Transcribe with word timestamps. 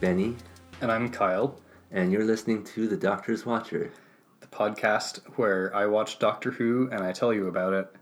Hello 0.00 0.10
there, 0.10 0.10
I'm 0.10 0.16
Benny, 0.16 0.36
And 0.80 0.92
I'm 0.92 1.08
Kyle, 1.10 1.58
and 1.90 2.12
you're 2.12 2.24
listening 2.24 2.64
to 2.64 2.86
The 2.88 2.96
Doctor's 2.96 3.44
Watcher. 3.46 3.90
the 4.40 4.46
podcast 4.46 5.20
where 5.36 5.74
I 5.74 5.86
watch 5.86 6.18
Doctor 6.18 6.50
Who 6.52 6.88
and 6.92 7.02
I 7.02 7.12
tell 7.12 7.32
you 7.32 7.48
about 7.48 7.72
it. 7.72 7.94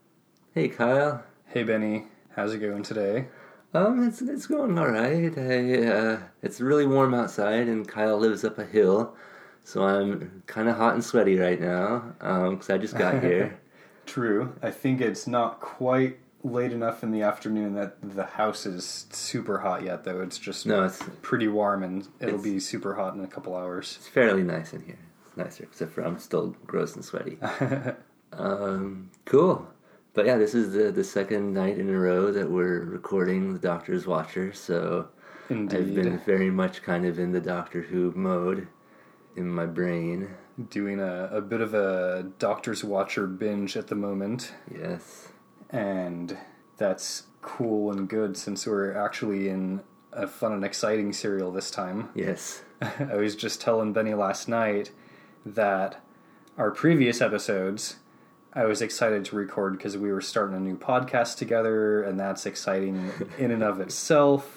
Hey 0.55 0.69
Kyle, 0.69 1.23
Hey 1.47 1.63
Benny, 1.63 2.05
how's 2.35 2.55
it 2.55 2.59
going 2.59 2.83
today? 2.83 3.29
um, 3.75 4.07
it's 4.07 4.23
it's 4.23 4.47
going 4.47 4.79
all 4.79 4.89
right. 4.89 5.37
I 5.37 5.87
uh, 5.87 6.21
it's 6.43 6.61
really 6.61 6.87
warm 6.87 7.15
outside, 7.15 7.69
and 7.69 7.87
Kyle 7.87 8.19
lives 8.19 8.45
up 8.45 8.59
a 8.59 8.65
hill, 8.65 9.15
so 9.65 9.83
I'm 9.85 10.43
kind 10.47 10.69
of 10.69 10.77
hot 10.77 10.95
and 10.95 11.05
sweaty 11.05 11.39
right 11.39 11.61
now. 11.61 12.15
Um, 12.21 12.55
because 12.55 12.71
I 12.71 12.79
just 12.79 12.97
got 12.97 13.23
here. 13.23 13.59
True. 14.07 14.55
I 14.63 14.71
think 14.71 15.01
it's 15.01 15.27
not 15.27 15.61
quite 15.61 16.19
late 16.51 16.73
enough 16.73 17.03
in 17.03 17.11
the 17.11 17.23
afternoon 17.23 17.75
that 17.75 17.97
the 18.03 18.25
house 18.25 18.67
is 18.67 19.07
super 19.11 19.59
hot 19.59 19.83
yet, 19.83 20.05
though. 20.05 20.21
It's 20.21 20.39
just 20.39 20.67
no, 20.67 20.85
it's 20.85 21.03
pretty 21.23 21.49
warm 21.49 21.83
and 21.83 22.07
it'll 22.21 22.43
be 22.43 22.61
super 22.61 22.95
hot 22.95 23.15
in 23.15 23.25
a 23.25 23.27
couple 23.27 23.57
hours. 23.57 23.97
it's 23.99 24.09
fairly 24.09 24.43
nice 24.43 24.73
in 24.73 24.83
here. 24.83 24.99
It's 25.27 25.37
nicer, 25.37 25.65
except 25.65 25.93
for 25.93 26.03
I'm 26.03 26.19
still 26.19 26.55
gross 26.67 26.95
and 26.95 27.05
sweaty. 27.05 27.39
um, 28.33 29.11
cool. 29.25 29.67
But 30.15 30.27
yeah, 30.27 30.37
this 30.37 30.55
is 30.55 30.73
the 30.73 30.91
the 30.91 31.05
second 31.05 31.53
night 31.53 31.79
in 31.79 31.91
a 31.91 31.99
row 31.99 32.33
that 32.33 32.51
we're 32.51 32.85
recording 32.85 33.53
The 33.53 33.61
Doctor's 33.61 34.07
Watcher, 34.07 34.53
so. 34.53 35.09
I've 35.49 35.69
been 35.69 36.21
very 36.27 36.51
much 36.51 36.83
kind 36.83 37.07
of 37.07 37.21
in 37.21 37.31
the 37.31 37.41
Doctor 37.41 37.81
Who 37.81 38.13
mode 38.17 38.67
in 39.37 39.49
my 39.49 39.67
brain. 39.67 40.35
Doing 40.71 40.99
a, 40.99 41.29
a 41.31 41.41
bit 41.41 41.61
of 41.61 41.73
a 41.73 42.33
Doctor's 42.41 42.83
Watcher 42.83 43.29
binge 43.29 43.77
at 43.77 43.87
the 43.87 43.95
moment. 43.95 44.53
Yes. 44.75 45.29
And 45.71 46.37
that's 46.77 47.25
cool 47.43 47.91
and 47.91 48.09
good 48.09 48.37
since 48.37 48.67
we're 48.67 48.93
actually 48.93 49.49
in 49.49 49.81
a 50.13 50.27
fun 50.27 50.53
and 50.53 50.65
exciting 50.65 51.13
serial 51.13 51.53
this 51.53 51.71
time. 51.71 52.09
Yes. 52.15 52.63
I 52.81 53.17
was 53.17 53.37
just 53.37 53.61
telling 53.61 53.93
Benny 53.93 54.15
last 54.15 54.49
night 54.49 54.91
that 55.45 56.03
our 56.59 56.71
previous 56.71 57.21
episodes 57.21 57.97
I 58.57 58.65
was 58.65 58.81
excited 58.81 59.27
to 59.27 59.37
record 59.37 59.77
because 59.77 59.99
we 59.99 60.11
were 60.11 60.23
starting 60.23 60.57
a 60.57 60.61
new 60.61 60.79
podcast 60.79 61.37
together 61.37 62.03
and 62.03 62.19
that's 62.19 62.47
exciting 62.47 63.13
in 63.39 63.51
and 63.51 63.63
of 63.63 63.81
itself. 63.81 64.56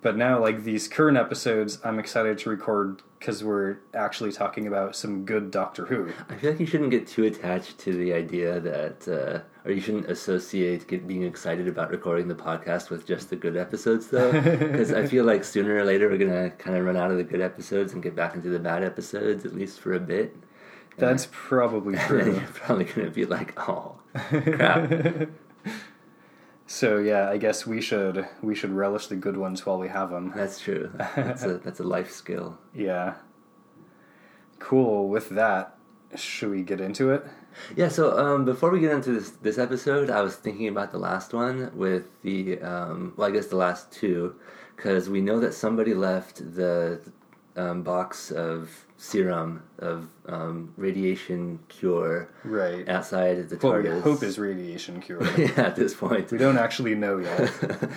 But 0.00 0.16
now 0.16 0.40
like 0.40 0.64
these 0.64 0.86
current 0.86 1.16
episodes 1.16 1.78
I'm 1.84 1.98
excited 1.98 2.38
to 2.38 2.50
record 2.50 3.02
because 3.18 3.42
we're 3.42 3.78
actually 3.94 4.30
talking 4.30 4.66
about 4.68 4.94
some 4.94 5.24
good 5.24 5.50
Doctor 5.50 5.84
Who. 5.86 6.10
I 6.28 6.36
feel 6.36 6.52
like 6.52 6.60
you 6.60 6.66
shouldn't 6.66 6.90
get 6.90 7.06
too 7.06 7.24
attached 7.24 7.78
to 7.78 7.92
the 7.92 8.12
idea 8.12 8.60
that, 8.60 9.08
uh, 9.08 9.40
or 9.68 9.72
you 9.72 9.80
shouldn't 9.80 10.08
associate 10.08 10.86
get, 10.86 11.06
being 11.06 11.24
excited 11.24 11.66
about 11.66 11.90
recording 11.90 12.28
the 12.28 12.34
podcast 12.36 12.90
with 12.90 13.06
just 13.06 13.28
the 13.30 13.36
good 13.36 13.56
episodes, 13.56 14.06
though. 14.08 14.30
Because 14.68 14.92
I 14.92 15.06
feel 15.06 15.24
like 15.24 15.42
sooner 15.42 15.74
or 15.74 15.84
later 15.84 16.08
we're 16.08 16.18
going 16.18 16.30
to 16.30 16.54
kind 16.56 16.76
of 16.76 16.84
run 16.84 16.96
out 16.96 17.10
of 17.10 17.16
the 17.16 17.24
good 17.24 17.40
episodes 17.40 17.92
and 17.92 18.02
get 18.02 18.14
back 18.14 18.34
into 18.34 18.50
the 18.50 18.58
bad 18.60 18.84
episodes, 18.84 19.44
at 19.44 19.54
least 19.54 19.80
for 19.80 19.94
a 19.94 20.00
bit. 20.00 20.36
That's 20.96 21.28
probably 21.30 21.94
And 21.98 22.02
then 22.02 22.24
true. 22.24 22.34
you're 22.34 22.48
probably 22.52 22.84
going 22.84 23.06
to 23.06 23.10
be 23.12 23.24
like, 23.24 23.58
oh, 23.68 23.96
crap. 24.14 25.28
So 26.70 26.98
yeah, 26.98 27.30
I 27.30 27.38
guess 27.38 27.66
we 27.66 27.80
should 27.80 28.28
we 28.42 28.54
should 28.54 28.72
relish 28.72 29.06
the 29.06 29.16
good 29.16 29.38
ones 29.38 29.64
while 29.64 29.78
we 29.78 29.88
have 29.88 30.10
them. 30.10 30.34
That's 30.36 30.60
true. 30.60 30.92
That's 31.16 31.42
a, 31.42 31.56
that's 31.58 31.80
a 31.80 31.84
life 31.84 32.12
skill. 32.12 32.58
Yeah. 32.74 33.14
Cool. 34.58 35.08
With 35.08 35.30
that, 35.30 35.78
should 36.14 36.50
we 36.50 36.62
get 36.62 36.80
into 36.80 37.10
it? 37.10 37.24
Yeah, 37.74 37.88
so 37.88 38.18
um, 38.18 38.44
before 38.44 38.70
we 38.70 38.80
get 38.80 38.92
into 38.92 39.12
this 39.12 39.30
this 39.30 39.56
episode, 39.56 40.10
I 40.10 40.20
was 40.20 40.36
thinking 40.36 40.68
about 40.68 40.92
the 40.92 40.98
last 40.98 41.32
one 41.32 41.70
with 41.74 42.04
the 42.20 42.60
um, 42.60 43.14
well, 43.16 43.28
I 43.28 43.30
guess 43.30 43.46
the 43.46 43.56
last 43.56 43.90
two, 43.90 44.34
because 44.76 45.08
we 45.08 45.22
know 45.22 45.40
that 45.40 45.54
somebody 45.54 45.94
left 45.94 46.54
the 46.54 47.00
um, 47.56 47.82
box 47.82 48.30
of 48.30 48.84
serum 49.00 49.62
of 49.78 50.08
um, 50.26 50.74
radiation 50.76 51.58
cure 51.68 52.28
Right. 52.44 52.86
outside 52.88 53.38
of 53.38 53.48
the 53.48 53.56
What 53.56 53.82
we 53.82 53.88
TARDIS. 53.88 54.02
hope 54.02 54.22
is 54.24 54.38
radiation 54.40 55.00
cure. 55.00 55.22
yeah, 55.38 55.52
at 55.56 55.76
this 55.76 55.94
point. 55.94 56.30
we 56.32 56.36
don't 56.38 56.58
actually 56.58 56.94
know 56.96 57.18
yet. 57.18 57.52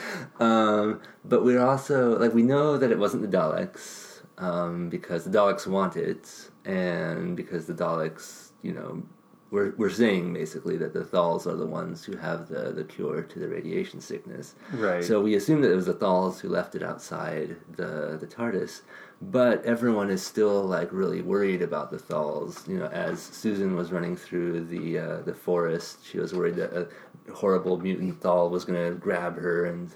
um, 0.39 1.01
but 1.25 1.43
we're 1.43 1.61
also 1.61 2.17
like 2.19 2.33
we 2.33 2.43
know 2.43 2.77
that 2.77 2.91
it 2.91 2.99
wasn't 2.99 3.23
the 3.23 3.37
Daleks 3.37 4.21
um, 4.37 4.89
because 4.89 5.23
the 5.25 5.31
Daleks 5.31 5.65
want 5.67 5.97
it, 5.97 6.49
and 6.65 7.35
because 7.35 7.65
the 7.65 7.73
Daleks, 7.73 8.51
you 8.61 8.71
know, 8.71 9.01
we're 9.49 9.73
we're 9.77 9.89
saying 9.89 10.33
basically 10.33 10.77
that 10.77 10.93
the 10.93 11.03
Thals 11.03 11.45
are 11.47 11.55
the 11.55 11.65
ones 11.65 12.03
who 12.05 12.15
have 12.17 12.47
the 12.47 12.71
the 12.71 12.83
cure 12.83 13.23
to 13.23 13.39
the 13.39 13.47
radiation 13.47 13.99
sickness. 14.01 14.53
Right. 14.71 15.03
So 15.03 15.19
we 15.19 15.33
assume 15.35 15.61
that 15.61 15.71
it 15.71 15.75
was 15.75 15.87
the 15.87 15.95
Thals 15.95 16.39
who 16.39 16.47
left 16.49 16.75
it 16.75 16.83
outside 16.83 17.55
the 17.75 18.17
the 18.19 18.27
TARDIS, 18.27 18.81
but 19.21 19.63
everyone 19.65 20.09
is 20.09 20.25
still 20.25 20.63
like 20.63 20.91
really 20.91 21.21
worried 21.21 21.61
about 21.61 21.91
the 21.91 21.97
Thals. 21.97 22.67
You 22.67 22.79
know, 22.79 22.87
as 22.87 23.21
Susan 23.21 23.75
was 23.75 23.91
running 23.91 24.15
through 24.15 24.65
the 24.65 24.97
uh, 24.97 25.21
the 25.21 25.33
forest, 25.33 25.99
she 26.05 26.17
was 26.17 26.33
worried 26.33 26.55
that 26.55 26.73
a 26.73 26.87
horrible 27.31 27.77
mutant 27.77 28.19
Thal 28.19 28.49
was 28.49 28.65
going 28.65 28.83
to 28.91 28.97
grab 28.97 29.37
her 29.37 29.65
and 29.65 29.91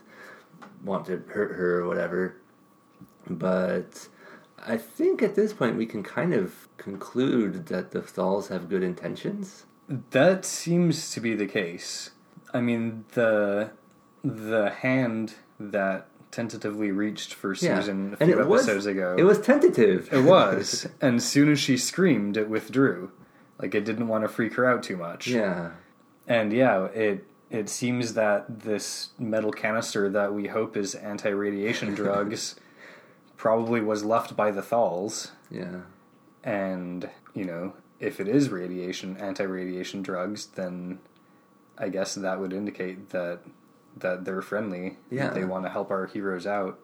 want 0.83 1.05
to 1.07 1.23
hurt 1.27 1.55
her 1.55 1.81
or 1.81 1.87
whatever. 1.87 2.37
But 3.27 4.07
I 4.63 4.77
think 4.77 5.23
at 5.23 5.35
this 5.35 5.53
point 5.53 5.75
we 5.75 5.87
can 5.87 6.03
kind 6.03 6.33
of 6.33 6.67
conclude 6.77 7.65
that 7.67 7.91
the 7.91 8.01
Thals 8.01 8.49
have 8.49 8.69
good 8.69 8.83
intentions. 8.83 9.65
that 10.11 10.45
seems 10.45 11.11
to 11.11 11.19
be 11.19 11.33
the 11.35 11.47
case. 11.47 12.11
I 12.53 12.61
mean 12.61 13.05
the 13.13 13.71
the 14.23 14.69
hand 14.69 15.35
that 15.59 16.07
tentatively 16.35 16.91
reached 16.91 17.33
for 17.33 17.53
Yeah. 17.53 17.79
Susan 17.79 18.13
a 18.19 18.23
And 18.23 18.31
few 18.31 18.39
it 18.41 18.47
was- 18.47 18.63
episodes 18.67 18.85
ago. 18.85 19.15
It 19.17 19.23
was 19.23 19.39
tentative. 19.39 20.09
It 20.11 20.23
was. 20.23 20.87
and 21.01 21.15
as 21.15 21.25
soon 21.25 21.49
as 21.49 21.59
she 21.59 21.77
screamed, 21.77 22.35
it 22.37 22.49
withdrew. 22.49 23.11
Like 23.61 23.73
it 23.73 23.85
didn't 23.85 24.09
want 24.09 24.23
to 24.23 24.27
freak 24.27 24.53
her 24.55 24.65
out 24.65 24.83
too 24.83 24.97
much. 24.97 25.27
yeah. 25.27 25.71
And 26.27 26.51
yeah, 26.51 26.85
it 26.87 27.25
it 27.51 27.69
seems 27.69 28.15
that 28.15 28.61
this 28.61 29.09
metal 29.19 29.51
canister 29.51 30.09
that 30.09 30.33
we 30.33 30.47
hope 30.47 30.75
is 30.75 30.95
anti-radiation 30.95 31.93
drugs 32.01 32.55
probably 33.37 33.79
was 33.79 34.03
left 34.03 34.35
by 34.35 34.49
the 34.51 34.61
Thals, 34.61 35.29
Yeah. 35.51 35.81
and 36.43 37.07
you 37.35 37.45
know, 37.45 37.73
if 37.99 38.19
it 38.19 38.27
is 38.27 38.49
radiation 38.49 39.15
anti-radiation 39.17 40.01
drugs, 40.01 40.47
then 40.47 40.99
I 41.77 41.89
guess 41.89 42.15
that 42.15 42.39
would 42.39 42.51
indicate 42.53 43.09
that 43.11 43.39
that 43.97 44.25
they're 44.25 44.41
friendly. 44.41 44.97
Yeah. 45.09 45.29
They 45.29 45.45
want 45.45 45.65
to 45.65 45.69
help 45.69 45.91
our 45.91 46.05
heroes 46.05 46.45
out 46.45 46.79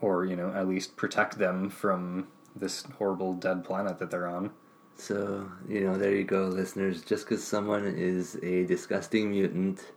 or, 0.00 0.24
you 0.24 0.36
know, 0.36 0.52
at 0.52 0.68
least 0.68 0.96
protect 0.96 1.38
them 1.38 1.70
from 1.70 2.28
this 2.54 2.84
horrible 2.98 3.34
dead 3.34 3.64
planet 3.64 3.98
that 3.98 4.10
they're 4.10 4.26
on. 4.26 4.50
So, 4.96 5.50
you 5.68 5.80
know, 5.80 5.96
there 5.96 6.14
you 6.14 6.24
go, 6.24 6.46
listeners. 6.46 7.02
Just 7.02 7.24
because 7.24 7.42
someone 7.42 7.86
is 7.86 8.36
a 8.42 8.64
disgusting 8.64 9.30
mutant 9.30 9.92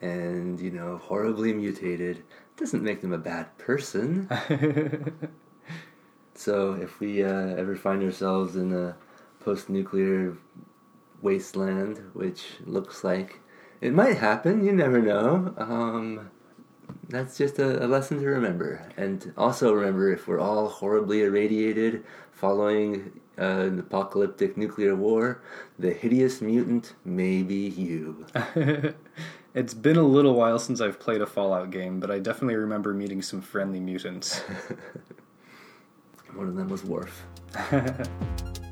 and, 0.00 0.60
you 0.60 0.70
know, 0.70 0.98
horribly 0.98 1.52
mutated 1.52 2.24
doesn't 2.56 2.82
make 2.82 3.00
them 3.00 3.12
a 3.12 3.18
bad 3.18 3.56
person. 3.58 4.28
so, 6.34 6.72
if 6.74 7.00
we 7.00 7.22
uh, 7.22 7.54
ever 7.56 7.76
find 7.76 8.02
ourselves 8.02 8.56
in 8.56 8.72
a 8.72 8.96
post 9.40 9.68
nuclear 9.68 10.36
wasteland, 11.22 11.98
which 12.12 12.44
looks 12.64 13.04
like 13.04 13.40
it 13.84 13.92
might 13.92 14.16
happen, 14.16 14.64
you 14.64 14.72
never 14.72 15.00
know. 15.00 15.54
Um, 15.58 16.30
that's 17.08 17.36
just 17.36 17.58
a, 17.58 17.84
a 17.84 17.86
lesson 17.86 18.18
to 18.20 18.26
remember. 18.26 18.88
And 18.96 19.32
also 19.36 19.72
remember 19.72 20.10
if 20.12 20.26
we're 20.26 20.40
all 20.40 20.68
horribly 20.68 21.22
irradiated 21.22 22.04
following 22.32 23.20
uh, 23.38 23.42
an 23.42 23.78
apocalyptic 23.78 24.56
nuclear 24.56 24.94
war, 24.94 25.42
the 25.78 25.92
hideous 25.92 26.40
mutant 26.40 26.94
may 27.04 27.42
be 27.42 27.68
you. 27.68 28.26
It's 29.54 29.72
been 29.72 29.96
a 29.96 30.02
little 30.02 30.34
while 30.34 30.58
since 30.58 30.80
I've 30.80 30.98
played 30.98 31.20
a 31.20 31.26
Fallout 31.26 31.70
game, 31.70 32.00
but 32.00 32.10
I 32.10 32.18
definitely 32.18 32.56
remember 32.56 32.92
meeting 32.92 33.22
some 33.22 33.40
friendly 33.40 33.78
mutants. 33.78 34.40
One 36.34 36.48
of 36.48 36.56
them 36.56 36.68
was 36.68 36.82
Worf. 36.82 37.24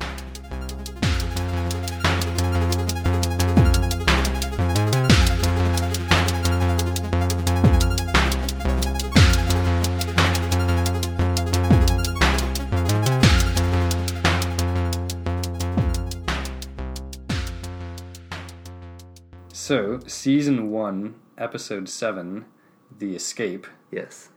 so, 19.63 19.99
season 20.07 20.71
1, 20.71 21.15
episode 21.37 21.87
7, 21.87 22.43
The 22.99 23.15
Escape, 23.15 23.65
Yes. 23.91 24.27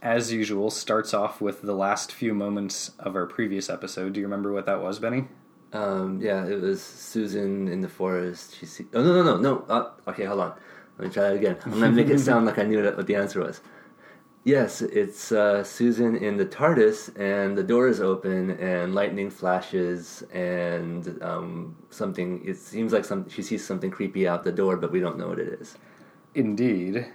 as 0.00 0.32
usual, 0.32 0.70
starts 0.70 1.12
off 1.12 1.40
with 1.40 1.62
the 1.62 1.74
last 1.74 2.12
few 2.12 2.32
moments 2.34 2.92
of 3.00 3.16
our 3.16 3.26
previous 3.26 3.68
episode. 3.68 4.12
Do 4.12 4.20
you 4.20 4.26
remember 4.26 4.52
what 4.52 4.66
that 4.66 4.80
was, 4.80 5.00
Benny? 5.00 5.26
Um, 5.72 6.20
yeah, 6.22 6.46
it 6.46 6.60
was 6.60 6.80
Susan 6.80 7.66
in 7.66 7.80
the 7.80 7.88
forest. 7.88 8.54
She 8.56 8.64
see- 8.66 8.86
oh 8.94 9.02
no 9.02 9.12
no 9.12 9.22
no 9.24 9.36
no. 9.40 9.64
Uh, 9.68 9.90
okay, 10.10 10.24
hold 10.24 10.38
on. 10.38 10.52
Let 10.98 11.08
me 11.08 11.12
try 11.12 11.24
that 11.24 11.34
again. 11.34 11.56
I'm 11.64 11.72
gonna 11.72 11.90
make 11.90 12.06
it 12.08 12.20
sound 12.20 12.46
like 12.48 12.58
I 12.60 12.62
knew 12.62 12.80
what 12.84 13.08
the 13.08 13.16
answer 13.16 13.40
was. 13.40 13.60
Yes, 14.44 14.82
it's 14.82 15.32
uh, 15.32 15.64
Susan 15.64 16.16
in 16.16 16.36
the 16.36 16.44
TARDIS, 16.44 17.18
and 17.18 17.56
the 17.56 17.62
door 17.62 17.88
is 17.88 18.02
open, 18.02 18.50
and 18.50 18.94
lightning 18.94 19.30
flashes, 19.30 20.22
and 20.34 21.18
um, 21.22 21.74
something. 21.88 22.42
It 22.44 22.58
seems 22.58 22.92
like 22.92 23.06
some 23.06 23.26
she 23.26 23.42
sees 23.42 23.64
something 23.64 23.90
creepy 23.90 24.28
out 24.28 24.44
the 24.44 24.52
door, 24.52 24.76
but 24.76 24.92
we 24.92 25.00
don't 25.00 25.16
know 25.16 25.28
what 25.28 25.38
it 25.38 25.48
is. 25.60 25.78
Indeed. 26.34 27.06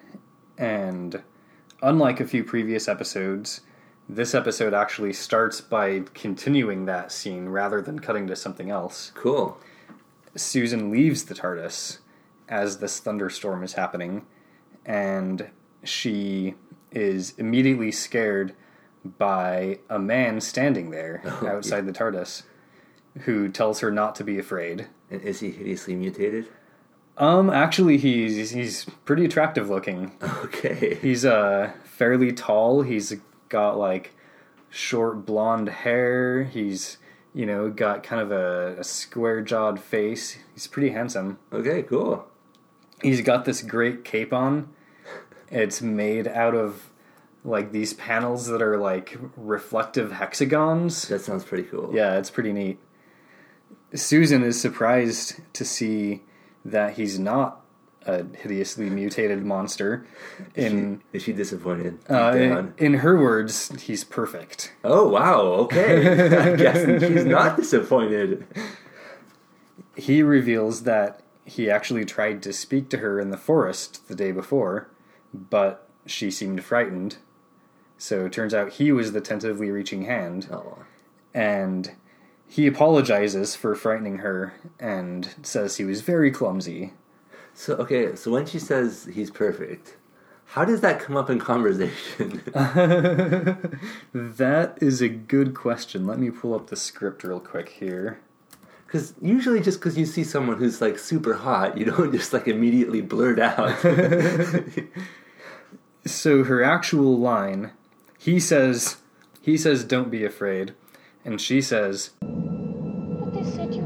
And 0.58 1.22
unlike 1.84 2.20
a 2.20 2.26
few 2.26 2.44
previous 2.44 2.88
episodes, 2.88 3.62
this 4.08 4.34
episode 4.34 4.74
actually 4.74 5.14
starts 5.14 5.62
by 5.62 6.02
continuing 6.16 6.86
that 6.86 7.12
scene 7.12 7.50
rather 7.50 7.80
than 7.80 8.00
cutting 8.00 8.26
to 8.26 8.36
something 8.36 8.72
else. 8.72 9.12
Cool. 9.14 9.56
Susan 10.36 10.90
leaves 10.90 11.26
the 11.26 11.36
TARDIS 11.36 12.00
as 12.48 12.80
this 12.80 13.00
thunderstorm 13.00 13.64
is 13.64 13.74
happening, 13.74 14.26
and 14.84 15.52
she 15.84 16.56
is 16.92 17.34
immediately 17.38 17.92
scared 17.92 18.54
by 19.18 19.80
a 19.90 20.00
man 20.00 20.42
standing 20.42 20.92
there 20.92 21.22
Oh, 21.42 21.48
outside 21.48 21.86
the 21.86 21.94
TARDIS 21.94 22.44
who 23.22 23.50
tells 23.50 23.80
her 23.80 23.92
not 23.92 24.16
to 24.16 24.24
be 24.24 24.38
afraid. 24.38 24.88
And 25.10 25.22
is 25.22 25.40
he 25.40 25.52
hideously 25.52 25.96
mutated? 25.96 26.48
Um 27.18 27.50
actually 27.50 27.98
he's 27.98 28.52
he's 28.52 28.86
pretty 29.06 29.26
attractive 29.26 29.70
looking. 29.70 30.12
Okay. 30.44 30.96
He's 31.02 31.26
uh 31.26 31.72
fairly 31.84 32.32
tall. 32.32 32.82
He's 32.82 33.16
got 33.50 33.78
like 33.78 34.14
short 34.70 35.26
blonde 35.26 35.70
hair. 35.70 36.44
He's 36.44 36.98
you 37.34 37.46
know 37.46 37.70
got 37.70 38.04
kind 38.04 38.22
of 38.22 38.32
a, 38.32 38.80
a 38.80 38.84
square 38.84 39.42
jawed 39.42 39.80
face. 39.80 40.38
He's 40.54 40.68
pretty 40.68 40.90
handsome. 40.90 41.40
Okay, 41.52 41.84
cool. 41.84 42.28
He's 43.02 43.22
got 43.22 43.46
this 43.46 43.62
great 43.62 44.04
cape 44.04 44.34
on. 44.34 44.70
It's 45.52 45.82
made 45.82 46.28
out 46.28 46.56
of 46.56 46.90
like 47.44 47.72
these 47.72 47.94
panels 47.94 48.48
that 48.48 48.62
are 48.62 48.78
like 48.78 49.18
reflective 49.36 50.12
hexagons. 50.12 51.08
That 51.08 51.22
sounds 51.22 51.44
pretty 51.44 51.64
cool. 51.64 51.92
Yeah, 51.94 52.18
it's 52.18 52.30
pretty 52.30 52.54
neat. 52.54 52.80
Susan 53.94 54.44
is 54.44 54.60
surprised 54.60 55.40
to 55.54 55.66
see 55.66 56.24
that 56.64 56.94
he's 56.94 57.18
not 57.18 57.62
a 58.06 58.24
hideously 58.36 58.90
mutated 58.90 59.44
monster. 59.44 60.06
In 60.56 61.02
Is 61.14 61.24
she 61.24 61.34
disappointed? 61.34 62.00
uh, 62.10 62.34
in, 62.36 62.74
in 62.78 62.94
her 62.96 63.20
words, 63.20 63.82
he's 63.82 64.04
perfect. 64.04 64.74
Oh 64.84 65.08
wow. 65.08 65.42
Okay. 65.42 66.52
I 66.54 66.56
guess 66.56 67.02
she's 67.02 67.26
not 67.26 67.58
disappointed. 67.58 68.46
He 69.96 70.22
reveals 70.24 70.84
that 70.84 71.22
he 71.46 71.70
actually 71.70 72.06
tried 72.06 72.44
to 72.44 72.54
speak 72.54 72.90
to 72.90 72.98
her 72.98 73.20
in 73.20 73.32
the 73.32 73.38
forest 73.38 74.08
the 74.08 74.16
day 74.16 74.32
before, 74.32 74.88
but 75.34 75.88
she 76.06 76.32
seemed 76.32 76.64
frightened. 76.64 77.18
So 77.98 78.26
it 78.26 78.34
turns 78.34 78.54
out 78.54 78.74
he 78.74 78.92
was 78.92 79.12
the 79.12 79.22
tentatively 79.22 79.70
reaching 79.72 80.04
hand, 80.04 80.48
Oh. 80.52 80.80
and 81.34 81.92
he 82.48 82.66
apologizes 82.66 83.56
for 83.56 83.76
frightening 83.76 84.20
her 84.20 84.54
and 84.80 85.36
says 85.44 85.78
he 85.78 85.84
was 85.86 86.02
very 86.02 86.32
clumsy. 86.32 86.94
So 87.54 87.76
okay. 87.76 88.16
So 88.16 88.32
when 88.32 88.46
she 88.46 88.58
says 88.58 89.10
he's 89.14 89.30
perfect, 89.30 89.98
how 90.46 90.66
does 90.66 90.82
that 90.82 91.00
come 91.00 91.16
up 91.18 91.30
in 91.30 91.40
conversation? 91.40 92.42
That 94.14 94.78
is 94.82 95.02
a 95.02 95.10
good 95.10 95.54
question. 95.54 96.08
Let 96.08 96.20
me 96.20 96.32
pull 96.32 96.56
up 96.56 96.68
the 96.68 96.76
script 96.76 97.24
real 97.24 97.40
quick 97.40 97.70
here. 97.70 98.20
Because 98.86 99.14
usually, 99.22 99.62
just 99.62 99.80
because 99.80 99.98
you 100.00 100.06
see 100.08 100.24
someone 100.24 100.58
who's 100.58 100.82
like 100.82 100.98
super 100.98 101.36
hot, 101.36 101.78
you 101.78 101.86
don't 101.86 102.12
just 102.20 102.34
like 102.34 102.48
immediately 102.48 103.02
blurt 103.02 103.40
out. 103.40 103.78
So 106.10 106.44
her 106.44 106.64
actual 106.64 107.18
line, 107.18 107.72
he 108.18 108.40
says, 108.40 108.98
he 109.42 109.58
says, 109.58 109.84
"Don't 109.84 110.10
be 110.10 110.26
afraid," 110.26 110.74
and 111.24 111.40
she 111.40 111.62
says, 111.62 112.12
But 112.22 113.34
they 113.34 113.44
said 113.44 113.74
you. 113.74 113.84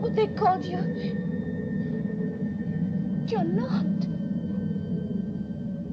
What 0.00 0.14
they 0.14 0.28
called 0.28 0.64
you. 0.64 0.78
You're 3.26 3.44
not. 3.44 3.86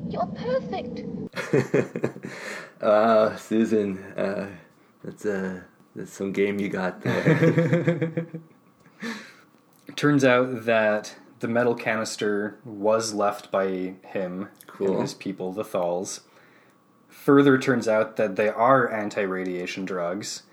You're 0.10 0.28
perfect. 0.28 1.04
uh, 2.82 3.36
Susan, 3.36 4.04
uh, 4.16 4.48
that's 5.04 5.26
uh, 5.26 5.62
that's 5.96 6.14
some 6.14 6.32
game 6.32 6.60
you 6.60 6.70
got 6.70 7.02
there. 7.02 8.28
Turns 9.96 10.24
out 10.24 10.66
that 10.66 11.16
the 11.40 11.48
metal 11.48 11.76
canister 11.76 12.58
was 12.66 13.14
left 13.14 13.52
by 13.52 13.96
him 14.04 14.50
Cool. 14.68 14.94
and 14.94 15.02
his 15.02 15.14
people, 15.14 15.54
the 15.54 15.64
Thals. 15.64 16.22
Further 17.10 17.58
turns 17.58 17.88
out 17.88 18.16
that 18.16 18.36
they 18.36 18.50
are 18.50 18.92
anti-radiation 18.92 19.86
drugs. 19.86 20.44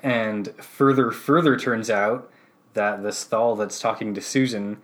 And 0.00 0.48
further 0.62 1.10
further 1.10 1.56
turns 1.56 1.88
out 1.88 2.30
that 2.74 3.02
this 3.02 3.24
Thal 3.24 3.56
that's 3.56 3.78
talking 3.78 4.12
to 4.14 4.20
Susan 4.20 4.78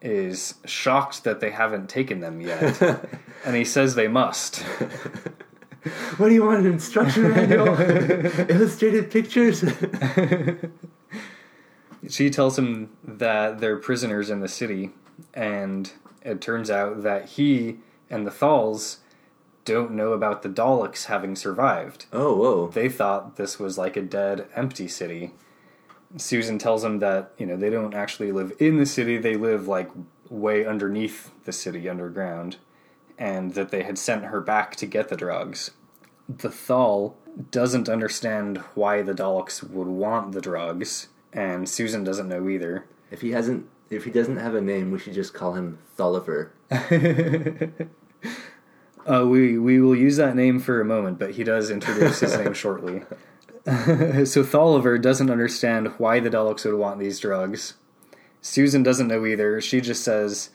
is 0.00 0.54
shocked 0.64 1.24
that 1.24 1.40
they 1.40 1.50
haven't 1.50 1.88
taken 1.88 2.20
them 2.20 2.40
yet. 2.40 2.80
and 3.44 3.54
he 3.56 3.64
says 3.64 3.94
they 3.94 4.08
must. 4.08 4.56
what 6.16 6.28
do 6.28 6.34
you 6.34 6.44
want? 6.44 6.64
An 6.64 6.72
instruction 6.72 7.30
manual? 7.30 7.78
Illustrated 8.48 9.10
pictures? 9.10 9.62
She 12.08 12.30
tells 12.30 12.58
him 12.58 12.90
that 13.04 13.60
they're 13.60 13.76
prisoners 13.76 14.30
in 14.30 14.40
the 14.40 14.48
city, 14.48 14.90
and 15.32 15.92
it 16.22 16.40
turns 16.40 16.70
out 16.70 17.02
that 17.02 17.30
he 17.30 17.78
and 18.10 18.26
the 18.26 18.30
Thals 18.30 18.98
don't 19.64 19.92
know 19.92 20.12
about 20.12 20.42
the 20.42 20.48
Daleks 20.48 21.04
having 21.04 21.36
survived. 21.36 22.06
oh, 22.12 22.34
whoa. 22.36 22.68
They 22.68 22.88
thought 22.88 23.36
this 23.36 23.58
was 23.58 23.78
like 23.78 23.96
a 23.96 24.02
dead, 24.02 24.48
empty 24.56 24.88
city. 24.88 25.32
Susan 26.16 26.58
tells 26.58 26.84
him 26.84 26.98
that, 26.98 27.32
you 27.38 27.46
know, 27.46 27.56
they 27.56 27.70
don't 27.70 27.94
actually 27.94 28.32
live 28.32 28.52
in 28.58 28.76
the 28.76 28.86
city, 28.86 29.16
they 29.16 29.36
live 29.36 29.68
like 29.68 29.90
way 30.28 30.66
underneath 30.66 31.30
the 31.44 31.52
city 31.52 31.88
underground, 31.88 32.56
and 33.18 33.54
that 33.54 33.70
they 33.70 33.82
had 33.82 33.98
sent 33.98 34.24
her 34.24 34.40
back 34.40 34.76
to 34.76 34.86
get 34.86 35.08
the 35.08 35.16
drugs. 35.16 35.70
The 36.28 36.50
Thal 36.50 37.16
doesn't 37.50 37.88
understand 37.88 38.58
why 38.74 39.02
the 39.02 39.14
Daleks 39.14 39.62
would 39.62 39.86
want 39.86 40.32
the 40.32 40.40
drugs, 40.40 41.08
and 41.32 41.68
Susan 41.68 42.04
doesn't 42.04 42.28
know 42.28 42.48
either. 42.48 42.86
If 43.10 43.20
he 43.20 43.32
hasn't, 43.32 43.68
if 43.90 44.04
he 44.04 44.10
doesn't 44.10 44.38
have 44.38 44.54
a 44.54 44.60
name, 44.60 44.90
we 44.90 44.98
should 44.98 45.14
just 45.14 45.34
call 45.34 45.54
him 45.54 45.78
Thulliver. 45.96 46.50
Uh, 49.06 49.26
we 49.26 49.58
we 49.58 49.80
will 49.80 49.96
use 49.96 50.16
that 50.16 50.36
name 50.36 50.60
for 50.60 50.80
a 50.80 50.84
moment, 50.84 51.18
but 51.18 51.32
he 51.32 51.44
does 51.44 51.70
introduce 51.70 52.20
his 52.20 52.36
name 52.36 52.52
shortly. 52.54 53.00
so 53.66 54.42
Tholiver 54.42 55.00
doesn't 55.00 55.30
understand 55.30 55.88
why 55.98 56.20
the 56.20 56.30
Daleks 56.30 56.64
would 56.64 56.78
want 56.78 56.98
these 56.98 57.18
drugs. 57.18 57.74
Susan 58.40 58.82
doesn't 58.82 59.08
know 59.08 59.24
either. 59.24 59.60
She 59.60 59.80
just 59.80 60.02
says 60.02 60.50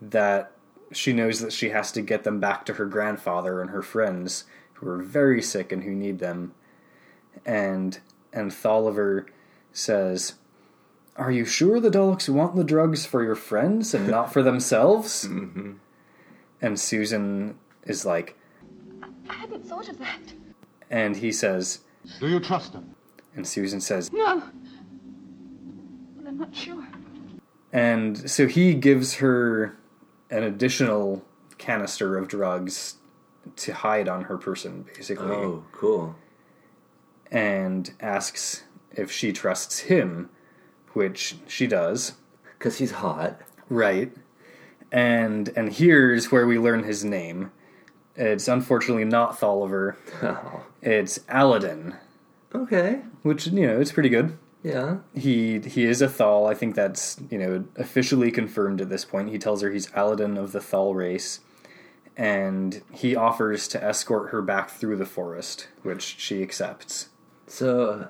that 0.00 0.52
she 0.92 1.12
knows 1.12 1.40
that 1.40 1.52
she 1.52 1.70
has 1.70 1.92
to 1.92 2.02
get 2.02 2.24
them 2.24 2.40
back 2.40 2.66
to 2.66 2.74
her 2.74 2.86
grandfather 2.86 3.60
and 3.60 3.70
her 3.70 3.82
friends 3.82 4.44
who 4.74 4.88
are 4.88 5.02
very 5.02 5.40
sick 5.42 5.70
and 5.70 5.84
who 5.84 5.94
need 5.94 6.18
them. 6.18 6.54
And 7.44 7.98
and 8.32 8.50
Tholiver 8.50 9.26
says, 9.72 10.34
"Are 11.16 11.30
you 11.30 11.44
sure 11.44 11.80
the 11.80 11.90
Daleks 11.90 12.28
want 12.28 12.56
the 12.56 12.64
drugs 12.64 13.06
for 13.06 13.22
your 13.22 13.34
friends 13.34 13.94
and 13.94 14.08
not 14.08 14.32
for 14.32 14.42
themselves?" 14.42 15.26
Mm-hmm. 15.28 15.72
And 16.62 16.78
Susan 16.78 17.58
is 17.84 18.04
like, 18.04 18.36
I 19.28 19.32
hadn't 19.32 19.64
thought 19.66 19.88
of 19.88 19.98
that. 19.98 20.20
and 20.90 21.16
he 21.16 21.32
says, 21.32 21.80
Do 22.18 22.28
you 22.28 22.38
trust 22.38 22.74
them? 22.74 22.94
and 23.34 23.46
Susan 23.48 23.80
says, 23.80 24.12
No. 24.12 24.42
Well, 26.18 26.28
I'm 26.28 26.36
not 26.38 26.54
sure. 26.54 26.86
and 27.72 28.30
so 28.30 28.46
he 28.46 28.74
gives 28.74 29.14
her 29.14 29.78
an 30.30 30.42
additional 30.42 31.24
canister 31.56 32.18
of 32.18 32.28
drugs 32.28 32.96
to 33.56 33.72
hide 33.72 34.06
on 34.08 34.24
her 34.24 34.36
person, 34.36 34.84
basically, 34.94 35.28
Oh, 35.34 35.64
cool. 35.72 36.14
and 37.30 37.90
asks 38.00 38.64
if 38.92 39.10
she 39.10 39.32
trusts 39.32 39.80
him, 39.80 40.30
which 40.92 41.36
she 41.46 41.66
does, 41.66 42.14
Because 42.58 42.78
he's 42.78 42.90
hot. 42.92 43.40
right? 43.68 44.12
And 44.92 45.50
and 45.56 45.72
here's 45.72 46.32
where 46.32 46.46
we 46.46 46.58
learn 46.58 46.82
his 46.84 47.04
name. 47.04 47.52
It's 48.16 48.48
unfortunately 48.48 49.04
not 49.04 49.38
Tholiver. 49.38 49.96
Oh. 50.22 50.64
It's 50.82 51.18
Alydon, 51.28 51.96
Okay. 52.54 53.02
which 53.22 53.46
you 53.48 53.66
know 53.66 53.78
it's 53.80 53.92
pretty 53.92 54.08
good. 54.08 54.38
Yeah. 54.62 54.98
He 55.14 55.58
he 55.60 55.84
is 55.84 56.00
a 56.02 56.08
Thal. 56.08 56.46
I 56.46 56.54
think 56.54 56.74
that's 56.74 57.20
you 57.30 57.36
know 57.38 57.64
officially 57.76 58.30
confirmed 58.30 58.80
at 58.80 58.88
this 58.88 59.04
point. 59.04 59.28
He 59.28 59.38
tells 59.38 59.60
her 59.62 59.70
he's 59.70 59.88
Alydon 59.88 60.38
of 60.38 60.52
the 60.52 60.60
Thal 60.60 60.94
race, 60.94 61.40
and 62.16 62.82
he 62.92 63.14
offers 63.14 63.68
to 63.68 63.82
escort 63.84 64.30
her 64.30 64.40
back 64.42 64.70
through 64.70 64.96
the 64.96 65.04
forest, 65.06 65.68
which 65.82 66.02
she 66.18 66.42
accepts. 66.42 67.10
So, 67.46 68.08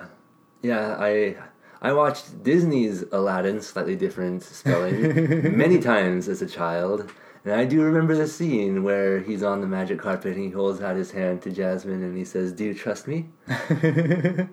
yeah, 0.62 0.96
I 0.98 1.36
I 1.82 1.92
watched 1.92 2.42
Disney's 2.42 3.02
Aladdin, 3.10 3.62
slightly 3.62 3.96
different 3.96 4.42
spelling, 4.42 5.56
many 5.56 5.78
times 5.78 6.28
as 6.28 6.42
a 6.42 6.46
child, 6.46 7.10
And 7.44 7.54
I 7.54 7.64
do 7.64 7.82
remember 7.82 8.14
the 8.14 8.26
scene 8.26 8.82
where 8.82 9.20
he's 9.20 9.42
on 9.42 9.62
the 9.62 9.66
magic 9.66 9.98
carpet 9.98 10.36
and 10.36 10.44
he 10.44 10.50
holds 10.50 10.82
out 10.82 10.96
his 10.96 11.12
hand 11.12 11.40
to 11.42 11.50
Jasmine 11.50 12.02
and 12.02 12.16
he 12.16 12.24
says, 12.24 12.52
"Do 12.52 12.64
you 12.64 12.74
trust 12.74 13.08
me?" 13.08 13.30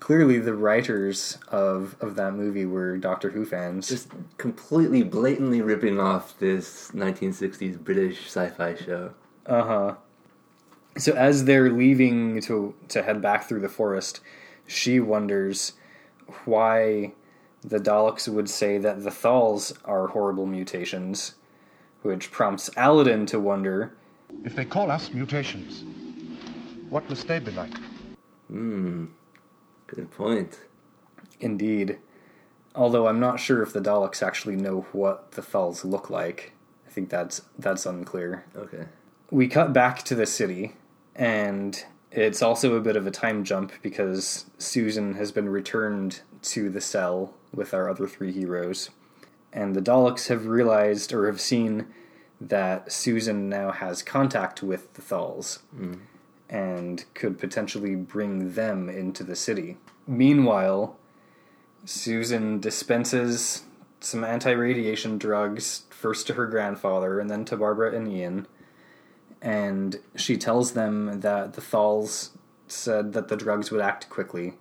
Clearly, 0.00 0.38
the 0.38 0.54
writers 0.54 1.38
of 1.48 1.96
of 2.00 2.16
that 2.16 2.34
movie 2.34 2.66
were 2.66 2.98
Doctor 2.98 3.30
Who 3.30 3.44
fans. 3.44 3.88
Just 3.88 4.08
completely 4.36 5.04
blatantly 5.04 5.62
ripping 5.62 6.00
off 6.00 6.36
this 6.40 6.90
1960s 6.90 7.78
British 7.82 8.26
sci-fi 8.26 8.74
show. 8.74 9.12
Uh 9.46 9.62
huh. 9.62 9.94
So 10.98 11.12
as 11.12 11.44
they're 11.44 11.70
leaving 11.70 12.40
to 12.42 12.74
to 12.88 13.02
head 13.04 13.22
back 13.22 13.48
through 13.48 13.60
the 13.60 13.68
forest, 13.68 14.20
she 14.66 15.00
wonders 15.00 15.74
why 16.44 17.12
the 17.62 17.78
Daleks 17.78 18.28
would 18.28 18.48
say 18.48 18.78
that 18.78 19.02
the 19.02 19.10
Thals 19.10 19.72
are 19.84 20.08
horrible 20.08 20.46
mutations, 20.46 21.34
which 22.02 22.30
prompts 22.30 22.68
Alydon 22.76 23.26
to 23.28 23.40
wonder. 23.40 23.96
If 24.44 24.54
they 24.54 24.64
call 24.64 24.90
us 24.90 25.12
mutations, 25.12 25.84
what 26.90 27.08
must 27.08 27.26
they 27.26 27.38
be 27.38 27.52
like? 27.52 27.72
Hmm. 28.48 29.06
Good 29.86 30.10
point. 30.10 30.60
Indeed. 31.40 31.98
Although 32.74 33.06
I'm 33.06 33.20
not 33.20 33.38
sure 33.38 33.62
if 33.62 33.72
the 33.72 33.80
Daleks 33.80 34.22
actually 34.22 34.56
know 34.56 34.86
what 34.92 35.32
the 35.32 35.42
Thals 35.42 35.84
look 35.84 36.10
like. 36.10 36.52
I 36.86 36.90
think 36.90 37.08
that's 37.08 37.42
that's 37.58 37.86
unclear. 37.86 38.44
Okay. 38.56 38.86
We 39.30 39.48
cut 39.48 39.72
back 39.72 40.02
to 40.04 40.14
the 40.14 40.26
city, 40.26 40.74
and 41.14 41.84
it's 42.14 42.42
also 42.42 42.76
a 42.76 42.80
bit 42.80 42.96
of 42.96 43.06
a 43.06 43.10
time 43.10 43.42
jump 43.42 43.72
because 43.82 44.46
Susan 44.56 45.14
has 45.14 45.32
been 45.32 45.48
returned 45.48 46.20
to 46.42 46.70
the 46.70 46.80
cell 46.80 47.34
with 47.52 47.74
our 47.74 47.88
other 47.88 48.06
three 48.06 48.32
heroes. 48.32 48.90
And 49.52 49.74
the 49.74 49.82
Daleks 49.82 50.28
have 50.28 50.46
realized 50.46 51.12
or 51.12 51.26
have 51.26 51.40
seen 51.40 51.86
that 52.40 52.92
Susan 52.92 53.48
now 53.48 53.72
has 53.72 54.02
contact 54.02 54.62
with 54.62 54.94
the 54.94 55.02
Thals 55.02 55.60
mm. 55.76 55.98
and 56.48 57.04
could 57.14 57.38
potentially 57.38 57.96
bring 57.96 58.52
them 58.54 58.88
into 58.88 59.24
the 59.24 59.36
city. 59.36 59.76
Meanwhile, 60.06 60.96
Susan 61.84 62.60
dispenses 62.60 63.64
some 64.00 64.22
anti 64.22 64.52
radiation 64.52 65.18
drugs 65.18 65.84
first 65.90 66.26
to 66.28 66.34
her 66.34 66.46
grandfather 66.46 67.18
and 67.18 67.28
then 67.28 67.44
to 67.46 67.56
Barbara 67.56 67.96
and 67.96 68.08
Ian. 68.08 68.46
And 69.44 70.00
she 70.16 70.36
tells 70.38 70.72
them 70.72 71.20
that 71.20 71.52
the 71.52 71.60
Thals 71.60 72.30
said 72.66 73.12
that 73.12 73.28
the 73.28 73.36
drugs 73.36 73.70
would 73.70 73.80
act 73.82 74.08
quickly. 74.08 74.54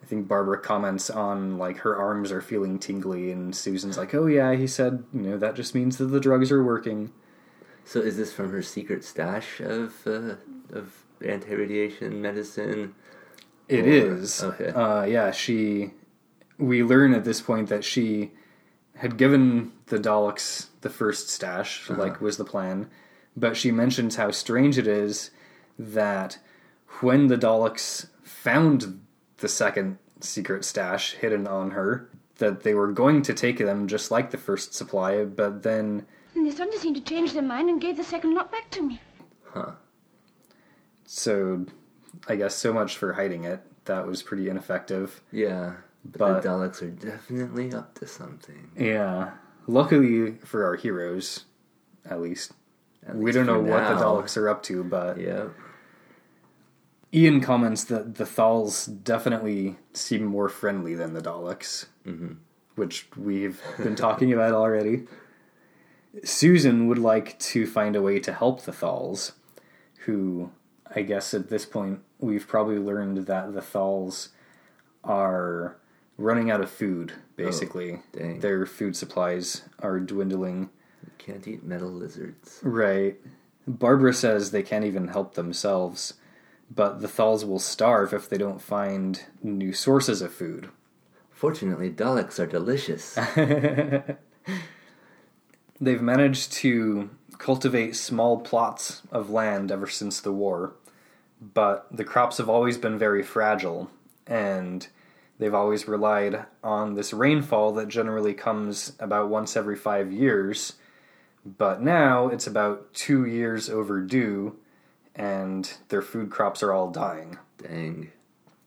I 0.00 0.06
think 0.06 0.28
Barbara 0.28 0.60
comments 0.60 1.10
on 1.10 1.58
like 1.58 1.78
her 1.78 1.96
arms 1.96 2.30
are 2.30 2.40
feeling 2.40 2.78
tingly, 2.78 3.32
and 3.32 3.54
Susan's 3.54 3.98
like, 3.98 4.14
"Oh 4.14 4.26
yeah," 4.26 4.54
he 4.54 4.68
said, 4.68 5.02
"You 5.12 5.22
know 5.22 5.38
that 5.38 5.56
just 5.56 5.74
means 5.74 5.98
that 5.98 6.06
the 6.06 6.20
drugs 6.20 6.52
are 6.52 6.62
working." 6.62 7.12
So 7.84 7.98
is 8.00 8.16
this 8.16 8.32
from 8.32 8.50
her 8.52 8.62
secret 8.62 9.02
stash 9.04 9.58
of 9.60 9.94
uh, 10.06 10.36
of 10.72 11.02
anti-radiation 11.26 12.22
medicine? 12.22 12.94
It 13.66 13.84
Or- 13.84 13.88
is. 13.88 14.42
okay. 14.42 14.68
Uh, 14.68 15.02
yeah, 15.04 15.32
she. 15.32 15.90
We 16.58 16.82
learn 16.84 17.12
at 17.12 17.24
this 17.24 17.40
point 17.40 17.68
that 17.70 17.82
she 17.84 18.30
had 18.96 19.16
given 19.16 19.72
the 19.86 19.98
Daleks 19.98 20.66
the 20.80 20.90
first 20.90 21.28
stash, 21.28 21.90
like 21.90 22.20
was 22.20 22.36
the 22.36 22.44
plan, 22.44 22.88
but 23.38 23.56
she 23.56 23.70
mentions 23.70 24.16
how 24.16 24.30
strange 24.30 24.78
it 24.78 24.86
is 24.86 25.30
that 25.78 26.38
when 27.00 27.28
the 27.28 27.36
Daleks 27.36 28.08
found 28.22 29.00
the 29.38 29.48
second 29.48 29.98
secret 30.20 30.64
stash 30.64 31.12
hidden 31.14 31.46
on 31.46 31.70
her, 31.72 32.10
that 32.38 32.62
they 32.62 32.74
were 32.74 32.90
going 32.92 33.22
to 33.22 33.34
take 33.34 33.58
them 33.58 33.86
just 33.88 34.10
like 34.10 34.30
the 34.30 34.38
first 34.38 34.74
supply, 34.74 35.24
but 35.24 35.62
then 35.62 36.06
And 36.34 36.46
they 36.46 36.50
suddenly 36.50 36.78
seemed 36.78 36.96
to 36.96 37.02
change 37.02 37.32
their 37.32 37.42
mind 37.42 37.68
and 37.68 37.80
gave 37.80 37.96
the 37.96 38.04
second 38.04 38.34
lot 38.34 38.50
back 38.50 38.70
to 38.72 38.82
me. 38.82 39.00
Huh. 39.44 39.72
so 41.06 41.64
I 42.28 42.36
guess 42.36 42.54
so 42.54 42.72
much 42.72 42.96
for 42.96 43.12
hiding 43.14 43.44
it. 43.44 43.60
That 43.86 44.06
was 44.06 44.22
pretty 44.22 44.48
ineffective. 44.48 45.22
Yeah. 45.32 45.74
But, 46.04 46.18
But- 46.18 46.42
the 46.42 46.48
Daleks 46.48 46.82
are 46.82 46.90
definitely 46.90 47.72
up 47.72 47.94
to 47.98 48.06
something. 48.06 48.70
Yeah. 48.76 49.32
Luckily 49.66 50.32
for 50.44 50.64
our 50.64 50.76
heroes, 50.76 51.44
at 52.08 52.20
least. 52.20 52.52
At 53.06 53.16
we 53.16 53.32
don't 53.32 53.46
know 53.46 53.60
what 53.60 53.88
the. 53.88 54.02
Daleks 54.02 54.36
are 54.36 54.48
up 54.48 54.62
to, 54.64 54.84
but 54.84 55.18
Yeah. 55.18 55.48
Ian 57.12 57.40
comments 57.40 57.84
that 57.84 58.16
the 58.16 58.24
Thals 58.24 58.86
definitely 59.02 59.78
seem 59.94 60.24
more 60.24 60.48
friendly 60.48 60.94
than 60.94 61.14
the 61.14 61.22
Daleks, 61.22 61.86
mm-hmm. 62.06 62.34
which 62.74 63.08
we've 63.16 63.62
been 63.78 63.96
talking 63.96 64.32
about 64.32 64.52
already. 64.52 65.06
Susan 66.22 66.86
would 66.86 66.98
like 66.98 67.38
to 67.38 67.66
find 67.66 67.96
a 67.96 68.02
way 68.02 68.18
to 68.20 68.32
help 68.32 68.62
the 68.62 68.72
Thals, 68.72 69.32
who, 70.04 70.50
I 70.94 71.02
guess 71.02 71.32
at 71.32 71.48
this 71.48 71.64
point, 71.64 72.00
we've 72.18 72.46
probably 72.46 72.78
learned 72.78 73.26
that 73.26 73.54
the 73.54 73.62
Thals 73.62 74.28
are 75.02 75.78
running 76.18 76.50
out 76.50 76.60
of 76.60 76.70
food, 76.70 77.12
oh, 77.16 77.22
basically. 77.36 78.00
dang. 78.12 78.40
Their 78.40 78.66
food 78.66 78.96
supplies 78.96 79.62
are 79.78 79.98
dwindling. 80.00 80.68
Can't 81.28 81.46
eat 81.46 81.62
metal 81.62 81.90
lizards. 81.90 82.58
Right. 82.62 83.16
Barbara 83.66 84.14
says 84.14 84.50
they 84.50 84.62
can't 84.62 84.86
even 84.86 85.08
help 85.08 85.34
themselves, 85.34 86.14
but 86.74 87.02
the 87.02 87.06
Thals 87.06 87.44
will 87.44 87.58
starve 87.58 88.14
if 88.14 88.30
they 88.30 88.38
don't 88.38 88.62
find 88.62 89.24
new 89.42 89.74
sources 89.74 90.22
of 90.22 90.32
food. 90.32 90.70
Fortunately, 91.30 91.90
Daleks 91.90 92.38
are 92.38 92.46
delicious. 92.46 93.18
They've 95.80 96.00
managed 96.00 96.52
to 96.54 97.10
cultivate 97.36 97.94
small 97.94 98.40
plots 98.40 99.02
of 99.12 99.28
land 99.28 99.70
ever 99.70 99.86
since 99.86 100.22
the 100.22 100.32
war, 100.32 100.76
but 101.42 101.94
the 101.94 102.04
crops 102.04 102.38
have 102.38 102.48
always 102.48 102.78
been 102.78 102.98
very 102.98 103.22
fragile, 103.22 103.90
and 104.26 104.88
they've 105.38 105.54
always 105.54 105.86
relied 105.86 106.46
on 106.64 106.94
this 106.94 107.12
rainfall 107.12 107.74
that 107.74 107.88
generally 107.88 108.32
comes 108.32 108.94
about 108.98 109.28
once 109.28 109.58
every 109.58 109.76
five 109.76 110.10
years. 110.10 110.72
But 111.44 111.80
now 111.80 112.28
it's 112.28 112.46
about 112.46 112.92
two 112.94 113.24
years 113.24 113.70
overdue, 113.70 114.56
and 115.14 115.72
their 115.88 116.02
food 116.02 116.30
crops 116.30 116.62
are 116.62 116.72
all 116.72 116.90
dying. 116.90 117.38
Dang. 117.58 118.12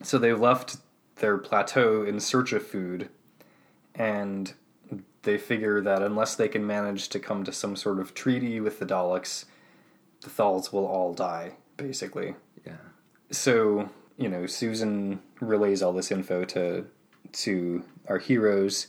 So 0.03 0.17
they've 0.17 0.39
left 0.39 0.77
their 1.17 1.37
plateau 1.37 2.03
in 2.03 2.19
search 2.19 2.53
of 2.53 2.65
food, 2.65 3.09
and 3.93 4.53
they 5.23 5.37
figure 5.37 5.81
that 5.81 6.01
unless 6.01 6.35
they 6.35 6.47
can 6.47 6.65
manage 6.65 7.09
to 7.09 7.19
come 7.19 7.43
to 7.43 7.51
some 7.51 7.75
sort 7.75 7.99
of 7.99 8.13
treaty 8.13 8.59
with 8.59 8.79
the 8.79 8.85
Daleks, 8.85 9.45
the 10.21 10.29
Thals 10.29 10.73
will 10.73 10.85
all 10.85 11.13
die, 11.13 11.53
basically. 11.77 12.35
Yeah. 12.65 12.77
So, 13.29 13.89
you 14.17 14.29
know, 14.29 14.45
Susan 14.45 15.21
relays 15.39 15.81
all 15.81 15.93
this 15.93 16.11
info 16.11 16.43
to 16.45 16.85
to 17.33 17.83
our 18.07 18.17
heroes, 18.17 18.87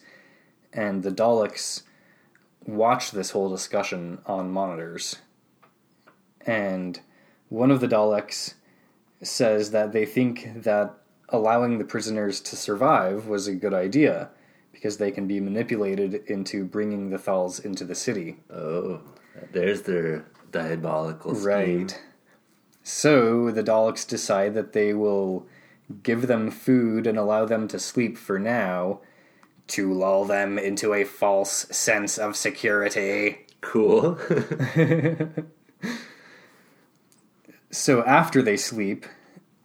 and 0.72 1.02
the 1.02 1.12
Daleks 1.12 1.82
watch 2.66 3.10
this 3.10 3.30
whole 3.30 3.50
discussion 3.50 4.18
on 4.26 4.50
monitors. 4.50 5.16
And 6.46 7.00
one 7.48 7.70
of 7.70 7.80
the 7.80 7.88
Daleks 7.88 8.54
says 9.22 9.70
that 9.70 9.92
they 9.92 10.04
think 10.04 10.62
that 10.62 10.94
allowing 11.28 11.78
the 11.78 11.84
prisoners 11.84 12.40
to 12.40 12.56
survive 12.56 13.26
was 13.26 13.46
a 13.46 13.54
good 13.54 13.74
idea 13.74 14.30
because 14.72 14.96
they 14.96 15.10
can 15.10 15.26
be 15.26 15.40
manipulated 15.40 16.14
into 16.26 16.64
bringing 16.64 17.10
the 17.10 17.18
Thals 17.18 17.64
into 17.64 17.84
the 17.84 17.94
city. 17.94 18.38
Oh, 18.52 19.00
there's 19.52 19.82
their 19.82 20.24
diabolical 20.50 21.34
scheme. 21.34 21.46
Right. 21.46 22.00
So 22.82 23.50
the 23.50 23.62
Daleks 23.62 24.06
decide 24.06 24.54
that 24.54 24.72
they 24.72 24.92
will 24.92 25.46
give 26.02 26.26
them 26.26 26.50
food 26.50 27.06
and 27.06 27.18
allow 27.18 27.44
them 27.44 27.68
to 27.68 27.78
sleep 27.78 28.18
for 28.18 28.38
now 28.38 29.00
to 29.72 29.92
lull 29.92 30.24
them 30.24 30.58
into 30.58 30.94
a 30.94 31.04
false 31.04 31.66
sense 31.70 32.18
of 32.18 32.36
security. 32.36 33.46
Cool. 33.60 34.18
So 37.70 38.04
after 38.04 38.42
they 38.42 38.56
sleep, 38.58 39.06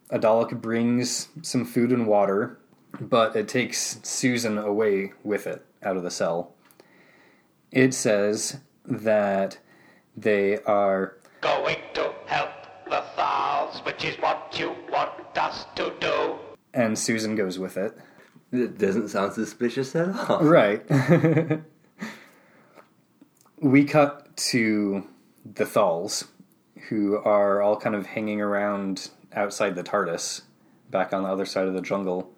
a 0.09 0.17
Dalek 0.17 0.61
brings 0.61 1.27
some 1.41 1.65
food 1.65 1.91
and 1.91 2.07
water, 2.07 2.57
but 3.01 3.35
it 3.35 3.49
takes 3.49 3.99
Susan 4.03 4.57
away 4.57 5.11
with 5.25 5.45
it 5.45 5.65
out 5.83 5.97
of 5.97 6.03
the 6.03 6.09
cell. 6.11 6.53
It 7.71 7.93
says 7.93 8.59
that 8.85 9.59
they 10.15 10.59
are 10.63 11.17
Going 11.41 11.79
to 11.95 12.13
help 12.27 12.49
the 12.89 13.03
Thals, 13.17 13.85
which 13.85 14.05
is 14.05 14.15
what 14.19 14.55
you 14.57 14.73
want 14.89 15.11
us 15.37 15.65
to 15.75 15.93
do. 15.99 16.35
and 16.73 16.97
Susan 16.97 17.35
goes 17.35 17.59
with 17.59 17.75
it. 17.75 17.97
It 18.51 18.77
doesn't 18.77 19.09
sound 19.09 19.33
suspicious 19.33 19.95
at 19.95 20.09
all. 20.29 20.43
Right. 20.43 20.83
we 23.59 23.85
cut 23.85 24.35
to 24.37 25.07
the 25.45 25.65
Thals, 25.65 26.27
who 26.89 27.17
are 27.17 27.61
all 27.61 27.77
kind 27.77 27.95
of 27.95 28.05
hanging 28.05 28.41
around 28.41 29.09
outside 29.33 29.75
the 29.75 29.83
TARDIS, 29.83 30.41
back 30.89 31.13
on 31.13 31.23
the 31.23 31.29
other 31.29 31.45
side 31.45 31.67
of 31.67 31.73
the 31.73 31.81
jungle. 31.81 32.31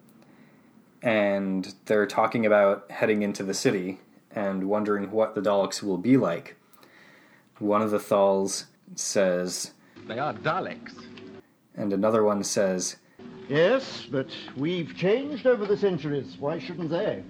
And 1.02 1.74
they're 1.86 2.08
talking 2.08 2.46
about 2.46 2.90
heading 2.92 3.22
into 3.22 3.44
the 3.44 3.54
city 3.54 4.00
and 4.32 4.66
wondering 4.70 5.12
what 5.12 5.34
the 5.36 5.42
Daleks 5.42 5.82
will 5.82 5.98
be 5.98 6.18
like. 6.18 6.56
one 7.60 7.82
of 7.82 7.92
the 7.92 8.00
Thals 8.00 8.66
says, 8.96 9.72
They 10.08 10.20
are 10.20 10.34
Daleks. 10.34 10.94
and 11.76 11.94
another 11.94 12.24
one 12.24 12.44
says, 12.44 12.98
Yes, 13.50 14.06
but 14.12 14.28
we've 14.56 14.96
changed 14.96 15.48
over 15.48 15.66
the 15.66 15.76
centuries. 15.76 16.38
Why 16.40 16.60
shouldn't 16.60 16.92
they? 16.92 17.24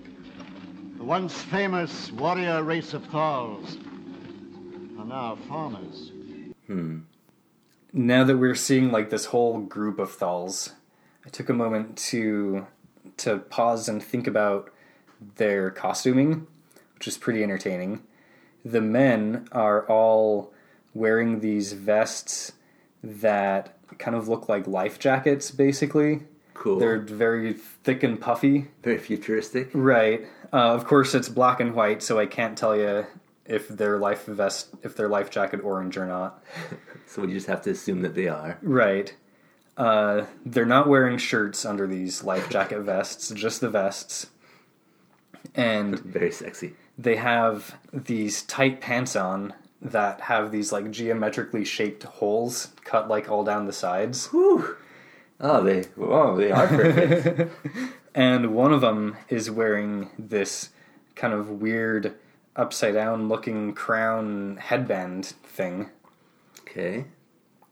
The 0.98 1.04
once 1.06 1.42
famous 1.44 2.12
warrior 2.12 2.62
race 2.62 2.94
of 2.94 3.06
Thals 3.06 3.78
are 5.00 5.06
now 5.06 5.38
farmers. 5.48 6.12
Hmm. 6.68 7.00
Now 7.94 8.26
that 8.26 8.36
we're 8.36 8.54
seeing 8.54 8.92
like 8.92 9.10
this 9.10 9.26
whole 9.26 9.60
group 9.60 9.98
of 9.98 10.12
Thals, 10.12 10.74
I 11.26 11.30
took 11.30 11.48
a 11.48 11.54
moment 11.54 11.98
to 12.10 12.68
to 13.16 13.38
pause 13.38 13.88
and 13.88 14.04
think 14.04 14.28
about 14.28 14.74
their 15.38 15.72
costuming, 15.72 16.48
which 16.96 17.08
is 17.08 17.18
pretty 17.18 17.44
entertaining. 17.44 18.04
The 18.66 18.82
men 18.82 19.48
are 19.54 19.88
all 19.88 20.54
wearing 20.94 21.40
these 21.40 21.72
vests 21.72 22.52
that 23.02 23.79
kind 24.00 24.16
of 24.18 24.28
look 24.28 24.50
like 24.50 24.66
life 24.68 24.98
jackets, 24.98 25.52
basically. 25.52 26.22
Cool. 26.56 26.80
They're 26.80 27.00
very 27.00 27.54
thick 27.54 28.04
and 28.04 28.20
puffy. 28.20 28.68
Very 28.84 28.98
futuristic. 28.98 29.70
Right. 29.74 30.28
Uh, 30.52 30.74
of 30.74 30.86
course, 30.86 31.14
it's 31.14 31.30
black 31.30 31.60
and 31.60 31.74
white, 31.76 32.02
so 32.02 32.20
I 32.20 32.26
can't 32.26 32.58
tell 32.58 32.76
you 32.76 33.06
if 33.46 33.68
their 33.70 33.98
life 33.98 34.26
vest, 34.26 34.70
if 34.84 34.96
their 34.96 35.08
life 35.08 35.30
jacket 35.30 35.62
orange 35.64 35.98
or 35.98 36.06
not. 36.06 36.44
So 37.08 37.24
we 37.24 37.34
just 37.34 37.48
have 37.48 37.64
to 37.64 37.72
assume 37.72 38.04
that 38.04 38.14
they 38.14 38.28
are. 38.28 38.60
Right. 38.62 39.16
Uh, 39.76 40.26
they're 40.46 40.64
not 40.64 40.88
wearing 40.88 41.18
shirts 41.18 41.66
under 41.66 41.88
these 41.88 42.24
life 42.24 42.52
jacket 42.52 42.82
vests, 42.84 43.32
just 43.32 43.62
the 43.62 43.70
vests. 43.70 44.28
And 45.56 45.98
Very 46.02 46.32
sexy. 46.32 46.76
they 47.00 47.16
have 47.16 47.76
these 47.92 48.44
tight 48.44 48.80
pants 48.80 49.16
on 49.16 49.56
that 49.82 50.22
have 50.22 50.52
these 50.52 50.72
like 50.72 50.92
geometrically 50.92 51.64
shaped 51.66 52.04
holes 52.04 52.70
cut 52.84 53.08
like 53.08 53.30
all 53.30 53.44
down 53.44 53.66
the 53.66 53.74
sides. 53.74 54.28
Whew. 54.28 54.76
Oh, 55.40 55.64
they. 55.64 55.86
Oh, 55.98 56.36
they 56.36 56.52
are 56.52 56.68
perfect. 56.68 57.52
And 58.16 58.56
one 58.56 58.74
of 58.74 58.82
them 58.82 59.18
is 59.30 59.52
wearing 59.52 60.10
this 60.18 60.70
kind 61.16 61.34
of 61.34 61.62
weird 61.62 62.16
upside 62.56 62.96
down 62.96 63.30
looking 63.30 63.74
crown 63.74 64.58
headband 64.58 65.28
thing. 65.28 65.90
okay. 66.62 67.06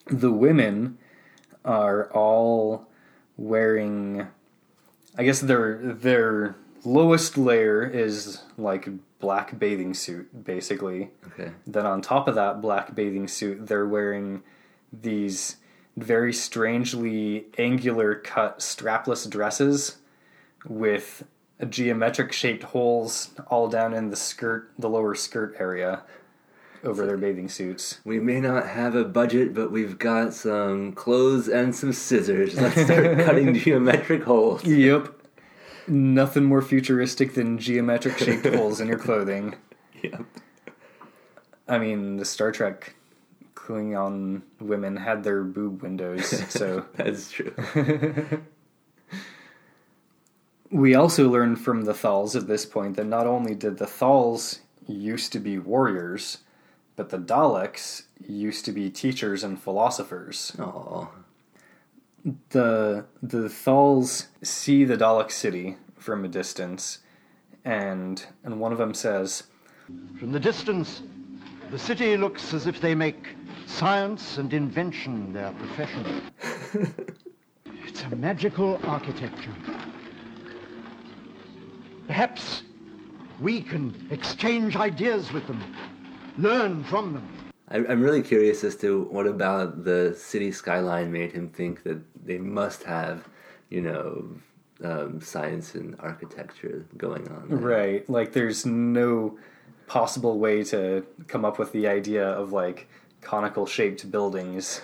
the 0.05 0.31
women 0.31 0.97
are 1.65 2.09
all 2.13 2.87
wearing 3.35 4.27
I 5.17 5.23
guess 5.23 5.41
their 5.41 5.79
their 5.79 6.55
lowest 6.85 7.37
layer 7.37 7.83
is 7.83 8.41
like 8.57 8.87
black 9.19 9.57
bathing 9.57 9.93
suit 9.93 10.45
basically. 10.45 11.11
Okay. 11.27 11.51
Then 11.65 11.85
on 11.85 12.01
top 12.01 12.27
of 12.27 12.35
that 12.35 12.61
black 12.61 12.95
bathing 12.95 13.27
suit 13.27 13.67
they're 13.67 13.87
wearing 13.87 14.43
these 14.91 15.57
very 15.95 16.33
strangely 16.33 17.47
angular 17.57 18.15
cut 18.15 18.59
strapless 18.59 19.29
dresses 19.29 19.97
with 20.67 21.23
geometric 21.69 22.31
shaped 22.31 22.63
holes 22.63 23.31
all 23.47 23.67
down 23.67 23.93
in 23.93 24.09
the 24.11 24.15
skirt 24.15 24.71
the 24.77 24.87
lower 24.87 25.15
skirt 25.15 25.55
area 25.59 26.03
over 26.83 27.05
their 27.05 27.17
bathing 27.17 27.49
suits. 27.49 27.99
We 28.05 28.19
may 28.19 28.39
not 28.39 28.67
have 28.67 28.95
a 28.95 29.03
budget, 29.03 29.53
but 29.53 29.71
we've 29.71 29.97
got 29.97 30.33
some 30.33 30.93
clothes 30.93 31.47
and 31.47 31.75
some 31.75 31.93
scissors. 31.93 32.55
Let's 32.59 32.81
start 32.81 33.17
cutting 33.19 33.53
geometric 33.59 34.23
holes. 34.23 34.63
Yep. 34.63 35.16
Nothing 35.87 36.43
more 36.43 36.61
futuristic 36.61 37.33
than 37.33 37.57
geometric 37.57 38.17
shaped 38.17 38.45
holes 38.53 38.81
in 38.81 38.87
your 38.87 38.99
clothing. 38.99 39.55
Yep. 40.03 40.23
I 41.67 41.77
mean, 41.77 42.17
the 42.17 42.25
Star 42.25 42.51
Trek 42.51 42.95
Klingon 43.55 44.41
women 44.59 44.97
had 44.97 45.23
their 45.23 45.43
boob 45.43 45.81
windows, 45.81 46.27
so 46.51 46.85
That's 46.95 47.31
true. 47.31 47.53
we 50.71 50.95
also 50.95 51.29
learned 51.29 51.59
from 51.59 51.83
the 51.83 51.93
Thals 51.93 52.35
at 52.35 52.47
this 52.47 52.65
point 52.65 52.95
that 52.95 53.05
not 53.05 53.27
only 53.27 53.55
did 53.55 53.77
the 53.77 53.85
Thals 53.85 54.59
used 54.87 55.33
to 55.33 55.39
be 55.39 55.57
warriors, 55.57 56.39
but 56.95 57.09
the 57.09 57.19
Daleks 57.19 58.03
used 58.25 58.65
to 58.65 58.71
be 58.71 58.89
teachers 58.89 59.43
and 59.43 59.61
philosophers. 59.61 60.55
Oh, 60.59 61.09
the 62.49 63.05
the 63.21 63.49
Thals 63.49 64.27
see 64.41 64.83
the 64.83 64.97
Dalek 64.97 65.31
city 65.31 65.77
from 65.97 66.25
a 66.25 66.27
distance, 66.27 66.99
and 67.63 68.25
and 68.43 68.59
one 68.59 68.71
of 68.71 68.77
them 68.77 68.93
says, 68.93 69.43
From 70.19 70.31
the 70.31 70.39
distance, 70.39 71.01
the 71.71 71.79
city 71.79 72.17
looks 72.17 72.53
as 72.53 72.67
if 72.67 72.81
they 72.81 72.95
make 72.95 73.35
science 73.65 74.37
and 74.37 74.53
invention 74.53 75.33
their 75.33 75.51
profession. 75.53 76.21
it's 77.85 78.03
a 78.03 78.15
magical 78.15 78.79
architecture. 78.83 79.53
Perhaps 82.07 82.63
we 83.41 83.61
can 83.61 84.07
exchange 84.11 84.75
ideas 84.75 85.31
with 85.31 85.45
them, 85.47 85.61
learn 86.37 86.83
from 86.85 87.13
them. 87.13 87.36
I, 87.69 87.77
I'm 87.77 88.01
really 88.01 88.21
curious 88.21 88.63
as 88.63 88.75
to 88.77 89.03
what 89.11 89.27
about 89.27 89.83
the 89.83 90.15
city 90.17 90.51
skyline 90.51 91.11
made 91.11 91.33
him 91.33 91.49
think 91.49 91.83
that 91.83 91.99
they 92.25 92.37
must 92.37 92.83
have, 92.83 93.27
you 93.69 93.81
know, 93.81 94.29
um, 94.83 95.19
science 95.21 95.75
and 95.75 95.95
architecture 95.99 96.85
going 96.97 97.27
on. 97.29 97.49
there. 97.49 97.57
"Right, 97.57 98.09
like 98.09 98.33
there's 98.33 98.65
no 98.65 99.37
possible 99.87 100.37
way 100.39 100.63
to 100.65 101.05
come 101.27 101.45
up 101.45 101.57
with 101.59 101.71
the 101.71 101.87
idea 101.87 102.25
of 102.27 102.51
like 102.51 102.87
conical 103.21 103.65
shaped 103.65 104.09
buildings 104.11 104.81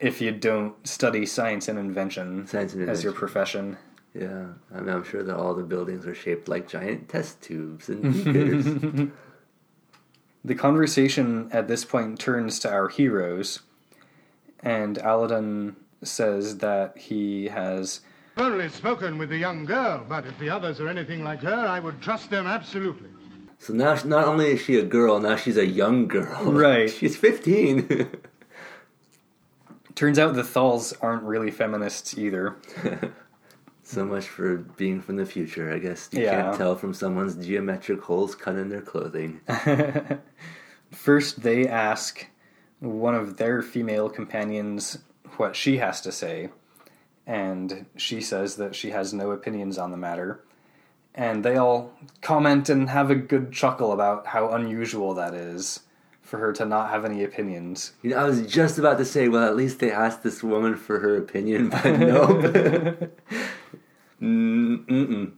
if 0.00 0.20
you 0.20 0.32
don't 0.32 0.74
study 0.86 1.24
science 1.24 1.68
and 1.68 1.78
invention 1.78 2.46
Science 2.46 2.74
and 2.74 2.88
as 2.90 3.04
your 3.04 3.12
profession." 3.12 3.76
Yeah, 4.12 4.46
I 4.74 4.80
mean, 4.80 4.88
I'm 4.88 5.04
sure 5.04 5.22
that 5.22 5.36
all 5.36 5.54
the 5.54 5.62
buildings 5.62 6.06
are 6.06 6.14
shaped 6.14 6.48
like 6.48 6.66
giant 6.68 7.08
test 7.08 7.40
tubes 7.42 7.88
and 7.88 8.02
beakers. 8.12 8.66
The 10.46 10.54
conversation 10.54 11.48
at 11.50 11.66
this 11.66 11.84
point 11.84 12.20
turns 12.20 12.60
to 12.60 12.70
our 12.70 12.86
heroes, 12.86 13.62
and 14.60 14.96
Alydon 14.96 15.74
says 16.04 16.58
that 16.58 16.96
he 16.96 17.46
has 17.46 18.02
I've 18.36 18.52
only 18.52 18.68
spoken 18.68 19.18
with 19.18 19.30
the 19.30 19.38
young 19.38 19.64
girl, 19.64 20.06
but 20.08 20.24
if 20.24 20.38
the 20.38 20.48
others 20.50 20.78
are 20.78 20.86
anything 20.86 21.24
like 21.24 21.40
her, 21.42 21.52
I 21.52 21.80
would 21.80 22.00
trust 22.00 22.30
them 22.30 22.46
absolutely. 22.46 23.08
so 23.58 23.72
now, 23.72 23.98
not 24.04 24.28
only 24.28 24.52
is 24.52 24.60
she 24.60 24.76
a 24.78 24.84
girl, 24.84 25.18
now 25.18 25.34
she's 25.34 25.56
a 25.56 25.66
young 25.66 26.06
girl. 26.06 26.44
Right. 26.52 26.88
she's 26.88 27.16
15. 27.16 28.08
Turns 29.96 30.16
out 30.20 30.34
the 30.34 30.42
Thals 30.42 30.94
aren't 31.00 31.24
really 31.24 31.50
feminists 31.50 32.16
either. 32.16 32.56
so 33.86 34.02
mm-hmm. 34.02 34.14
much 34.14 34.26
for 34.26 34.56
being 34.56 35.00
from 35.00 35.16
the 35.16 35.24
future. 35.24 35.72
I 35.72 35.78
guess 35.78 36.08
you 36.12 36.22
Yeah. 36.22 36.42
can't 36.42 36.56
tell 36.56 36.74
from 36.74 36.92
someone's 36.92 37.36
geometric 37.36 38.02
holes 38.02 38.34
cut 38.34 38.56
in 38.56 38.68
their 38.68 38.80
clothing. 38.80 39.40
First, 40.90 41.42
they 41.42 41.68
ask 41.68 42.26
one 42.80 43.14
of 43.14 43.36
their 43.36 43.62
female 43.62 44.10
companions 44.10 44.98
what 45.36 45.54
she 45.54 45.78
has 45.78 46.00
to 46.00 46.10
say, 46.10 46.50
and 47.26 47.86
she 47.96 48.20
says 48.20 48.56
that 48.56 48.74
she 48.74 48.90
has 48.90 49.14
no 49.14 49.30
opinions 49.30 49.78
on 49.78 49.92
the 49.92 49.96
matter. 49.96 50.40
And 51.14 51.44
they 51.44 51.56
all 51.56 51.92
comment 52.20 52.68
and 52.68 52.90
have 52.90 53.10
a 53.10 53.14
good 53.14 53.52
chuckle 53.52 53.92
about 53.92 54.26
how 54.26 54.50
unusual 54.50 55.14
that 55.14 55.32
is 55.32 55.80
for 56.20 56.38
her 56.38 56.52
to 56.54 56.66
not 56.66 56.90
have 56.90 57.04
any 57.04 57.22
opinions. 57.22 57.92
You 58.02 58.10
know, 58.10 58.16
I 58.16 58.24
was 58.24 58.46
just 58.46 58.78
about 58.78 58.98
to 58.98 59.04
say, 59.04 59.28
well, 59.28 59.46
at 59.46 59.56
least 59.56 59.78
they 59.78 59.92
asked 59.92 60.22
this 60.22 60.42
woman 60.42 60.76
for 60.76 60.98
her 60.98 61.16
opinion, 61.16 61.70
but 61.70 61.84
nope. 61.98 63.12
Mm, 64.22 64.86
Mm-mm. 64.86 65.32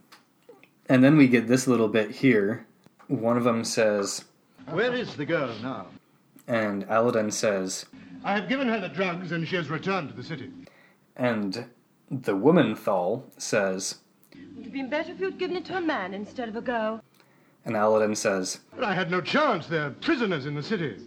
And 0.87 1.03
then 1.03 1.17
we 1.17 1.27
get 1.27 1.47
this 1.47 1.67
little 1.67 1.87
bit 1.87 2.11
here. 2.11 2.65
One 3.07 3.37
of 3.37 3.43
them 3.43 3.63
says, 3.63 4.25
Where 4.69 4.93
is 4.93 5.15
the 5.15 5.25
girl 5.25 5.53
now? 5.61 5.87
and 6.47 6.83
Alydon 6.87 7.31
says, 7.31 7.85
I 8.23 8.33
have 8.33 8.49
given 8.49 8.67
her 8.67 8.79
the 8.79 8.87
drugs 8.89 9.31
and 9.31 9.47
she 9.47 9.55
has 9.55 9.69
returned 9.69 10.09
to 10.09 10.15
the 10.15 10.23
city. 10.23 10.51
and 11.15 11.65
the 12.09 12.35
woman 12.35 12.75
Thal 12.75 13.23
says, 13.37 13.99
It 14.31 14.39
would 14.55 14.63
have 14.65 14.73
been 14.73 14.89
better 14.89 15.11
if 15.11 15.19
you'd 15.19 15.37
given 15.37 15.57
it 15.57 15.65
to 15.65 15.77
a 15.77 15.81
man 15.81 16.13
instead 16.15 16.49
of 16.49 16.55
a 16.55 16.61
girl. 16.61 17.03
and 17.65 17.75
Alydon 17.75 18.15
says, 18.17 18.59
But 18.75 18.83
I 18.83 18.93
had 18.95 19.11
no 19.11 19.21
chance. 19.21 19.67
They're 19.67 19.91
prisoners 19.91 20.45
in 20.47 20.55
the 20.55 20.63
city. 20.63 20.97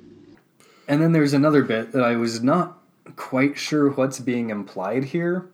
And 0.88 1.00
then 1.02 1.12
there's 1.12 1.32
another 1.32 1.62
bit 1.64 1.90
that 1.92 2.04
I 2.04 2.14
was 2.16 2.42
not 2.42 2.78
quite 3.16 3.56
sure 3.58 3.90
what's 3.90 4.20
being 4.20 4.50
implied 4.50 5.04
here. 5.04 5.48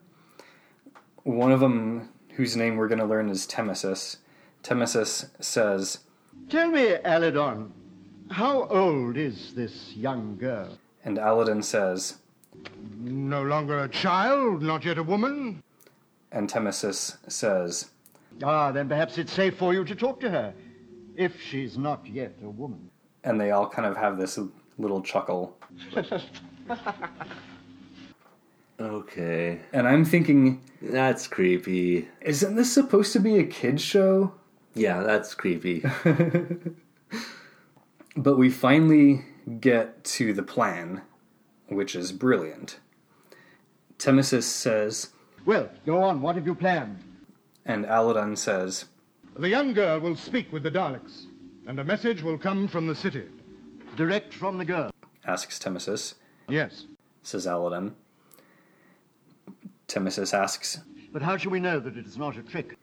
One 1.29 1.51
of 1.51 1.59
them, 1.59 2.09
whose 2.31 2.57
name 2.57 2.75
we're 2.75 2.87
going 2.87 2.97
to 2.99 3.05
learn 3.05 3.29
is 3.29 3.45
Temmosus, 3.45 4.17
Temmosus 4.63 5.27
says, 5.39 5.99
Tell 6.49 6.71
me, 6.71 6.95
Alydon, 7.05 7.69
how 8.31 8.63
old 8.67 9.15
is 9.15 9.53
this 9.53 9.93
young 9.95 10.37
girl? 10.37 10.75
and 11.05 11.17
Alydon 11.19 11.63
says, 11.63 12.17
No 12.99 13.43
longer 13.43 13.77
a 13.83 13.87
child, 13.87 14.63
not 14.63 14.83
yet 14.83 14.97
a 14.97 15.03
woman. 15.03 15.61
and 16.31 16.49
Temmosus 16.49 17.17
says, 17.27 17.91
Ah, 18.43 18.71
then 18.71 18.89
perhaps 18.89 19.19
it's 19.19 19.31
safe 19.31 19.55
for 19.55 19.71
you 19.71 19.85
to 19.85 19.93
talk 19.93 20.19
to 20.21 20.31
her, 20.31 20.51
if 21.15 21.39
she's 21.39 21.77
not 21.77 22.07
yet 22.07 22.33
a 22.43 22.49
woman. 22.49 22.89
and 23.23 23.39
they 23.39 23.51
all 23.51 23.69
kind 23.69 23.87
of 23.87 23.95
have 23.95 24.17
this 24.17 24.39
little 24.79 25.03
chuckle. 25.03 25.55
Okay, 28.79 29.59
And 29.73 29.87
I'm 29.87 30.05
thinking, 30.05 30.61
that's 30.81 31.27
creepy. 31.27 32.07
isn't 32.21 32.55
this 32.55 32.71
supposed 32.71 33.11
to 33.13 33.19
be 33.19 33.37
a 33.37 33.43
kid's 33.43 33.81
show? 33.81 34.33
Yeah, 34.73 35.01
that's 35.01 35.33
creepy. 35.35 35.83
But 38.15 38.37
we 38.37 38.49
finally 38.49 39.23
get 39.61 40.03
to 40.15 40.33
the 40.33 40.43
plan, 40.43 41.03
which 41.67 41.95
is 41.95 42.11
brilliant. 42.11 42.79
Temmosus 43.97 44.43
says, 44.43 45.11
Well, 45.45 45.69
go 45.85 46.03
on. 46.03 46.21
What 46.21 46.35
have 46.35 46.45
you 46.45 46.55
planned? 46.55 46.99
and 47.65 47.85
Alydon 47.85 48.35
says, 48.37 48.85
The 49.37 49.47
young 49.47 49.73
girl 49.73 49.99
will 49.99 50.15
speak 50.17 50.51
with 50.51 50.63
the 50.63 50.71
Daleks, 50.71 51.27
and 51.67 51.79
a 51.79 51.83
message 51.83 52.21
will 52.23 52.37
come 52.37 52.67
from 52.67 52.87
the 52.87 52.95
city. 52.95 53.23
Direct 53.95 54.33
from 54.33 54.57
the 54.57 54.65
girl. 54.65 54.91
asks 55.25 55.57
Temmosus, 55.59 56.15
Yes. 56.49 56.87
says 57.23 57.45
Alydon. 57.45 57.93
Temmosus 59.89 60.33
asks, 60.33 60.79
But 61.11 61.21
how 61.21 61.35
shall 61.35 61.51
we 61.51 61.59
know 61.59 61.79
that 61.79 61.97
it 61.97 62.05
is 62.05 62.17
not 62.17 62.37
a 62.37 62.43
trick? 62.43 62.77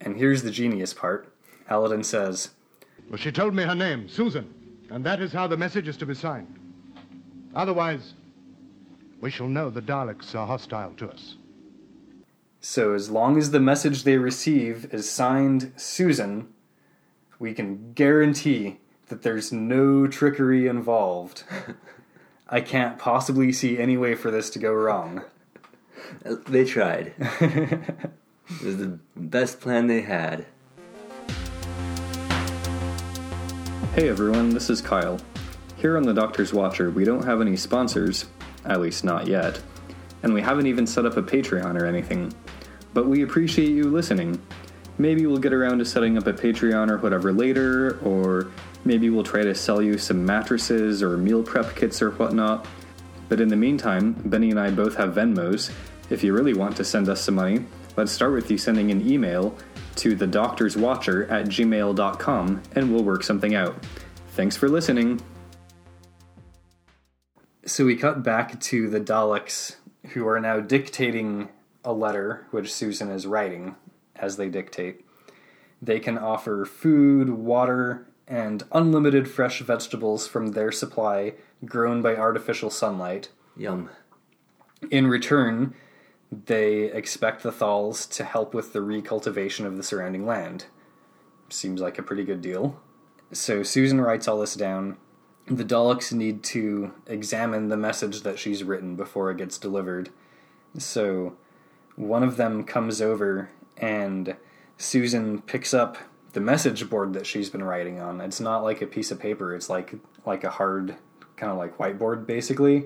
and 0.00 0.16
here's 0.16 0.42
the 0.42 0.50
genius 0.50 0.94
part. 0.94 1.32
Alydon 1.68 2.04
says, 2.04 2.50
Well, 3.08 3.18
she 3.18 3.30
told 3.30 3.54
me 3.54 3.64
her 3.64 3.74
name, 3.74 4.08
Susan, 4.08 4.52
and 4.90 5.04
that 5.04 5.20
is 5.20 5.32
how 5.32 5.46
the 5.46 5.56
message 5.56 5.88
is 5.88 5.96
to 5.98 6.06
be 6.06 6.14
signed. 6.14 6.58
Otherwise, 7.54 8.14
we 9.20 9.30
shall 9.30 9.48
know 9.48 9.68
the 9.70 9.82
Daleks 9.82 10.34
are 10.34 10.46
hostile 10.46 10.94
to 10.96 11.10
us. 11.10 11.36
So 12.60 12.94
as 12.94 13.10
long 13.10 13.38
as 13.38 13.50
the 13.50 13.60
message 13.60 14.04
they 14.04 14.16
receive 14.16 14.92
is 14.92 15.08
signed 15.08 15.72
Susan, 15.76 16.48
we 17.38 17.54
can 17.54 17.92
guarantee 17.92 18.78
that 19.08 19.22
there's 19.22 19.52
no 19.52 20.06
trickery 20.06 20.66
involved. 20.66 21.44
I 22.48 22.60
can't 22.60 22.98
possibly 22.98 23.52
see 23.52 23.78
any 23.78 23.96
way 23.96 24.14
for 24.14 24.30
this 24.30 24.50
to 24.50 24.58
go 24.58 24.72
wrong. 24.72 25.24
They 26.48 26.64
tried. 26.64 27.14
it 27.18 28.62
was 28.64 28.76
the 28.76 28.98
best 29.16 29.60
plan 29.60 29.86
they 29.86 30.02
had. 30.02 30.46
Hey 33.94 34.08
everyone, 34.08 34.50
this 34.50 34.70
is 34.70 34.80
Kyle. 34.80 35.18
Here 35.76 35.96
on 35.96 36.02
the 36.04 36.14
Doctor's 36.14 36.52
Watcher, 36.52 36.90
we 36.90 37.04
don't 37.04 37.24
have 37.24 37.40
any 37.40 37.56
sponsors, 37.56 38.26
at 38.64 38.80
least 38.80 39.02
not 39.02 39.26
yet, 39.26 39.60
and 40.22 40.32
we 40.32 40.42
haven't 40.42 40.66
even 40.66 40.86
set 40.86 41.06
up 41.06 41.16
a 41.16 41.22
Patreon 41.22 41.80
or 41.80 41.86
anything. 41.86 42.32
But 42.92 43.06
we 43.06 43.22
appreciate 43.22 43.70
you 43.70 43.84
listening. 43.84 44.40
Maybe 44.98 45.26
we'll 45.26 45.38
get 45.38 45.52
around 45.52 45.78
to 45.78 45.84
setting 45.84 46.18
up 46.18 46.26
a 46.26 46.32
Patreon 46.32 46.90
or 46.90 46.98
whatever 46.98 47.32
later, 47.32 47.98
or 48.04 48.50
maybe 48.84 49.10
we'll 49.10 49.24
try 49.24 49.42
to 49.42 49.54
sell 49.54 49.80
you 49.80 49.96
some 49.96 50.24
mattresses 50.24 51.02
or 51.02 51.16
meal 51.16 51.42
prep 51.42 51.74
kits 51.74 52.02
or 52.02 52.10
whatnot. 52.10 52.66
But 53.28 53.40
in 53.40 53.48
the 53.48 53.56
meantime, 53.56 54.12
Benny 54.24 54.50
and 54.50 54.60
I 54.60 54.70
both 54.70 54.96
have 54.96 55.14
Venmos. 55.14 55.70
If 56.10 56.24
you 56.24 56.32
really 56.32 56.54
want 56.54 56.76
to 56.76 56.84
send 56.84 57.08
us 57.08 57.22
some 57.22 57.36
money, 57.36 57.64
let's 57.96 58.10
start 58.10 58.32
with 58.32 58.50
you 58.50 58.58
sending 58.58 58.90
an 58.90 59.08
email 59.08 59.56
to 59.96 60.16
thedoctorswatcher 60.16 61.30
at 61.30 61.46
gmail.com 61.46 62.62
and 62.74 62.92
we'll 62.92 63.04
work 63.04 63.22
something 63.22 63.54
out. 63.54 63.76
Thanks 64.32 64.56
for 64.56 64.68
listening. 64.68 65.20
So 67.64 67.84
we 67.84 67.94
cut 67.94 68.24
back 68.24 68.58
to 68.60 68.90
the 68.90 69.00
Daleks, 69.00 69.76
who 70.08 70.26
are 70.26 70.40
now 70.40 70.58
dictating 70.58 71.50
a 71.84 71.92
letter, 71.92 72.46
which 72.50 72.72
Susan 72.72 73.08
is 73.08 73.26
writing 73.26 73.76
as 74.16 74.36
they 74.36 74.48
dictate. 74.48 75.04
They 75.80 76.00
can 76.00 76.18
offer 76.18 76.64
food, 76.64 77.30
water, 77.30 78.08
and 78.26 78.64
unlimited 78.72 79.30
fresh 79.30 79.60
vegetables 79.60 80.26
from 80.26 80.48
their 80.48 80.72
supply 80.72 81.34
grown 81.64 82.02
by 82.02 82.16
artificial 82.16 82.70
sunlight. 82.70 83.28
Yum. 83.56 83.90
In 84.90 85.06
return, 85.06 85.74
they 86.32 86.84
expect 86.84 87.42
the 87.42 87.50
Thals 87.50 88.08
to 88.10 88.24
help 88.24 88.54
with 88.54 88.72
the 88.72 88.78
recultivation 88.78 89.66
of 89.66 89.76
the 89.76 89.82
surrounding 89.82 90.26
land. 90.26 90.66
Seems 91.48 91.80
like 91.80 91.98
a 91.98 92.02
pretty 92.02 92.24
good 92.24 92.40
deal. 92.40 92.80
So 93.32 93.62
Susan 93.62 94.00
writes 94.00 94.28
all 94.28 94.38
this 94.38 94.54
down. 94.54 94.96
The 95.46 95.64
Daleks 95.64 96.12
need 96.12 96.44
to 96.44 96.92
examine 97.06 97.68
the 97.68 97.76
message 97.76 98.22
that 98.22 98.38
she's 98.38 98.62
written 98.62 98.94
before 98.94 99.30
it 99.30 99.38
gets 99.38 99.58
delivered. 99.58 100.10
So 100.78 101.36
one 101.96 102.22
of 102.22 102.36
them 102.36 102.62
comes 102.62 103.02
over 103.02 103.50
and 103.76 104.36
Susan 104.78 105.42
picks 105.42 105.74
up 105.74 105.98
the 106.32 106.40
message 106.40 106.88
board 106.88 107.12
that 107.14 107.26
she's 107.26 107.50
been 107.50 107.64
writing 107.64 108.00
on. 108.00 108.20
It's 108.20 108.40
not 108.40 108.62
like 108.62 108.80
a 108.80 108.86
piece 108.86 109.10
of 109.10 109.18
paper, 109.18 109.54
it's 109.54 109.68
like 109.68 109.94
like 110.24 110.44
a 110.44 110.50
hard 110.50 110.96
kind 111.36 111.50
of 111.50 111.58
like 111.58 111.78
whiteboard 111.78 112.26
basically. 112.26 112.84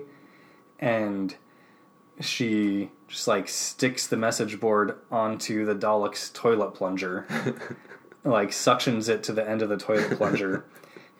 And 0.79 1.35
she 2.19 2.89
just 3.07 3.27
like 3.27 3.47
sticks 3.47 4.07
the 4.07 4.17
message 4.17 4.59
board 4.59 4.97
onto 5.11 5.65
the 5.65 5.75
Dalek's 5.75 6.29
toilet 6.31 6.71
plunger, 6.71 7.25
like 8.23 8.49
suctions 8.49 9.09
it 9.09 9.23
to 9.23 9.33
the 9.33 9.47
end 9.47 9.61
of 9.61 9.69
the 9.69 9.77
toilet 9.77 10.17
plunger, 10.17 10.65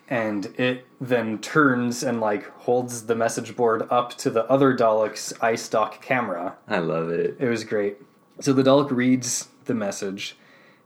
and 0.07 0.47
it 0.57 0.85
then 0.99 1.37
turns 1.39 2.03
and 2.03 2.19
like 2.19 2.49
holds 2.59 3.05
the 3.05 3.15
message 3.15 3.55
board 3.55 3.87
up 3.89 4.17
to 4.17 4.29
the 4.29 4.45
other 4.45 4.75
Dalek's 4.75 5.33
eye 5.41 5.55
stalk 5.55 6.01
camera. 6.01 6.57
I 6.67 6.79
love 6.79 7.09
it. 7.09 7.37
It 7.39 7.49
was 7.49 7.63
great. 7.63 7.97
So 8.39 8.51
the 8.53 8.63
Dalek 8.63 8.91
reads 8.91 9.49
the 9.65 9.75
message, 9.75 10.35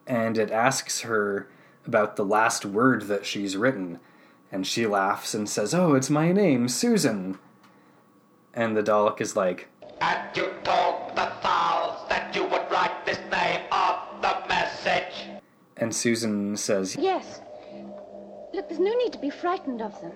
and 0.06 0.38
it 0.38 0.52
asks 0.52 1.02
her 1.02 1.50
about 1.86 2.16
the 2.16 2.26
last 2.26 2.66
word 2.66 3.04
that 3.04 3.26
she's 3.26 3.58
written, 3.58 4.00
and 4.52 4.68
she 4.68 4.86
laughs 4.86 5.34
and 5.34 5.50
says, 5.50 5.74
"Oh, 5.74 5.96
it's 5.96 6.10
my 6.10 6.32
name, 6.32 6.68
Susan." 6.68 7.40
And 8.54 8.76
the 8.76 8.84
Dalek 8.84 9.22
is 9.22 9.36
like, 9.36 9.70
And 10.02 10.36
you 10.36 10.54
told 10.64 11.16
the 11.16 11.32
Thals 11.44 12.08
that 12.10 12.34
you 12.36 12.44
would 12.44 12.66
write 12.72 13.06
this 13.06 13.20
name 13.32 13.62
on 13.72 14.22
the 14.22 14.36
message. 14.48 15.14
and 15.78 15.94
Susan 15.96 16.56
says, 16.58 16.96
Yes. 17.00 17.42
Look, 18.54 18.68
there's 18.68 18.80
no 18.80 18.94
need 18.96 19.14
to 19.14 19.20
be 19.20 19.30
frightened 19.30 19.82
of 19.82 20.00
them. 20.02 20.12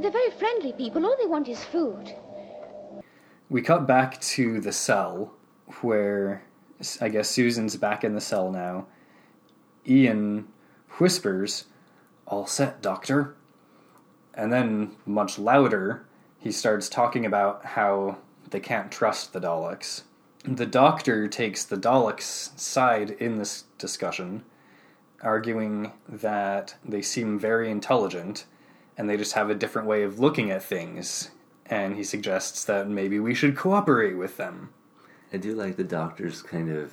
They're 0.00 0.10
very 0.10 0.30
friendly 0.30 0.72
people. 0.72 1.04
All 1.04 1.16
they 1.20 1.26
want 1.26 1.48
is 1.48 1.62
food. 1.64 2.14
We 3.50 3.60
cut 3.62 3.86
back 3.86 4.20
to 4.20 4.60
the 4.60 4.72
cell 4.72 5.34
where 5.82 6.42
I 7.00 7.08
guess 7.08 7.28
Susan's 7.28 7.76
back 7.76 8.04
in 8.04 8.14
the 8.14 8.20
cell 8.20 8.50
now. 8.50 8.86
Ian 9.86 10.48
whispers, 10.98 11.64
All 12.26 12.46
set, 12.46 12.80
Doctor. 12.80 13.34
And 14.34 14.52
then, 14.52 14.92
much 15.04 15.38
louder, 15.38 16.06
he 16.38 16.52
starts 16.52 16.88
talking 16.88 17.26
about 17.26 17.64
how 17.64 18.18
they 18.50 18.60
can't 18.60 18.92
trust 18.92 19.32
the 19.32 19.40
Daleks. 19.40 20.02
The 20.44 20.66
Doctor 20.66 21.28
takes 21.28 21.64
the 21.64 21.76
Daleks' 21.76 22.58
side 22.58 23.10
in 23.10 23.38
this 23.38 23.64
discussion, 23.78 24.44
arguing 25.22 25.92
that 26.08 26.76
they 26.84 27.02
seem 27.02 27.38
very 27.38 27.70
intelligent 27.70 28.46
and 28.96 29.08
they 29.08 29.16
just 29.16 29.32
have 29.32 29.50
a 29.50 29.54
different 29.54 29.88
way 29.88 30.02
of 30.02 30.18
looking 30.18 30.50
at 30.50 30.62
things. 30.62 31.30
And 31.66 31.96
he 31.96 32.04
suggests 32.04 32.64
that 32.64 32.88
maybe 32.88 33.20
we 33.20 33.34
should 33.34 33.56
cooperate 33.56 34.14
with 34.14 34.36
them. 34.36 34.70
I 35.32 35.36
do 35.36 35.54
like 35.54 35.76
the 35.76 35.84
doctor's 35.84 36.42
kind 36.42 36.70
of, 36.70 36.92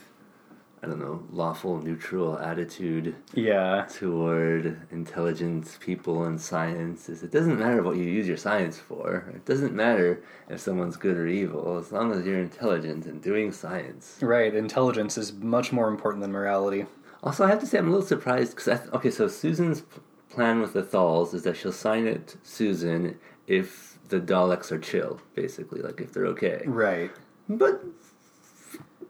I 0.84 0.86
don't 0.88 1.00
know, 1.00 1.24
lawful, 1.32 1.82
neutral 1.82 2.38
attitude 2.38 3.16
Yeah. 3.34 3.86
toward 3.90 4.80
intelligent 4.92 5.78
people 5.80 6.24
and 6.26 6.40
science. 6.40 7.10
Is 7.10 7.24
it 7.24 7.32
doesn't 7.32 7.58
matter 7.60 7.82
what 7.82 7.98
you 7.98 8.04
use 8.04 8.28
your 8.28 8.38
science 8.38 8.78
for. 8.78 9.26
It 9.34 9.44
doesn't 9.46 9.74
matter 9.74 10.22
if 10.50 10.60
someone's 10.60 10.96
good 10.96 11.18
or 11.18 11.26
evil, 11.28 11.78
as 11.80 11.92
long 11.92 12.12
as 12.12 12.26
you're 12.26 12.40
intelligent 12.40 13.06
and 13.08 13.22
doing 13.22 13.52
science. 13.52 14.20
Right, 14.22 14.54
intelligence 14.54 15.18
is 15.18 15.34
much 15.34 15.72
more 15.72 15.88
important 15.90 16.22
than 16.22 16.32
morality. 16.32 16.86
Also, 17.24 17.44
I 17.44 17.50
have 17.50 17.60
to 17.62 17.66
say, 17.66 17.80
I'm 17.80 17.88
a 17.88 17.92
little 17.92 18.06
surprised 18.06 18.52
because 18.52 18.68
I 18.68 18.78
th- 18.78 18.94
okay, 18.94 19.10
so 19.10 19.28
Susan's 19.28 19.82
p- 19.82 20.00
plan 20.30 20.62
with 20.62 20.74
the 20.74 20.84
Thals 20.84 21.34
is 21.34 21.42
that 21.44 21.58
she'll 21.58 21.72
sign 21.72 22.06
it 22.06 22.38
Susan 22.44 23.18
if 23.48 23.98
the 24.10 24.20
Daleks 24.20 24.72
are 24.72 24.78
chill, 24.80 25.20
basically, 25.34 25.82
like 25.82 26.00
if 26.00 26.14
they're 26.14 26.28
okay. 26.28 26.62
Right. 26.68 27.10
But 27.50 27.82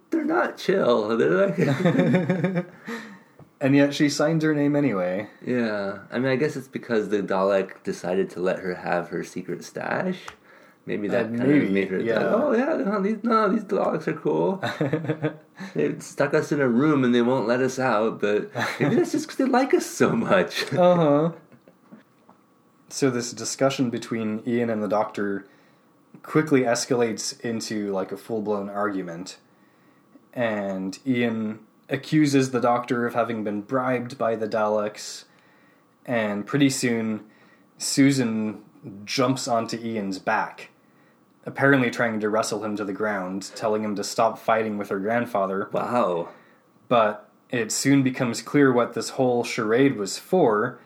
they're 0.09 0.25
not 0.25 0.57
chill. 0.57 1.17
They're 1.17 1.47
like, 1.47 2.65
And 3.61 3.75
yet 3.75 3.93
she 3.93 4.07
signs 4.09 4.43
her 4.43 4.53
name 4.53 4.75
anyway. 4.75 5.27
yeah. 5.43 5.99
I 6.11 6.19
mean, 6.19 6.31
I 6.31 6.35
guess 6.35 6.55
it's 6.55 6.67
because 6.67 7.09
the 7.09 7.23
Dalek 7.23 7.83
decided 7.83 8.29
to 8.31 8.39
let 8.39 8.59
her 8.59 8.75
have 8.75 9.09
her 9.09 9.23
secret 9.23 9.63
stash. 9.63 10.19
Maybe 10.85 11.07
that 11.09 11.25
Uh, 11.25 11.29
kind 11.29 11.39
maybe, 11.47 11.65
of 11.65 11.71
made 11.71 11.87
her 11.89 11.99
yeah. 11.99 12.19
like, 12.19 12.25
oh 12.43 12.51
yeah, 12.53 12.75
no, 12.77 13.01
these 13.01 13.17
no, 13.23 13.49
these 13.49 13.63
Daleks 13.65 14.07
are 14.07 14.13
cool. 14.13 14.63
they 15.73 15.99
stuck 15.99 16.33
us 16.33 16.51
in 16.53 16.61
a 16.61 16.67
room 16.69 17.03
and 17.03 17.13
they 17.13 17.21
won't 17.23 17.45
let 17.47 17.59
us 17.59 17.77
out, 17.79 18.21
but 18.21 18.49
maybe 18.79 18.95
that's 18.95 19.11
just 19.11 19.25
because 19.25 19.37
they 19.37 19.45
like 19.45 19.73
us 19.73 19.85
so 19.85 20.11
much. 20.11 20.71
Uh 20.71 20.95
huh. 20.95 21.31
So 22.89 23.09
this 23.09 23.33
discussion 23.33 23.89
between 23.89 24.41
Ian 24.47 24.69
and 24.69 24.81
the 24.81 24.87
doctor 24.87 25.45
quickly 26.23 26.61
escalates 26.61 27.37
into 27.41 27.91
like 27.91 28.11
a 28.13 28.17
full 28.17 28.41
blown 28.41 28.69
argument. 28.69 29.39
And 30.37 30.99
Ian 31.03 31.59
accuses 31.89 32.51
the 32.51 32.61
doctor 32.61 33.07
of 33.07 33.15
having 33.15 33.43
been 33.43 33.61
bribed 33.61 34.19
by 34.19 34.35
the 34.35 34.47
Daleks. 34.47 35.23
And 36.05 36.45
pretty 36.45 36.69
soon, 36.69 37.25
Susan 37.79 38.61
jumps 39.03 39.47
onto 39.47 39.77
Ian's 39.77 40.19
back, 40.19 40.69
apparently 41.43 41.89
trying 41.89 42.19
to 42.19 42.29
wrestle 42.29 42.63
him 42.63 42.75
to 42.75 42.85
the 42.85 42.93
ground, 42.93 43.49
telling 43.55 43.83
him 43.83 43.95
to 43.95 44.03
stop 44.03 44.37
fighting 44.37 44.77
with 44.77 44.89
her 44.89 44.99
grandfather. 44.99 45.69
Wow. 45.71 46.29
But 46.87 47.29
it 47.49 47.71
soon 47.71 48.03
becomes 48.03 48.43
clear 48.43 48.71
what 48.71 48.93
this 48.93 49.09
whole 49.09 49.43
charade 49.43 49.97
was 49.97 50.19
for, 50.19 50.79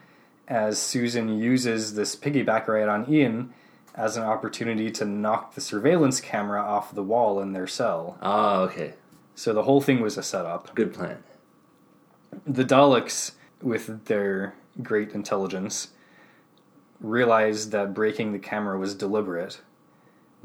as 0.48 0.80
Susan 0.80 1.38
uses 1.38 1.94
this 1.94 2.16
piggyback 2.16 2.68
ride 2.68 2.88
on 2.88 3.06
Ian 3.12 3.52
as 3.94 4.16
an 4.16 4.22
opportunity 4.22 4.90
to 4.92 5.04
knock 5.04 5.54
the 5.54 5.60
surveillance 5.60 6.22
camera 6.22 6.62
off 6.62 6.94
the 6.94 7.02
wall 7.02 7.38
in 7.38 7.52
their 7.52 7.66
cell. 7.66 8.16
Oh, 8.22 8.62
okay. 8.62 8.94
So 9.34 9.52
the 9.52 9.62
whole 9.62 9.80
thing 9.80 10.00
was 10.00 10.16
a 10.18 10.22
setup. 10.22 10.74
Good 10.74 10.92
plan. 10.94 11.22
The 12.46 12.64
Daleks, 12.64 13.32
with 13.60 14.06
their 14.06 14.54
great 14.82 15.12
intelligence, 15.12 15.88
realized 17.00 17.72
that 17.72 17.94
breaking 17.94 18.32
the 18.32 18.38
camera 18.38 18.78
was 18.78 18.94
deliberate, 18.94 19.60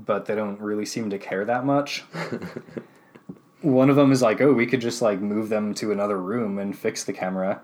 but 0.04 0.26
they 0.26 0.36
don't 0.36 0.60
really 0.60 0.86
seem 0.86 1.10
to 1.10 1.18
care 1.18 1.46
that 1.46 1.66
much. 1.66 2.04
One 3.62 3.90
of 3.90 3.96
them 3.96 4.12
is 4.12 4.22
like, 4.22 4.40
"Oh, 4.42 4.54
we 4.54 4.68
could 4.68 4.82
just 4.82 5.02
like 5.02 5.20
move 5.20 5.50
them 5.50 5.74
to 5.76 5.92
another 5.92 6.18
room 6.18 6.60
and 6.60 6.78
fix 6.78 7.04
the 7.04 7.14
camera," 7.14 7.62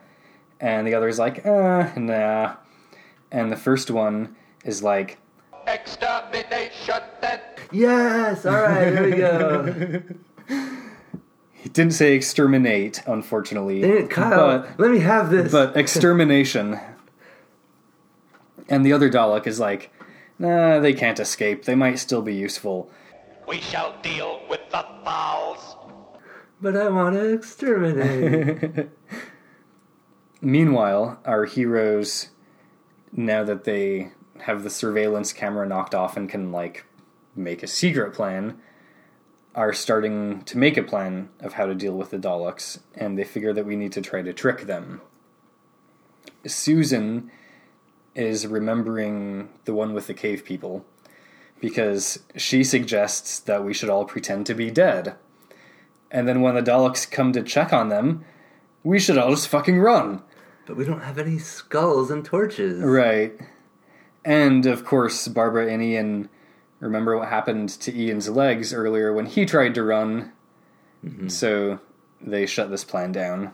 and 0.59 0.87
the 0.87 0.95
other 0.95 1.07
is 1.07 1.19
like, 1.19 1.45
"Uh, 1.45 1.91
nah." 1.95 2.55
And 3.31 3.51
the 3.51 3.57
first 3.57 3.89
one 3.89 4.35
is 4.63 4.83
like, 4.83 5.17
Extermination 5.65 7.01
then. 7.21 7.39
Yes. 7.71 8.45
All 8.45 8.53
right. 8.53 8.89
There 8.91 9.03
we 9.03 9.11
go. 9.15 10.03
he 11.73 11.81
didn't 11.81 11.93
say 11.93 12.13
exterminate, 12.15 13.01
unfortunately, 13.07 13.81
Dang 13.81 13.97
it, 14.05 14.09
Kyle. 14.09 14.59
but 14.59 14.79
let 14.79 14.91
me 14.91 14.99
have 14.99 15.29
this. 15.31 15.51
but 15.51 15.75
extermination. 15.75 16.79
And 18.69 18.85
the 18.85 18.93
other 18.93 19.09
Dalek 19.09 19.47
is 19.47 19.59
like, 19.59 19.91
nah, 20.39 20.79
they 20.79 20.93
can't 20.93 21.19
escape. 21.19 21.65
They 21.65 21.75
might 21.75 21.99
still 21.99 22.21
be 22.21 22.33
useful. 22.35 22.89
We 23.47 23.59
shall 23.59 23.95
deal 24.01 24.41
with 24.49 24.61
the 24.71 24.85
Thals. 25.05 25.75
but 26.61 26.77
I 26.77 26.89
want 26.89 27.15
to 27.15 27.33
exterminate. 27.33 28.89
Meanwhile, 30.41 31.19
our 31.25 31.45
heroes, 31.45 32.29
now 33.11 33.43
that 33.43 33.63
they 33.63 34.11
have 34.41 34.63
the 34.63 34.69
surveillance 34.69 35.33
camera 35.33 35.67
knocked 35.67 35.95
off 35.95 36.17
and 36.17 36.29
can, 36.29 36.51
like, 36.51 36.85
make 37.35 37.63
a 37.63 37.67
secret 37.67 38.13
plan, 38.13 38.59
are 39.55 39.73
starting 39.73 40.41
to 40.43 40.57
make 40.57 40.77
a 40.77 40.83
plan 40.83 41.29
of 41.39 41.53
how 41.53 41.65
to 41.65 41.75
deal 41.75 41.95
with 41.95 42.09
the 42.09 42.17
Daleks, 42.17 42.79
and 42.95 43.17
they 43.17 43.23
figure 43.23 43.53
that 43.53 43.65
we 43.65 43.75
need 43.75 43.91
to 43.93 44.01
try 44.01 44.21
to 44.21 44.33
trick 44.33 44.61
them. 44.61 45.01
Susan 46.45 47.29
is 48.15 48.47
remembering 48.47 49.49
the 49.65 49.73
one 49.73 49.93
with 49.93 50.07
the 50.07 50.13
cave 50.13 50.43
people 50.43 50.85
because 51.59 52.19
she 52.35 52.63
suggests 52.63 53.39
that 53.39 53.63
we 53.63 53.73
should 53.73 53.89
all 53.89 54.05
pretend 54.05 54.45
to 54.45 54.53
be 54.53 54.69
dead. 54.69 55.15
And 56.11 56.27
then 56.27 56.41
when 56.41 56.55
the 56.55 56.61
Daleks 56.61 57.09
come 57.09 57.31
to 57.33 57.41
check 57.41 57.71
on 57.71 57.89
them, 57.89 58.25
we 58.83 58.99
should 58.99 59.17
all 59.17 59.31
just 59.31 59.47
fucking 59.47 59.79
run. 59.79 60.21
but 60.65 60.75
we 60.75 60.85
don't 60.85 61.01
have 61.03 61.17
any 61.17 61.39
skulls 61.39 62.11
and 62.11 62.25
torches. 62.25 62.81
Right. 62.81 63.33
And 64.25 64.65
of 64.65 64.85
course, 64.85 65.27
Barbara 65.27 65.71
and 65.71 65.81
Ian 65.81 66.29
remember 66.79 67.17
what 67.17 67.29
happened 67.29 67.69
to 67.69 67.95
Ian's 67.95 68.29
legs 68.29 68.73
earlier 68.73 69.13
when 69.13 69.25
he 69.25 69.45
tried 69.45 69.75
to 69.75 69.83
run. 69.83 70.31
Mm-hmm. 71.05 71.27
So 71.29 71.79
they 72.21 72.45
shut 72.45 72.69
this 72.69 72.83
plan 72.83 73.11
down. 73.11 73.53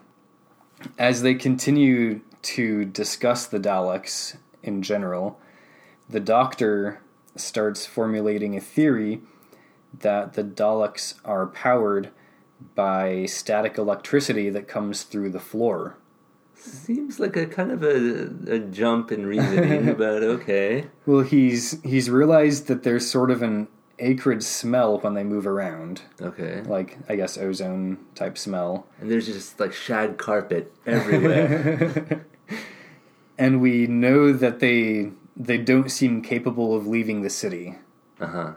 As 0.97 1.21
they 1.21 1.35
continue 1.35 2.21
to 2.41 2.85
discuss 2.85 3.45
the 3.45 3.59
Daleks 3.59 4.37
in 4.63 4.81
general, 4.81 5.39
the 6.09 6.19
doctor 6.19 7.01
starts 7.35 7.85
formulating 7.85 8.55
a 8.55 8.61
theory 8.61 9.21
that 9.97 10.33
the 10.33 10.43
Daleks 10.43 11.15
are 11.25 11.47
powered 11.47 12.09
by 12.75 13.25
static 13.25 13.77
electricity 13.77 14.49
that 14.49 14.67
comes 14.67 15.03
through 15.03 15.29
the 15.29 15.39
floor. 15.39 15.97
Seems 16.59 17.19
like 17.19 17.35
a 17.37 17.45
kind 17.45 17.71
of 17.71 17.83
a, 17.83 18.29
a 18.55 18.59
jump 18.59 19.11
in 19.11 19.25
reasoning, 19.25 19.93
but 19.97 20.23
okay. 20.23 20.85
Well, 21.05 21.21
he's 21.21 21.81
he's 21.83 22.09
realized 22.09 22.67
that 22.67 22.83
there's 22.83 23.09
sort 23.09 23.31
of 23.31 23.41
an 23.41 23.67
acrid 23.99 24.43
smell 24.43 24.97
when 24.99 25.13
they 25.13 25.23
move 25.23 25.45
around, 25.47 26.01
Okay. 26.21 26.61
like 26.61 26.97
I 27.09 27.15
guess 27.15 27.37
ozone 27.37 27.97
type 28.15 28.37
smell. 28.37 28.87
And 28.99 29.09
there's 29.09 29.25
just 29.25 29.59
like 29.59 29.73
shag 29.73 30.17
carpet 30.17 30.73
everywhere. 30.85 32.25
And 33.37 33.61
we 33.61 33.87
know 33.87 34.33
that 34.33 34.59
they 34.59 35.11
they 35.37 35.57
don't 35.57 35.89
seem 35.89 36.21
capable 36.21 36.75
of 36.75 36.85
leaving 36.87 37.21
the 37.21 37.29
city. 37.29 37.75
uh 38.19 38.27
huh. 38.27 38.51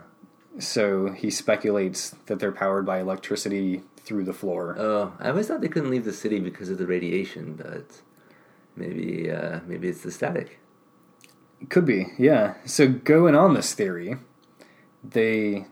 So 0.59 1.11
he 1.11 1.29
speculates 1.31 2.15
that 2.25 2.39
they're 2.39 2.51
powered 2.51 2.85
by 2.85 2.99
electricity 2.99 3.83
through 4.03 4.25
the 4.25 4.33
floor. 4.33 4.75
Oh, 4.77 5.13
I 5.19 5.29
always 5.29 5.47
thought 5.47 5.61
they 5.61 5.67
couldn't 5.67 5.89
leave 5.91 6.05
the 6.05 6.13
city 6.13 6.39
because 6.39 6.69
of 6.69 6.77
the 6.77 6.87
radiation, 6.87 7.53
but 7.53 8.01
maybe 8.75 9.31
uh, 9.31 9.59
maybe 9.65 9.87
it's 9.87 10.01
the 10.01 10.11
static. 10.11 10.59
Could 11.69 11.85
be, 11.85 12.07
yeah. 12.17 12.55
So 12.65 12.87
going 12.87 13.35
on 13.35 13.53
this 13.53 13.73
theory, 13.73 14.17
they 15.03 15.65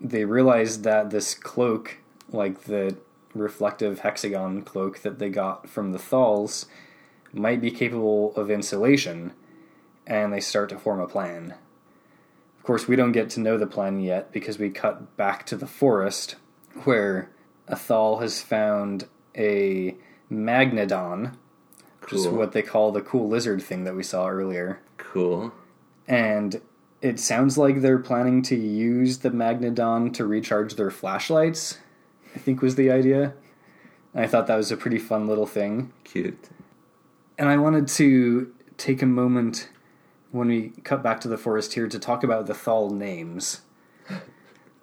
they 0.00 0.24
realize 0.24 0.82
that 0.82 1.10
this 1.10 1.34
cloak, 1.34 1.98
like 2.30 2.64
the 2.64 2.96
reflective 3.34 4.00
hexagon 4.00 4.62
cloak 4.62 5.00
that 5.00 5.18
they 5.18 5.28
got 5.28 5.68
from 5.68 5.92
the 5.92 5.98
Thals, 5.98 6.66
might 7.32 7.60
be 7.60 7.70
capable 7.70 8.34
of 8.36 8.50
insulation, 8.50 9.32
and 10.06 10.32
they 10.32 10.40
start 10.40 10.68
to 10.68 10.78
form 10.78 11.00
a 11.00 11.08
plan. 11.08 11.54
Of 12.58 12.62
course, 12.62 12.86
we 12.86 12.96
don't 12.96 13.12
get 13.12 13.28
to 13.30 13.40
know 13.40 13.58
the 13.58 13.66
plan 13.66 14.00
yet 14.00 14.32
because 14.32 14.58
we 14.58 14.70
cut 14.70 15.16
back 15.16 15.44
to 15.46 15.56
the 15.56 15.66
forest 15.66 16.36
where 16.84 17.30
Athal 17.68 18.20
has 18.20 18.40
found 18.42 19.06
a 19.36 19.96
magnedon, 20.30 21.34
which 22.02 22.12
is 22.12 22.28
what 22.28 22.52
they 22.52 22.62
call 22.62 22.92
the 22.92 23.00
cool 23.00 23.28
lizard 23.28 23.62
thing 23.62 23.84
that 23.84 23.94
we 23.94 24.02
saw 24.02 24.28
earlier. 24.28 24.80
Cool. 24.96 25.52
and 26.08 26.60
it 27.00 27.20
sounds 27.20 27.56
like 27.58 27.80
they're 27.82 27.98
planning 27.98 28.42
to 28.42 28.56
use 28.56 29.18
the 29.18 29.30
magnedon 29.30 30.12
to 30.14 30.26
recharge 30.26 30.74
their 30.74 30.90
flashlights 30.90 31.78
i 32.34 32.38
think 32.38 32.60
was 32.62 32.74
the 32.74 32.90
idea. 32.90 33.34
I 34.14 34.26
thought 34.26 34.46
that 34.48 34.56
was 34.56 34.72
a 34.72 34.76
pretty 34.76 34.98
fun 34.98 35.26
little 35.26 35.46
thing. 35.46 35.92
Cute. 36.02 36.48
and 37.38 37.48
i 37.48 37.56
wanted 37.56 37.86
to 37.88 38.52
take 38.76 39.02
a 39.02 39.06
moment 39.06 39.68
when 40.32 40.48
we 40.48 40.70
cut 40.82 41.00
back 41.02 41.20
to 41.20 41.28
the 41.28 41.38
forest 41.38 41.74
here 41.74 41.86
to 41.88 41.98
talk 41.98 42.24
about 42.24 42.46
the 42.46 42.54
thal 42.54 42.90
names 42.90 43.60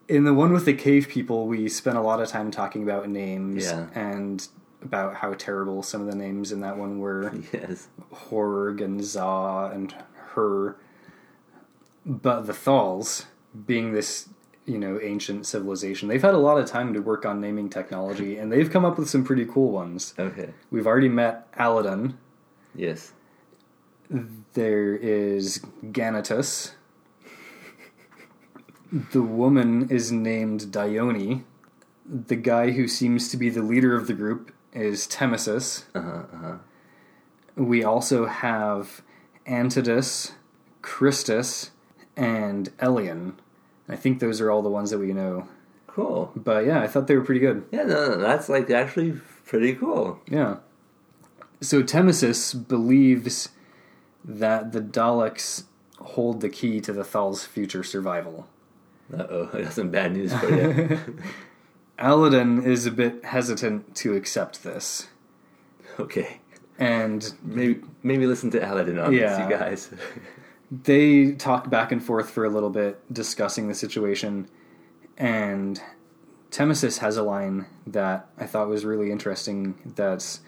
in 0.08 0.24
the 0.26 0.34
one 0.34 0.52
with 0.54 0.66
the 0.66 0.74
cave 0.74 1.08
people 1.08 1.48
we 1.48 1.68
spent 1.70 1.98
a 1.98 2.02
lot 2.02 2.22
of 2.22 2.28
time 2.28 2.52
talking 2.52 2.84
about 2.84 3.08
names 3.10 3.66
Yeah. 3.66 3.88
and 3.94 4.48
about 4.82 5.16
how 5.16 5.34
terrible 5.34 5.84
some 5.84 6.02
of 6.02 6.08
the 6.08 6.16
names 6.16 6.52
in 6.52 6.62
that 6.62 6.78
one 6.78 7.00
were 7.00 7.32
Yes. 7.54 7.88
Horg 8.14 8.82
and 8.82 9.04
Za 9.04 9.70
and 9.74 9.94
Hur. 10.34 10.76
But 12.06 12.48
the 12.48 12.54
Thals, 12.54 13.26
being 13.68 13.92
this, 13.94 14.28
you 14.66 14.80
know, 14.80 15.00
ancient 15.02 15.46
civilization, 15.46 16.08
they've 16.08 16.22
had 16.22 16.34
a 16.34 16.40
lot 16.40 16.58
of 16.58 16.66
time 16.66 16.94
to 16.96 17.00
work 17.00 17.26
on 17.28 17.40
naming 17.40 17.70
technology, 17.70 18.38
and 18.40 18.52
they've 18.52 18.72
come 18.72 18.84
up 18.86 18.98
with 18.98 19.08
some 19.10 19.24
pretty 19.24 19.46
cool 19.46 19.72
ones. 19.72 20.16
Okay. 20.18 20.50
We've 20.72 20.88
already 20.88 21.10
met 21.10 21.52
Alydon. 21.58 22.16
Yes. 22.74 23.14
There 24.54 24.96
is 24.96 25.62
Ganatus. 25.86 26.72
The 28.92 29.22
woman 29.22 29.90
is 29.90 30.12
named 30.12 30.62
Dyoni. 30.72 31.44
The 32.06 32.36
guy 32.36 32.72
who 32.72 32.88
seems 32.88 33.30
to 33.30 33.38
be 33.38 33.50
the 33.50 33.62
leader 33.62 33.96
of 33.96 34.08
the 34.08 34.14
group 34.14 34.52
is 34.74 35.08
Temmosus. 35.08 35.84
Uh 35.96 36.02
huh. 36.02 36.24
Uh 36.34 36.38
huh. 36.38 36.58
We 37.56 37.84
also 37.84 38.26
have 38.26 39.02
Antodus, 39.46 40.34
Kristas, 40.82 41.70
and 42.18 42.76
Elyon. 42.80 43.34
I 43.88 43.96
think 43.96 44.20
those 44.20 44.42
are 44.42 44.52
all 44.52 44.62
the 44.62 44.70
ones 44.70 44.90
that 44.92 45.00
we 45.00 45.14
know. 45.14 45.48
Cool. 45.88 46.32
But 46.36 46.66
yeah, 46.66 46.82
I 46.82 46.88
thought 46.88 47.08
they 47.08 47.16
were 47.16 47.24
pretty 47.24 47.42
good. 47.42 47.66
Yeah. 47.72 47.84
No, 47.84 48.10
no, 48.10 48.18
that's 48.18 48.50
like 48.50 48.70
actually 48.70 49.14
pretty 49.46 49.74
cool. 49.74 50.20
Yeah. 50.30 50.58
So 51.62 51.84
Temmosus 51.84 52.54
believes 52.68 53.50
that 54.26 54.72
the 54.72 54.82
Daleks 54.82 55.64
hold 56.00 56.42
the 56.42 56.50
key 56.50 56.82
to 56.82 56.92
the 56.92 57.04
Thal's 57.04 57.46
future 57.46 57.84
survival. 57.84 58.48
Uh 59.14 59.26
oh, 59.30 59.50
I 59.54 59.62
got 59.64 59.74
some 59.74 59.90
bad 59.90 60.14
news 60.14 60.34
for 60.34 60.50
you. 60.50 61.00
Alydon 62.00 62.66
is 62.66 62.86
a 62.86 62.92
bit 62.92 63.24
hesitant 63.26 63.96
to 63.98 64.16
accept 64.16 64.64
this. 64.64 65.08
okay. 66.00 66.40
And 66.80 67.34
Maybe 67.44 67.82
maybe 68.02 68.26
listen 68.26 68.50
to 68.52 68.60
Alydon 68.60 69.04
on 69.04 69.14
Yeah. 69.14 69.30
this, 69.30 69.40
you 69.40 69.58
guys. 69.58 69.90
they 70.84 71.34
talk 71.34 71.70
back 71.70 71.92
and 71.92 72.04
forth 72.04 72.30
for 72.30 72.46
a 72.46 72.50
little 72.50 72.70
bit 72.70 73.00
discussing 73.14 73.68
the 73.68 73.76
situation 73.76 74.48
and 75.18 75.82
Temmosus 76.50 77.00
has 77.00 77.18
a 77.18 77.24
line 77.24 77.66
that 77.86 78.28
I 78.38 78.46
thought 78.46 78.68
was 78.70 78.84
really 78.86 79.12
interesting 79.12 79.76
that's 79.96 80.40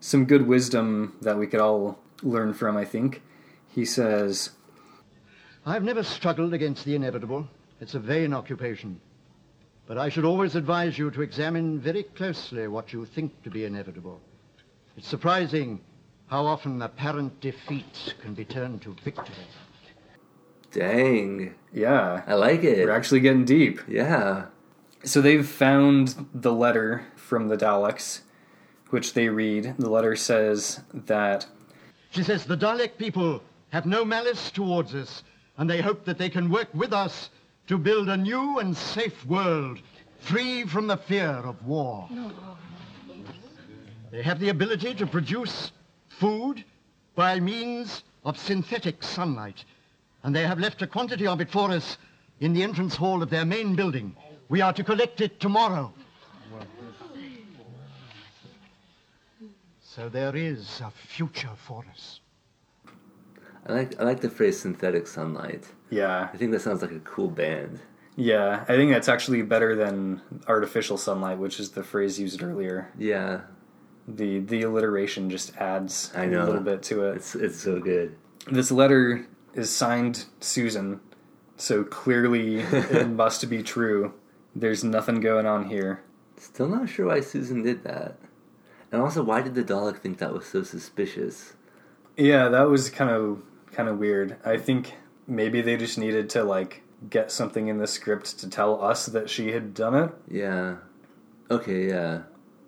some 0.00 0.24
good 0.24 0.46
wisdom 0.46 1.16
that 1.20 1.36
we 1.36 1.46
could 1.48 1.60
all 1.60 1.98
learn 2.22 2.54
from 2.54 2.76
I 2.76 2.84
think 2.84 3.22
he 3.68 3.84
says 3.84 4.50
I've 5.66 5.82
never 5.84 6.02
struggled 6.04 6.54
against 6.54 6.84
the 6.84 6.94
inevitable. 6.94 7.48
It's 7.82 7.94
a 7.94 7.98
vain 7.98 8.32
occupation. 8.32 9.00
But 9.88 9.98
I 9.98 10.08
should 10.08 10.24
always 10.24 10.54
advise 10.54 10.96
you 10.96 11.10
to 11.10 11.20
examine 11.20 11.80
very 11.80 12.04
closely 12.04 12.68
what 12.68 12.92
you 12.92 13.04
think 13.04 13.42
to 13.42 13.50
be 13.50 13.64
inevitable. 13.64 14.20
It's 14.96 15.08
surprising 15.08 15.80
how 16.28 16.46
often 16.46 16.80
apparent 16.80 17.40
defeat 17.40 18.14
can 18.22 18.34
be 18.34 18.44
turned 18.44 18.82
to 18.82 18.94
victory. 19.02 19.34
Dang. 20.70 21.56
Yeah. 21.72 22.22
I 22.24 22.34
like 22.34 22.62
it. 22.62 22.86
We're 22.86 22.92
actually 22.92 23.18
getting 23.18 23.44
deep. 23.44 23.80
Yeah. 23.88 24.44
So 25.02 25.20
they've 25.20 25.44
found 25.44 26.28
the 26.32 26.52
letter 26.52 27.04
from 27.16 27.48
the 27.48 27.56
Daleks, 27.56 28.20
which 28.90 29.14
they 29.14 29.28
read. 29.28 29.74
The 29.80 29.90
letter 29.90 30.14
says 30.14 30.82
that 30.94 31.48
She 32.10 32.22
says 32.22 32.44
the 32.44 32.56
Dalek 32.56 32.96
people 32.96 33.42
have 33.70 33.86
no 33.86 34.04
malice 34.04 34.52
towards 34.52 34.94
us, 34.94 35.24
and 35.58 35.68
they 35.68 35.82
hope 35.82 36.04
that 36.04 36.18
they 36.18 36.30
can 36.30 36.48
work 36.48 36.68
with 36.72 36.92
us 36.92 37.30
to 37.66 37.78
build 37.78 38.08
a 38.08 38.16
new 38.16 38.58
and 38.58 38.76
safe 38.76 39.24
world, 39.26 39.78
free 40.20 40.64
from 40.64 40.86
the 40.86 40.96
fear 40.96 41.28
of 41.44 41.64
war. 41.66 42.08
They 44.10 44.22
have 44.22 44.40
the 44.40 44.50
ability 44.50 44.94
to 44.94 45.06
produce 45.06 45.72
food 46.08 46.64
by 47.14 47.40
means 47.40 48.04
of 48.24 48.38
synthetic 48.38 49.02
sunlight, 49.02 49.64
and 50.22 50.34
they 50.34 50.46
have 50.46 50.58
left 50.58 50.82
a 50.82 50.86
quantity 50.86 51.26
of 51.26 51.40
it 51.40 51.50
for 51.50 51.70
us 51.70 51.98
in 52.40 52.52
the 52.52 52.62
entrance 52.62 52.96
hall 52.96 53.22
of 53.22 53.30
their 53.30 53.44
main 53.44 53.74
building. 53.74 54.14
We 54.48 54.60
are 54.60 54.72
to 54.72 54.84
collect 54.84 55.20
it 55.20 55.40
tomorrow. 55.40 55.92
So 59.80 60.08
there 60.08 60.34
is 60.34 60.80
a 60.80 60.90
future 60.90 61.54
for 61.66 61.84
us. 61.90 62.20
I 63.66 63.72
like 63.72 64.00
I 64.00 64.04
like 64.04 64.20
the 64.20 64.30
phrase 64.30 64.58
synthetic 64.58 65.06
sunlight. 65.06 65.70
Yeah, 65.92 66.28
I 66.32 66.36
think 66.36 66.50
that 66.52 66.60
sounds 66.60 66.82
like 66.82 66.90
a 66.92 67.00
cool 67.00 67.28
band. 67.28 67.80
yeah. 68.16 68.64
I 68.68 68.74
think 68.76 68.90
that's 68.92 69.08
actually 69.08 69.42
better 69.42 69.76
than 69.76 70.20
artificial 70.48 70.96
sunlight, 70.98 71.38
which 71.38 71.60
is 71.60 71.70
the 71.70 71.82
phrase 71.84 72.18
used 72.18 72.42
earlier. 72.42 72.90
Yeah. 72.98 73.42
The 74.08 74.40
the 74.40 74.62
alliteration 74.62 75.30
just 75.30 75.56
adds 75.58 76.10
a 76.16 76.26
little 76.26 76.60
bit 76.60 76.82
to 76.84 77.04
it. 77.04 77.16
It's 77.16 77.34
it's 77.36 77.60
so 77.60 77.78
good. 77.78 78.16
This 78.50 78.72
letter 78.72 79.26
is 79.54 79.70
signed 79.70 80.24
Susan, 80.40 81.00
so 81.56 81.84
clearly 81.84 82.56
it 82.98 83.08
must 83.08 83.48
be 83.48 83.62
true. 83.62 84.14
There's 84.56 84.82
nothing 84.82 85.20
going 85.20 85.46
on 85.46 85.68
here. 85.68 86.02
Still 86.36 86.68
not 86.68 86.88
sure 86.88 87.06
why 87.06 87.20
Susan 87.20 87.62
did 87.62 87.84
that. 87.84 88.18
And 88.90 89.00
also 89.00 89.22
why 89.22 89.40
did 89.40 89.54
the 89.54 89.62
Dalek 89.62 89.98
think 89.98 90.18
that 90.18 90.32
was 90.34 90.46
so 90.46 90.62
suspicious? 90.64 91.54
Yeah, 92.16 92.48
that 92.48 92.68
was 92.68 92.90
kind 92.90 93.10
of 93.10 93.40
kind 93.70 93.88
of 93.88 93.98
weird. 93.98 94.36
I 94.44 94.56
think 94.58 94.94
maybe 95.26 95.60
they 95.60 95.76
just 95.76 95.98
needed 95.98 96.28
to 96.30 96.44
like 96.44 96.82
get 97.10 97.30
something 97.32 97.68
in 97.68 97.78
the 97.78 97.86
script 97.86 98.38
to 98.40 98.48
tell 98.48 98.82
us 98.82 99.06
that 99.06 99.28
she 99.28 99.50
had 99.52 99.74
done 99.74 99.94
it, 99.94 100.10
Yeah. 100.28 100.76
Okay, 101.50 101.88
yeah. 101.88 102.22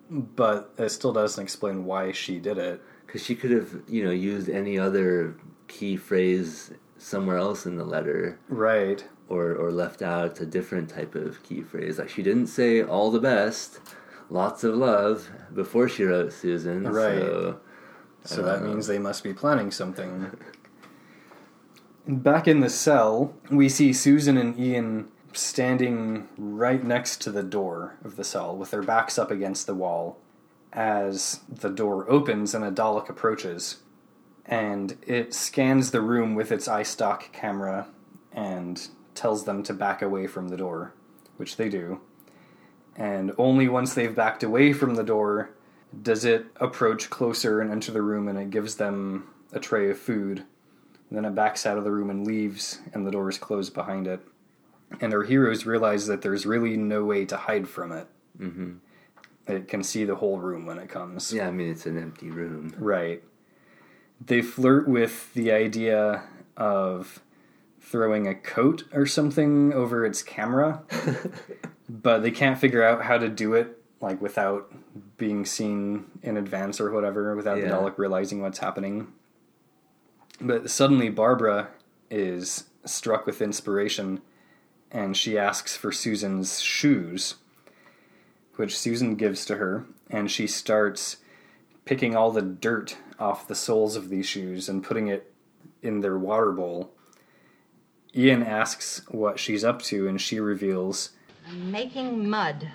but 0.09 0.73
it 0.77 0.89
still 0.89 1.13
doesn't 1.13 1.41
explain 1.41 1.85
why 1.85 2.11
she 2.11 2.39
did 2.39 2.57
it. 2.57 2.81
Because 3.05 3.23
she 3.23 3.35
could 3.35 3.51
have, 3.51 3.69
you 3.87 4.03
know, 4.03 4.11
used 4.11 4.49
any 4.49 4.77
other 4.77 5.35
key 5.67 5.95
phrase 5.95 6.71
somewhere 6.97 7.37
else 7.37 7.65
in 7.65 7.77
the 7.77 7.85
letter, 7.85 8.37
Right. 8.49 9.05
or 9.29 9.53
or 9.55 9.71
left 9.71 10.01
out 10.01 10.39
a 10.41 10.45
different 10.45 10.89
type 10.89 11.15
of 11.15 11.41
key 11.43 11.61
phrase. 11.61 11.97
Like 11.97 12.09
she 12.09 12.21
didn't 12.23 12.47
say 12.47 12.83
"all 12.83 13.09
the 13.11 13.19
best," 13.19 13.79
"lots 14.29 14.63
of 14.63 14.75
love" 14.75 15.29
before 15.53 15.87
she 15.87 16.03
wrote 16.03 16.33
Susan. 16.33 16.83
Right. 16.83 17.19
So, 17.21 17.59
So 18.25 18.41
that 18.43 18.61
uh, 18.61 18.65
means 18.67 18.87
they 18.87 18.99
must 18.99 19.23
be 19.23 19.33
planning 19.33 19.71
something. 19.71 20.31
Back 22.07 22.47
in 22.47 22.59
the 22.59 22.69
cell, 22.69 23.33
we 23.49 23.67
see 23.67 23.91
Susan 23.91 24.37
and 24.37 24.59
Ian 24.59 25.07
standing 25.33 26.27
right 26.37 26.83
next 26.83 27.19
to 27.21 27.31
the 27.31 27.41
door 27.41 27.97
of 28.03 28.15
the 28.15 28.23
cell 28.23 28.55
with 28.55 28.69
their 28.69 28.83
backs 28.83 29.17
up 29.17 29.31
against 29.31 29.65
the 29.65 29.73
wall 29.73 30.19
as 30.71 31.39
the 31.49 31.69
door 31.69 32.07
opens 32.07 32.53
and 32.53 32.63
a 32.63 32.69
Dalek 32.69 33.09
approaches. 33.09 33.77
And 34.45 34.97
it 35.07 35.33
scans 35.33 35.89
the 35.89 36.01
room 36.01 36.35
with 36.35 36.51
its 36.51 36.67
eye 36.67 36.83
stalk 36.83 37.31
camera 37.33 37.87
and 38.31 38.87
tells 39.15 39.45
them 39.45 39.63
to 39.63 39.73
back 39.73 40.03
away 40.03 40.27
from 40.27 40.49
the 40.49 40.57
door, 40.57 40.93
which 41.37 41.57
they 41.57 41.69
do. 41.69 42.01
And 42.95 43.33
only 43.39 43.67
once 43.67 43.95
they've 43.95 44.15
backed 44.15 44.43
away 44.43 44.73
from 44.73 44.93
the 44.93 45.03
door 45.03 45.49
does 46.03 46.23
it 46.23 46.45
approach 46.57 47.09
closer 47.09 47.61
and 47.61 47.71
enter 47.71 47.91
the 47.91 48.03
room 48.03 48.27
and 48.27 48.37
it 48.37 48.51
gives 48.51 48.75
them 48.75 49.27
a 49.51 49.59
tray 49.59 49.89
of 49.89 49.97
food. 49.97 50.43
Then 51.11 51.25
it 51.25 51.35
backs 51.35 51.65
out 51.65 51.77
of 51.77 51.83
the 51.83 51.91
room 51.91 52.09
and 52.09 52.25
leaves, 52.25 52.79
and 52.93 53.05
the 53.05 53.11
door 53.11 53.29
is 53.29 53.37
closed 53.37 53.73
behind 53.73 54.07
it. 54.07 54.19
And 55.01 55.13
our 55.13 55.23
heroes 55.23 55.65
realize 55.65 56.07
that 56.07 56.21
there's 56.21 56.45
really 56.45 56.77
no 56.77 57.03
way 57.05 57.25
to 57.25 57.37
hide 57.37 57.67
from 57.67 57.91
it. 57.91 58.07
Mm-hmm. 58.39 58.73
It 59.47 59.67
can 59.67 59.83
see 59.83 60.05
the 60.05 60.15
whole 60.15 60.39
room 60.39 60.65
when 60.65 60.77
it 60.79 60.89
comes. 60.89 61.31
yeah, 61.33 61.47
I 61.47 61.51
mean 61.51 61.69
it's 61.69 61.85
an 61.85 61.97
empty 61.97 62.29
room. 62.29 62.73
Right. 62.77 63.23
They 64.25 64.41
flirt 64.41 64.87
with 64.87 65.33
the 65.33 65.51
idea 65.51 66.23
of 66.57 67.21
throwing 67.81 68.27
a 68.27 68.33
coat 68.33 68.83
or 68.93 69.05
something 69.05 69.71
over 69.73 70.05
its 70.05 70.23
camera, 70.23 70.81
but 71.89 72.19
they 72.23 72.31
can't 72.31 72.57
figure 72.57 72.83
out 72.83 73.03
how 73.03 73.17
to 73.17 73.29
do 73.29 73.53
it 73.53 73.81
like 74.01 74.21
without 74.21 74.71
being 75.17 75.45
seen 75.45 76.05
in 76.23 76.37
advance 76.37 76.79
or 76.81 76.91
whatever, 76.91 77.35
without 77.35 77.55
the 77.55 77.61
Yeah. 77.67 77.71
Dalek 77.71 77.97
realizing 77.97 78.41
what's 78.41 78.59
happening. 78.59 79.07
But 80.41 80.69
suddenly 80.69 81.09
Barbara 81.09 81.69
is 82.09 82.65
struck 82.85 83.25
with 83.25 83.41
inspiration 83.41 84.21
and 84.91 85.17
she 85.17 85.37
asks 85.37 85.75
for 85.75 85.91
Susan's 85.91 86.61
shoes, 86.61 87.35
which 88.55 88.77
Susan 88.77 89.15
gives 89.15 89.45
to 89.45 89.57
her, 89.57 89.85
and 90.09 90.31
she 90.31 90.47
starts 90.47 91.17
picking 91.83 92.15
all 92.15 92.31
the 92.31 92.41
dirt 92.41 92.97
off 93.19 93.47
the 93.47 93.55
soles 93.55 93.95
of 93.95 94.09
these 94.09 94.25
shoes 94.25 94.69
and 94.69 94.83
putting 94.83 95.07
it 95.07 95.33
in 95.81 95.99
their 95.99 96.17
water 96.17 96.51
bowl. 96.51 96.93
Ian 98.15 98.41
asks 98.41 99.01
what 99.09 99.37
she's 99.37 99.65
up 99.65 99.81
to, 99.83 100.07
and 100.07 100.21
she 100.21 100.39
reveals 100.39 101.09
I'm 101.47 101.71
Making 101.71 102.29
mud. 102.29 102.71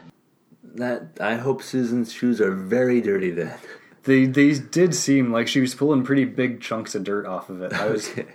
That 0.62 1.18
I 1.20 1.36
hope 1.36 1.62
Susan's 1.62 2.12
shoes 2.12 2.40
are 2.40 2.54
very 2.54 3.00
dirty 3.00 3.30
then. 3.30 3.58
they 4.10 4.26
they 4.26 4.58
did 4.58 4.94
seem 4.94 5.30
like 5.32 5.46
she 5.48 5.60
was 5.60 5.74
pulling 5.74 6.02
pretty 6.02 6.24
big 6.24 6.60
chunks 6.60 6.94
of 6.96 7.04
dirt 7.04 7.26
off 7.26 7.48
of 7.48 7.62
it. 7.62 7.72
I 7.72 7.86
was 7.88 8.08
Okay. 8.10 8.26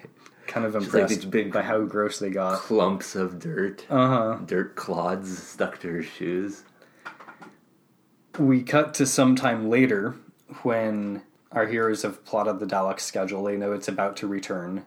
kind 0.48 0.66
of 0.66 0.76
impressed 0.82 1.10
these 1.16 1.26
big- 1.26 1.52
by 1.52 1.62
how 1.64 1.82
gross 1.84 2.20
they 2.20 2.30
got. 2.30 2.60
Clumps 2.60 3.16
of 3.16 3.40
dirt, 3.40 3.86
Uh 3.90 4.08
huh. 4.08 4.38
dirt 4.46 4.76
clods 4.76 5.38
stuck 5.38 5.80
to 5.82 5.90
her 5.90 6.04
shoes. 6.04 6.64
We 8.40 8.64
cut 8.64 8.94
to 8.96 9.06
some 9.06 9.36
time 9.36 9.70
later 9.70 10.16
when 10.64 11.24
our 11.52 11.66
heroes 11.68 12.02
have 12.04 12.24
plotted 12.26 12.60
the 12.60 12.66
Dalek 12.66 13.00
schedule. 13.00 13.44
They 13.44 13.56
know 13.58 13.72
it's 13.74 13.88
about 13.88 14.18
to 14.18 14.28
return, 14.28 14.86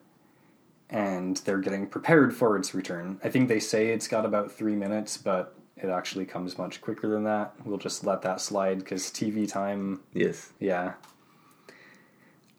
and 0.91 1.37
they're 1.39 1.59
getting 1.59 1.87
prepared 1.87 2.35
for 2.37 2.57
its 2.57 2.75
return. 2.75 3.19
I 3.25 3.31
think 3.31 3.49
they 3.49 3.59
say 3.61 3.89
it's 3.89 4.07
got 4.09 4.27
about 4.27 4.53
three 4.53 4.77
minutes, 4.77 5.17
but 5.17 5.55
it 5.83 5.89
actually 5.89 6.27
comes 6.27 6.59
much 6.59 6.81
quicker 6.81 7.09
than 7.09 7.25
that. 7.25 7.55
We'll 7.65 7.79
just 7.79 8.05
let 8.05 8.23
that 8.23 8.41
slide 8.41 8.79
because 8.79 9.05
TV 9.11 9.49
time, 9.51 10.01
Yes. 10.13 10.53
yeah. 10.59 10.95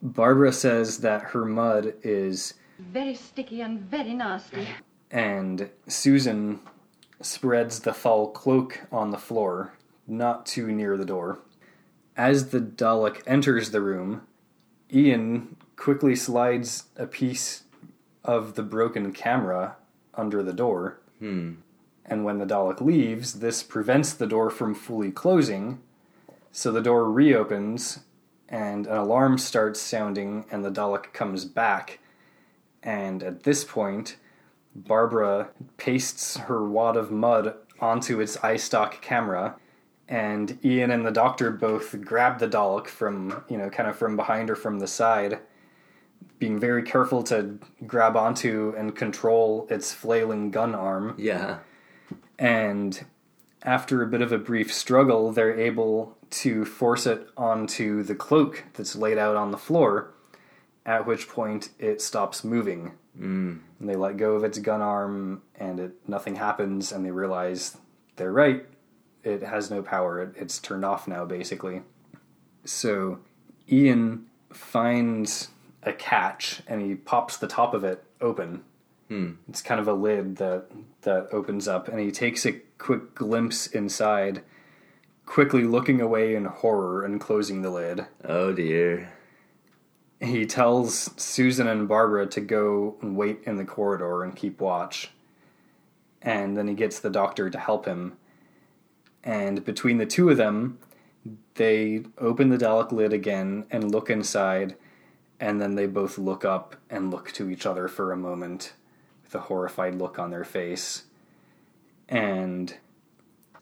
Barbara 0.01 0.53
says 0.53 0.99
that 0.99 1.21
her 1.31 1.45
mud 1.45 1.93
is 2.03 2.53
Very 2.79 3.15
sticky 3.15 3.61
and 3.61 3.79
very 3.81 4.13
nasty. 4.13 4.67
and 5.11 5.69
Susan 5.87 6.59
spreads 7.21 7.81
the 7.81 7.93
Thal 7.93 8.27
cloak 8.29 8.81
on 8.91 9.11
the 9.11 9.17
floor, 9.17 9.73
not 10.07 10.45
too 10.45 10.71
near 10.71 10.95
the 10.95 11.05
door. 11.05 11.39
As 12.15 12.49
the 12.51 12.59
Dalek 12.61 13.21
enters 13.27 13.71
the 13.71 13.81
room, 13.81 14.21
Ian 14.93 15.57
quickly 15.75 16.15
slides 16.15 16.85
a 16.95 17.05
piece 17.05 17.63
of 18.23 18.55
the 18.55 18.63
broken 18.63 19.11
camera 19.11 19.75
under 20.13 20.41
the 20.43 20.53
door. 20.53 20.99
Hmm. 21.19 21.55
And 22.09 22.25
when 22.25 22.39
the 22.39 22.45
Dalek 22.45 22.81
leaves, 22.81 23.35
this 23.35 23.61
prevents 23.61 24.13
the 24.13 24.27
door 24.27 24.49
from 24.49 24.73
fully 24.73 25.11
closing. 25.11 25.79
So 26.51 26.71
the 26.71 26.81
door 26.81 27.05
reopens, 27.05 27.99
and 28.49 28.87
an 28.87 28.97
alarm 28.97 29.37
starts 29.37 29.79
sounding, 29.79 30.45
and 30.51 30.65
the 30.65 30.71
Dalek 30.71 31.13
comes 31.13 31.45
back. 31.45 31.99
And 32.81 33.21
at 33.21 33.43
this 33.43 33.63
point, 33.63 34.17
Barbara 34.75 35.49
pastes 35.77 36.37
her 36.37 36.67
wad 36.67 36.97
of 36.97 37.11
mud 37.11 37.53
onto 37.79 38.19
its 38.19 38.43
eye 38.43 38.57
stalk 38.57 39.01
camera, 39.01 39.55
and 40.07 40.57
Ian 40.65 40.89
and 40.89 41.05
the 41.05 41.11
doctor 41.11 41.51
both 41.51 42.01
grab 42.01 42.39
the 42.39 42.47
Dalek 42.47 42.87
from, 42.87 43.43
you 43.47 43.57
know, 43.57 43.69
kind 43.69 43.87
of 43.87 43.95
from 43.95 44.15
behind 44.15 44.49
or 44.49 44.55
from 44.55 44.79
the 44.79 44.87
side, 44.87 45.39
being 46.39 46.59
very 46.59 46.81
careful 46.81 47.21
to 47.23 47.59
grab 47.85 48.17
onto 48.17 48.73
and 48.75 48.95
control 48.95 49.67
its 49.69 49.93
flailing 49.93 50.49
gun 50.49 50.73
arm. 50.73 51.13
Yeah. 51.17 51.59
And 52.39 53.05
after 53.63 54.01
a 54.01 54.07
bit 54.07 54.21
of 54.21 54.31
a 54.31 54.37
brief 54.37 54.73
struggle, 54.73 55.31
they're 55.31 55.59
able 55.59 56.17
to 56.29 56.63
force 56.63 57.05
it 57.05 57.27
onto 57.35 58.01
the 58.01 58.15
cloak 58.15 58.63
that's 58.73 58.95
laid 58.95 59.17
out 59.17 59.35
on 59.35 59.51
the 59.51 59.57
floor, 59.57 60.13
at 60.85 61.05
which 61.05 61.27
point 61.27 61.69
it 61.77 62.01
stops 62.01 62.43
moving. 62.43 62.93
Mm. 63.19 63.59
And 63.79 63.89
they 63.89 63.97
let 63.97 64.17
go 64.17 64.35
of 64.35 64.45
its 64.45 64.57
gun 64.59 64.81
arm, 64.81 65.41
and 65.55 65.79
it 65.79 65.91
nothing 66.07 66.37
happens, 66.37 66.91
and 66.91 67.05
they 67.05 67.11
realize 67.11 67.77
they're 68.15 68.31
right. 68.31 68.65
It 69.23 69.43
has 69.43 69.69
no 69.69 69.81
power. 69.81 70.21
It, 70.21 70.33
it's 70.37 70.59
turned 70.59 70.85
off 70.85 71.07
now, 71.07 71.25
basically. 71.25 71.81
So 72.63 73.19
Ian 73.69 74.27
finds 74.53 75.49
a 75.83 75.91
catch, 75.91 76.61
and 76.67 76.81
he 76.81 76.95
pops 76.95 77.35
the 77.35 77.47
top 77.47 77.73
of 77.73 77.83
it 77.83 78.03
open. 78.21 78.63
Hmm. 79.09 79.31
It's 79.49 79.63
kind 79.63 79.81
of 79.81 79.87
a 79.87 79.93
lid 79.93 80.37
that 80.37 80.67
that 81.01 81.29
opens 81.31 81.67
up, 81.67 81.87
and 81.87 81.99
he 81.99 82.11
takes 82.11 82.45
a 82.45 82.61
quick 82.77 83.15
glimpse 83.15 83.65
inside, 83.65 84.43
quickly 85.25 85.63
looking 85.63 85.99
away 85.99 86.35
in 86.35 86.45
horror 86.45 87.03
and 87.03 87.19
closing 87.19 87.63
the 87.63 87.71
lid. 87.71 88.05
Oh 88.23 88.53
dear. 88.53 89.11
He 90.21 90.45
tells 90.45 91.11
Susan 91.19 91.67
and 91.67 91.87
Barbara 91.87 92.27
to 92.27 92.41
go 92.41 92.97
and 93.01 93.15
wait 93.15 93.39
in 93.45 93.55
the 93.55 93.65
corridor 93.65 94.23
and 94.23 94.35
keep 94.35 94.59
watch. 94.61 95.11
And 96.21 96.57
then 96.57 96.67
he 96.67 96.73
gets 96.73 96.99
the 96.99 97.09
doctor 97.09 97.49
to 97.49 97.57
help 97.57 97.85
him. 97.85 98.17
And 99.23 99.63
between 99.63 99.97
the 99.97 100.05
two 100.05 100.29
of 100.29 100.35
them, 100.35 100.77
they 101.55 102.03
open 102.17 102.49
the 102.49 102.57
Dalek 102.57 102.91
lid 102.91 103.13
again 103.13 103.65
and 103.71 103.91
look 103.91 104.09
inside. 104.09 104.75
And 105.39 105.61
then 105.61 105.75
they 105.75 105.87
both 105.87 106.17
look 106.17 106.43
up 106.43 106.75
and 106.89 107.11
look 107.11 107.31
to 107.31 107.49
each 107.49 107.65
other 107.65 107.87
for 107.87 108.11
a 108.11 108.17
moment 108.17 108.73
a 109.35 109.39
horrified 109.41 109.95
look 109.95 110.17
on 110.19 110.31
their 110.31 110.43
face. 110.43 111.03
And 112.07 112.75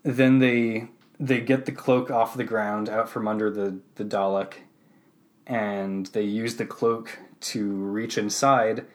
then 0.04 0.40
they 0.40 0.88
they 1.20 1.42
get 1.42 1.66
the 1.66 1.72
cloak 1.72 2.12
off 2.12 2.36
the 2.38 2.44
ground 2.44 2.90
out 2.90 3.10
from 3.10 3.28
under 3.28 3.50
the, 3.50 3.80
the 3.96 4.04
Dalek 4.06 4.54
and 5.48 6.06
they 6.08 6.22
use 6.22 6.58
the 6.58 6.66
cloak 6.66 7.18
to 7.40 7.66
reach 7.72 8.18
inside 8.18 8.86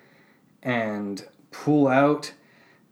and 0.63 1.27
pull 1.51 1.89
out 1.89 2.33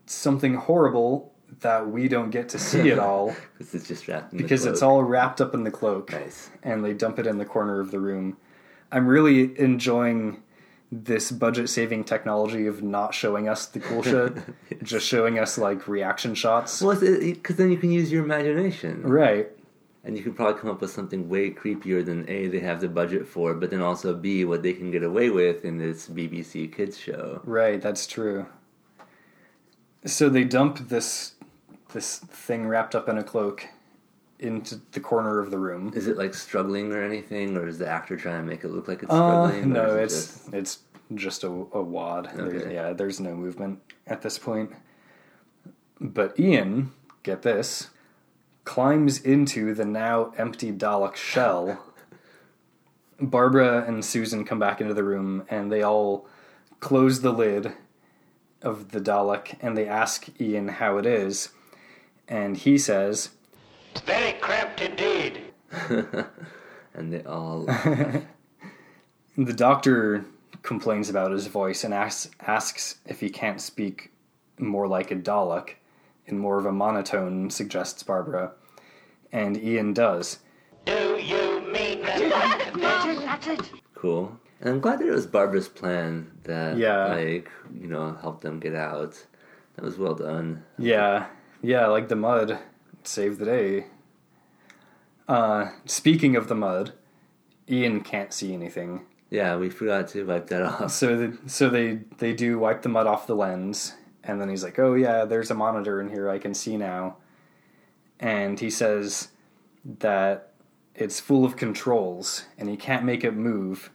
something 0.06 0.54
horrible 0.54 1.32
that 1.60 1.88
we 1.88 2.08
don't 2.08 2.30
get 2.30 2.48
to 2.48 2.58
see 2.58 2.90
at 2.90 2.98
all 2.98 3.36
Because 3.58 3.74
it's 3.74 3.86
just 3.86 4.08
wrapped 4.08 4.32
in 4.32 4.38
the 4.38 4.42
because 4.42 4.66
it's 4.66 4.82
all 4.82 5.02
wrapped 5.04 5.40
up 5.40 5.54
in 5.54 5.62
the 5.62 5.70
cloak 5.70 6.10
Nice. 6.10 6.50
and 6.62 6.84
they 6.84 6.92
dump 6.92 7.18
it 7.20 7.26
in 7.26 7.38
the 7.38 7.44
corner 7.44 7.78
of 7.80 7.90
the 7.92 8.00
room. 8.00 8.36
I'm 8.90 9.06
really 9.06 9.58
enjoying 9.60 10.42
this 10.92 11.30
budget 11.30 11.68
saving 11.68 12.04
technology 12.04 12.66
of 12.66 12.82
not 12.82 13.14
showing 13.14 13.48
us 13.48 13.66
the 13.66 13.80
cool 13.80 14.02
shit, 14.02 14.32
just 14.82 15.06
showing 15.06 15.38
us 15.38 15.56
like 15.56 15.86
reaction 15.86 16.34
shots. 16.34 16.82
Well, 16.82 16.98
because 16.98 17.56
then 17.56 17.70
you 17.70 17.76
can 17.76 17.92
use 17.92 18.10
your 18.10 18.24
imagination. 18.24 19.02
Right. 19.02 19.48
And 20.02 20.16
you 20.16 20.22
could 20.22 20.34
probably 20.34 20.60
come 20.60 20.70
up 20.70 20.80
with 20.80 20.90
something 20.90 21.28
way 21.28 21.50
creepier 21.50 22.04
than 22.04 22.28
A, 22.28 22.48
they 22.48 22.60
have 22.60 22.80
the 22.80 22.88
budget 22.88 23.28
for, 23.28 23.54
but 23.54 23.70
then 23.70 23.82
also 23.82 24.14
B, 24.14 24.44
what 24.44 24.62
they 24.62 24.72
can 24.72 24.90
get 24.90 25.02
away 25.02 25.28
with 25.28 25.64
in 25.64 25.76
this 25.78 26.08
BBC 26.08 26.74
Kids 26.74 26.98
show. 26.98 27.42
Right, 27.44 27.80
that's 27.80 28.06
true. 28.06 28.46
So 30.06 30.30
they 30.30 30.44
dump 30.44 30.88
this 30.88 31.34
this 31.92 32.18
thing 32.18 32.66
wrapped 32.66 32.94
up 32.94 33.08
in 33.08 33.18
a 33.18 33.24
cloak 33.24 33.66
into 34.40 34.80
the 34.92 35.00
corner 35.00 35.38
of 35.38 35.50
the 35.50 35.58
room. 35.58 35.92
Is 35.94 36.06
it 36.08 36.16
like 36.16 36.34
struggling 36.34 36.92
or 36.92 37.02
anything, 37.02 37.56
or 37.56 37.66
is 37.68 37.78
the 37.78 37.88
actor 37.88 38.16
trying 38.16 38.42
to 38.42 38.48
make 38.48 38.64
it 38.64 38.68
look 38.68 38.88
like 38.88 39.02
it's 39.02 39.12
Uh, 39.12 39.46
struggling? 39.48 39.72
no, 39.72 39.96
it 39.96 40.04
it's 40.04 40.14
just- 40.14 40.54
it's 40.54 40.78
just 41.14 41.44
a, 41.44 41.48
a 41.48 41.82
wad. 41.82 42.30
There's, 42.34 42.72
yeah, 42.72 42.92
there's 42.92 43.20
no 43.20 43.34
movement 43.34 43.80
at 44.06 44.22
this 44.22 44.38
point. 44.38 44.72
But 46.00 46.38
Ian, 46.40 46.92
get 47.22 47.42
this, 47.42 47.90
climbs 48.64 49.20
into 49.20 49.74
the 49.74 49.84
now 49.84 50.32
empty 50.38 50.72
Dalek 50.72 51.16
shell. 51.16 51.84
Barbara 53.20 53.84
and 53.86 54.04
Susan 54.04 54.44
come 54.44 54.58
back 54.58 54.80
into 54.80 54.94
the 54.94 55.04
room 55.04 55.44
and 55.50 55.70
they 55.70 55.82
all 55.82 56.26
close 56.80 57.20
the 57.20 57.32
lid 57.32 57.72
of 58.62 58.92
the 58.92 59.00
Dalek 59.00 59.56
and 59.60 59.76
they 59.76 59.86
ask 59.86 60.28
Ian 60.40 60.68
how 60.68 60.96
it 60.96 61.04
is. 61.04 61.50
And 62.28 62.56
he 62.56 62.78
says, 62.78 63.30
It's 63.90 64.00
very 64.02 64.32
cramped 64.34 64.80
indeed. 64.80 65.42
and 66.94 67.12
they 67.12 67.22
all. 67.24 67.66
The 69.36 69.52
doctor 69.54 70.24
complains 70.62 71.08
about 71.08 71.30
his 71.30 71.46
voice 71.46 71.84
and 71.84 71.94
asks, 71.94 72.30
asks 72.40 72.96
if 73.06 73.20
he 73.20 73.30
can't 73.30 73.60
speak 73.60 74.10
more 74.58 74.86
like 74.86 75.10
a 75.10 75.16
Dalek, 75.16 75.76
in 76.26 76.38
more 76.38 76.58
of 76.58 76.66
a 76.66 76.72
monotone, 76.72 77.48
suggests 77.48 78.02
Barbara. 78.02 78.52
And 79.32 79.56
Ian 79.56 79.94
does. 79.94 80.40
Do 80.84 81.16
you 81.16 81.60
mean 81.72 82.02
that? 82.02 83.70
cool. 83.94 84.38
And 84.60 84.68
I'm 84.68 84.80
glad 84.80 84.98
that 84.98 85.08
it 85.08 85.12
was 85.12 85.26
Barbara's 85.26 85.68
plan 85.68 86.30
that, 86.42 86.76
Yeah. 86.76 87.06
like, 87.14 87.50
you 87.72 87.86
know, 87.86 88.18
helped 88.20 88.42
them 88.42 88.60
get 88.60 88.74
out. 88.74 89.24
That 89.76 89.84
was 89.84 89.96
well 89.96 90.14
done. 90.16 90.62
Yeah, 90.76 91.28
yeah, 91.62 91.86
like 91.86 92.08
the 92.08 92.16
mud 92.16 92.58
saved 93.08 93.38
the 93.38 93.44
day. 93.44 93.86
Uh, 95.28 95.70
speaking 95.84 96.36
of 96.36 96.48
the 96.48 96.54
mud, 96.54 96.92
Ian 97.68 98.00
can't 98.00 98.32
see 98.32 98.52
anything. 98.52 99.06
Yeah, 99.30 99.56
we 99.56 99.70
forgot 99.70 100.08
to 100.08 100.26
wipe 100.26 100.48
that 100.48 100.62
off. 100.62 100.90
So, 100.90 101.16
the, 101.16 101.38
so 101.46 101.70
they 101.70 102.00
they 102.18 102.32
do 102.32 102.58
wipe 102.58 102.82
the 102.82 102.88
mud 102.88 103.06
off 103.06 103.28
the 103.28 103.36
lens, 103.36 103.94
and 104.24 104.40
then 104.40 104.48
he's 104.48 104.64
like, 104.64 104.78
"Oh 104.78 104.94
yeah, 104.94 105.24
there's 105.24 105.50
a 105.50 105.54
monitor 105.54 106.00
in 106.00 106.08
here. 106.08 106.28
I 106.28 106.38
can 106.38 106.52
see 106.52 106.76
now." 106.76 107.16
And 108.18 108.58
he 108.58 108.70
says 108.70 109.28
that 110.00 110.52
it's 110.94 111.20
full 111.20 111.44
of 111.44 111.56
controls, 111.56 112.46
and 112.58 112.68
he 112.68 112.76
can't 112.76 113.04
make 113.04 113.24
it 113.24 113.34
move. 113.34 113.90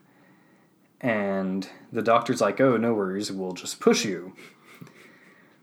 And 1.00 1.68
the 1.92 2.02
doctor's 2.02 2.40
like, 2.40 2.60
"Oh, 2.60 2.78
no 2.78 2.94
worries. 2.94 3.30
We'll 3.30 3.52
just 3.52 3.78
push 3.78 4.04
you." 4.04 4.32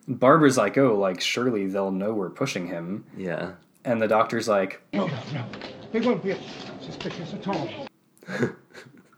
Barbara's 0.08 0.58
like, 0.58 0.78
"Oh, 0.78 0.98
like 0.98 1.22
surely 1.22 1.68
they'll 1.68 1.92
know 1.92 2.14
we're 2.14 2.30
pushing 2.30 2.68
him." 2.68 3.06
Yeah. 3.18 3.54
And 3.86 4.02
the 4.02 4.08
doctor's 4.08 4.48
like, 4.48 4.82
No, 4.94 5.08
no. 5.08 5.20
no, 5.34 5.46
They 5.92 6.00
won't 6.00 6.24
be 6.24 6.38
suspicious 6.82 7.34
at 7.34 7.48
all. 7.48 7.70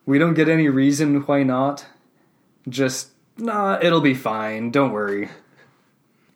We 0.08 0.20
don't 0.20 0.36
get 0.36 0.50
any 0.50 0.70
reason 0.70 1.22
why 1.22 1.44
not. 1.44 1.88
Just, 2.70 3.12
nah, 3.38 3.80
it'll 3.82 4.02
be 4.02 4.14
fine, 4.14 4.70
don't 4.70 4.92
worry. 4.92 5.30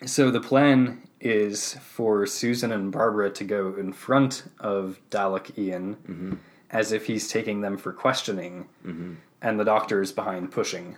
So 0.05 0.31
the 0.31 0.41
plan 0.41 1.07
is 1.21 1.75
for 1.75 2.25
Susan 2.25 2.71
and 2.71 2.91
Barbara 2.91 3.29
to 3.29 3.43
go 3.43 3.75
in 3.75 3.93
front 3.93 4.43
of 4.59 4.99
Dalek 5.11 5.55
Ian 5.57 5.95
mm-hmm. 5.97 6.33
as 6.71 6.91
if 6.91 7.05
he's 7.05 7.27
taking 7.27 7.61
them 7.61 7.77
for 7.77 7.93
questioning, 7.93 8.67
mm-hmm. 8.83 9.15
and 9.41 9.59
the 9.59 9.65
doctor 9.65 10.01
is 10.01 10.11
behind 10.11 10.51
pushing. 10.51 10.97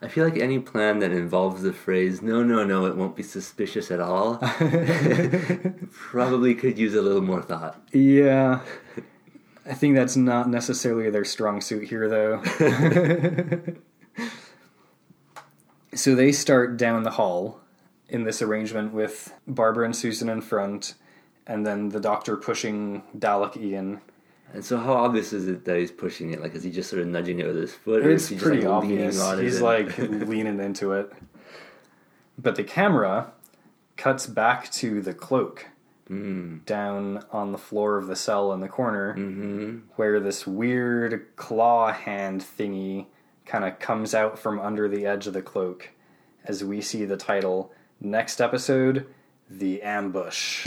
I 0.00 0.08
feel 0.08 0.24
like 0.24 0.38
any 0.38 0.58
plan 0.58 1.00
that 1.00 1.10
involves 1.10 1.62
the 1.62 1.72
phrase, 1.72 2.22
no, 2.22 2.42
no, 2.42 2.64
no, 2.64 2.86
it 2.86 2.96
won't 2.96 3.16
be 3.16 3.22
suspicious 3.22 3.90
at 3.90 4.00
all, 4.00 4.36
probably 5.90 6.54
could 6.54 6.78
use 6.78 6.94
a 6.94 7.02
little 7.02 7.22
more 7.22 7.42
thought. 7.42 7.82
Yeah. 7.92 8.60
I 9.66 9.74
think 9.74 9.96
that's 9.96 10.16
not 10.16 10.48
necessarily 10.48 11.10
their 11.10 11.24
strong 11.24 11.60
suit 11.60 11.88
here, 11.88 12.08
though. 12.08 12.42
so 15.94 16.14
they 16.14 16.32
start 16.32 16.76
down 16.76 17.02
the 17.02 17.10
hall 17.10 17.60
in 18.08 18.24
this 18.24 18.40
arrangement 18.40 18.94
with 18.94 19.34
Barbara 19.46 19.84
and 19.84 19.94
Susan 19.94 20.28
in 20.28 20.40
front, 20.40 20.94
and 21.46 21.66
then 21.66 21.90
the 21.90 22.00
doctor 22.00 22.36
pushing 22.36 23.02
Dalek 23.16 23.56
Ian. 23.56 24.00
And 24.54 24.64
so, 24.64 24.78
how 24.78 24.94
obvious 24.94 25.32
is 25.32 25.46
it 25.46 25.64
that 25.66 25.78
he's 25.78 25.90
pushing 25.90 26.32
it? 26.32 26.40
Like, 26.40 26.54
is 26.54 26.62
he 26.62 26.70
just 26.70 26.88
sort 26.88 27.02
of 27.02 27.08
nudging 27.08 27.38
it 27.38 27.46
with 27.46 27.56
his 27.56 27.74
foot, 27.74 28.04
or 28.04 28.10
is 28.10 28.22
It's 28.22 28.28
he 28.28 28.36
just 28.36 28.44
pretty 28.44 28.62
like, 28.62 28.70
obvious. 28.70 29.38
He's 29.38 29.60
like 29.60 29.98
leaning 29.98 30.60
into 30.60 30.92
it. 30.92 31.12
But 32.38 32.56
the 32.56 32.64
camera 32.64 33.32
cuts 33.98 34.26
back 34.26 34.70
to 34.70 35.02
the 35.02 35.12
cloak 35.12 35.66
hmm. 36.06 36.58
down 36.64 37.24
on 37.30 37.52
the 37.52 37.58
floor 37.58 37.98
of 37.98 38.06
the 38.06 38.16
cell 38.16 38.52
in 38.52 38.60
the 38.60 38.68
corner 38.68 39.14
mm-hmm. 39.14 39.78
where 39.96 40.18
this 40.20 40.46
weird 40.46 41.26
claw 41.36 41.92
hand 41.92 42.40
thingy 42.40 43.06
kind 43.44 43.64
of 43.64 43.78
comes 43.78 44.14
out 44.14 44.38
from 44.38 44.58
under 44.60 44.88
the 44.88 45.04
edge 45.04 45.26
of 45.26 45.34
the 45.34 45.42
cloak 45.42 45.90
as 46.44 46.64
we 46.64 46.80
see 46.80 47.04
the 47.04 47.16
title 47.16 47.72
next 48.00 48.40
episode 48.40 49.06
the 49.50 49.82
ambush 49.82 50.66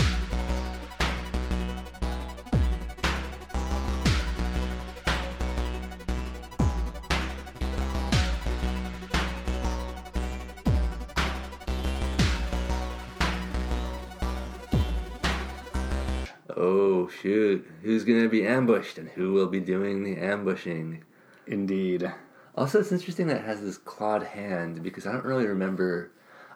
oh 16.58 17.08
shoot, 17.10 17.68
who's 17.82 18.04
gonna 18.04 18.30
be 18.30 18.45
ambushed 18.45 18.97
and 18.97 19.10
who 19.10 19.34
will 19.34 19.47
be 19.47 19.60
doing 19.60 20.04
the 20.04 20.18
ambushing? 20.18 21.04
indeed 21.47 22.10
Also, 22.56 22.80
it's 22.80 22.91
interesting 22.91 23.28
that 23.28 23.38
it 23.38 23.45
has 23.45 23.62
this 23.62 23.78
clawed 23.78 24.24
hand 24.24 24.84
because 24.84 25.08
I 25.08 25.12
don't 25.12 25.26
really 25.26 25.47
remember. 25.47 26.12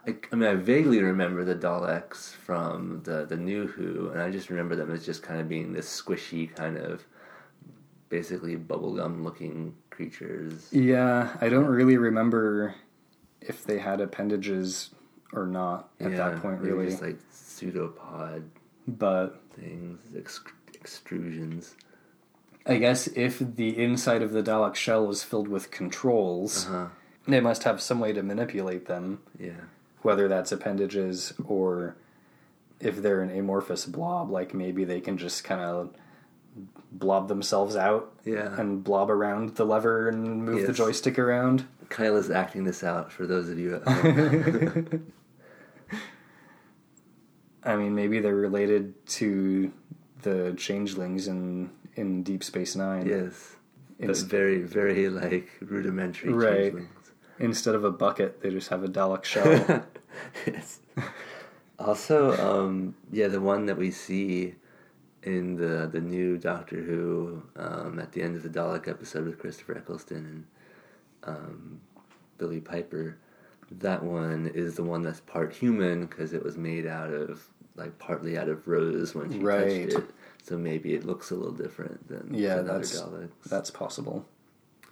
I, 0.08 0.16
I 0.32 0.36
mean, 0.36 0.48
I 0.50 0.54
vaguely 0.56 1.02
remember 1.02 1.44
the 1.44 1.56
Daleks 1.56 2.32
from 2.32 3.02
the 3.04 3.26
the 3.26 3.38
new 3.38 3.68
Who, 3.68 4.10
and 4.10 4.22
I 4.22 4.30
just 4.30 4.50
remember 4.50 4.76
them 4.76 4.92
as 4.92 5.06
just 5.06 5.24
kind 5.24 5.40
of 5.42 5.50
being 5.50 5.74
this 5.74 5.88
squishy 6.02 6.54
kind 6.56 6.78
of, 6.78 7.06
basically 8.10 8.56
bubblegum 8.56 9.24
looking 9.24 9.74
creatures. 9.90 10.68
yeah 10.72 11.36
i 11.42 11.48
don't 11.50 11.66
really 11.68 11.98
remember 11.98 12.76
if 13.42 13.64
they 13.64 13.80
had 13.80 14.02
appendages 14.02 14.90
or 15.34 15.46
not 15.46 15.90
at 16.00 16.12
yeah, 16.12 16.18
that 16.18 16.42
point, 16.42 16.60
really. 16.60 16.86
just 16.90 17.02
like 17.02 17.18
pseudopod 17.32 18.44
but 18.88 19.42
things, 19.56 20.00
ex- 20.18 20.42
extrusions. 20.74 21.74
I 22.66 22.78
guess 22.78 23.08
if 23.08 23.40
the 23.40 23.78
inside 23.78 24.22
of 24.22 24.32
the 24.32 24.42
Dalek 24.42 24.76
shell 24.76 25.10
is 25.10 25.24
filled 25.24 25.48
with 25.48 25.70
controls, 25.72 26.66
Uh-huh. 26.68 26.88
they 27.28 27.40
must 27.40 27.64
have 27.64 27.80
some 27.82 28.00
way 28.00 28.12
to 28.14 28.24
manipulate 28.24 28.88
them, 28.88 29.20
Yeah. 29.40 29.52
whether 30.02 30.28
that's 30.28 30.52
appendages 30.52 31.34
or 31.46 31.96
if 32.80 33.02
they're 33.02 33.22
an 33.22 33.30
amorphous 33.38 33.86
blob, 33.86 34.30
like 34.32 34.54
maybe 34.54 34.84
they 34.84 35.00
can 35.00 35.18
just 35.18 35.44
kind 35.44 35.62
of 35.62 35.92
blob 36.92 37.28
themselves 37.28 37.76
out 37.76 38.12
Yeah. 38.24 38.60
and 38.60 38.84
blob 38.84 39.10
around 39.12 39.56
the 39.56 39.66
lever 39.66 40.08
and 40.10 40.44
move 40.46 40.66
the 40.66 40.74
joystick 40.74 41.20
around. 41.20 41.66
Kyle 41.90 42.16
is 42.18 42.32
acting 42.32 42.64
this 42.64 42.84
out 42.84 43.12
for 43.12 43.28
those 43.28 43.48
of 43.50 43.60
you 43.60 43.76
at 43.76 43.88
home. 43.88 45.04
I 47.66 47.76
mean, 47.76 47.96
maybe 47.96 48.20
they're 48.20 48.36
related 48.36 48.94
to 49.08 49.72
the 50.22 50.54
changelings 50.58 51.28
in 51.28 51.72
in 51.96 52.24
Deep 52.24 52.44
Space 52.44 52.76
Nine. 52.76 53.06
yes. 53.08 53.56
But 54.00 54.10
It's- 54.10 54.24
very, 54.24 54.62
very 54.62 55.08
like 55.10 55.50
rudimentary 55.62 56.34
Right. 56.34 56.58
changelings. 56.74 56.90
Instead 57.40 57.76
of 57.76 57.84
a 57.84 57.92
bucket, 57.92 58.42
they 58.42 58.50
just 58.50 58.70
have 58.70 58.84
a 58.84 58.88
Dalek 58.88 59.24
shell. 59.32 59.86
yes. 60.46 60.80
Also, 61.80 62.34
um, 62.38 62.96
yeah, 63.12 63.28
the 63.28 63.42
one 63.42 63.66
that 63.66 63.78
we 63.78 63.92
see 63.92 64.56
in 65.24 65.56
the 65.56 65.90
the 65.92 66.00
new 66.02 66.38
Doctor 66.38 66.78
Who 66.82 67.42
um, 67.56 68.00
at 68.00 68.12
the 68.14 68.22
end 68.22 68.36
of 68.36 68.44
the 68.44 68.50
Dalek 68.50 68.88
episode 68.88 69.26
with 69.26 69.40
Christopher 69.40 69.78
Eccleston 69.78 70.18
and 71.26 71.36
um, 71.38 71.82
Billie 72.38 72.62
Piper. 72.62 73.18
That 73.72 74.04
one 74.04 74.52
is 74.54 74.76
the 74.76 74.84
one 74.84 75.02
that's 75.02 75.22
part 75.22 75.52
human 75.54 76.06
because 76.06 76.34
it 76.34 76.44
was 76.44 76.56
made 76.58 76.86
out 76.86 77.12
of 77.12 77.48
like 77.76 77.98
partly 78.00 78.38
out 78.38 78.50
of 78.50 78.68
rose 78.68 79.14
when 79.16 79.32
she 79.32 79.40
Right. 79.40 79.90
touched 79.92 80.04
it. 80.06 80.10
So 80.44 80.58
maybe 80.58 80.94
it 80.94 81.06
looks 81.06 81.32
a 81.32 81.36
little 81.36 81.52
different 81.54 82.08
than 82.08 82.34
Yeah, 82.34 82.58
than 82.58 82.70
other 82.70 82.80
that's-. 82.80 83.04
That's 83.48 83.72
possible. 83.72 84.26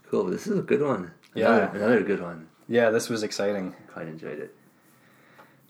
cool. 0.10 0.26
This 0.26 0.48
is 0.48 0.58
a 0.60 0.62
good 0.64 0.82
one. 0.82 1.12
Yeah. 1.36 1.56
another, 1.58 1.78
another 1.78 2.04
good 2.04 2.22
one. 2.22 2.48
Yeah, 2.68 2.90
this 2.92 3.10
was 3.10 3.24
exciting. 3.24 3.76
Quite 3.92 4.08
enjoyed 4.08 4.40
it. 4.40 4.56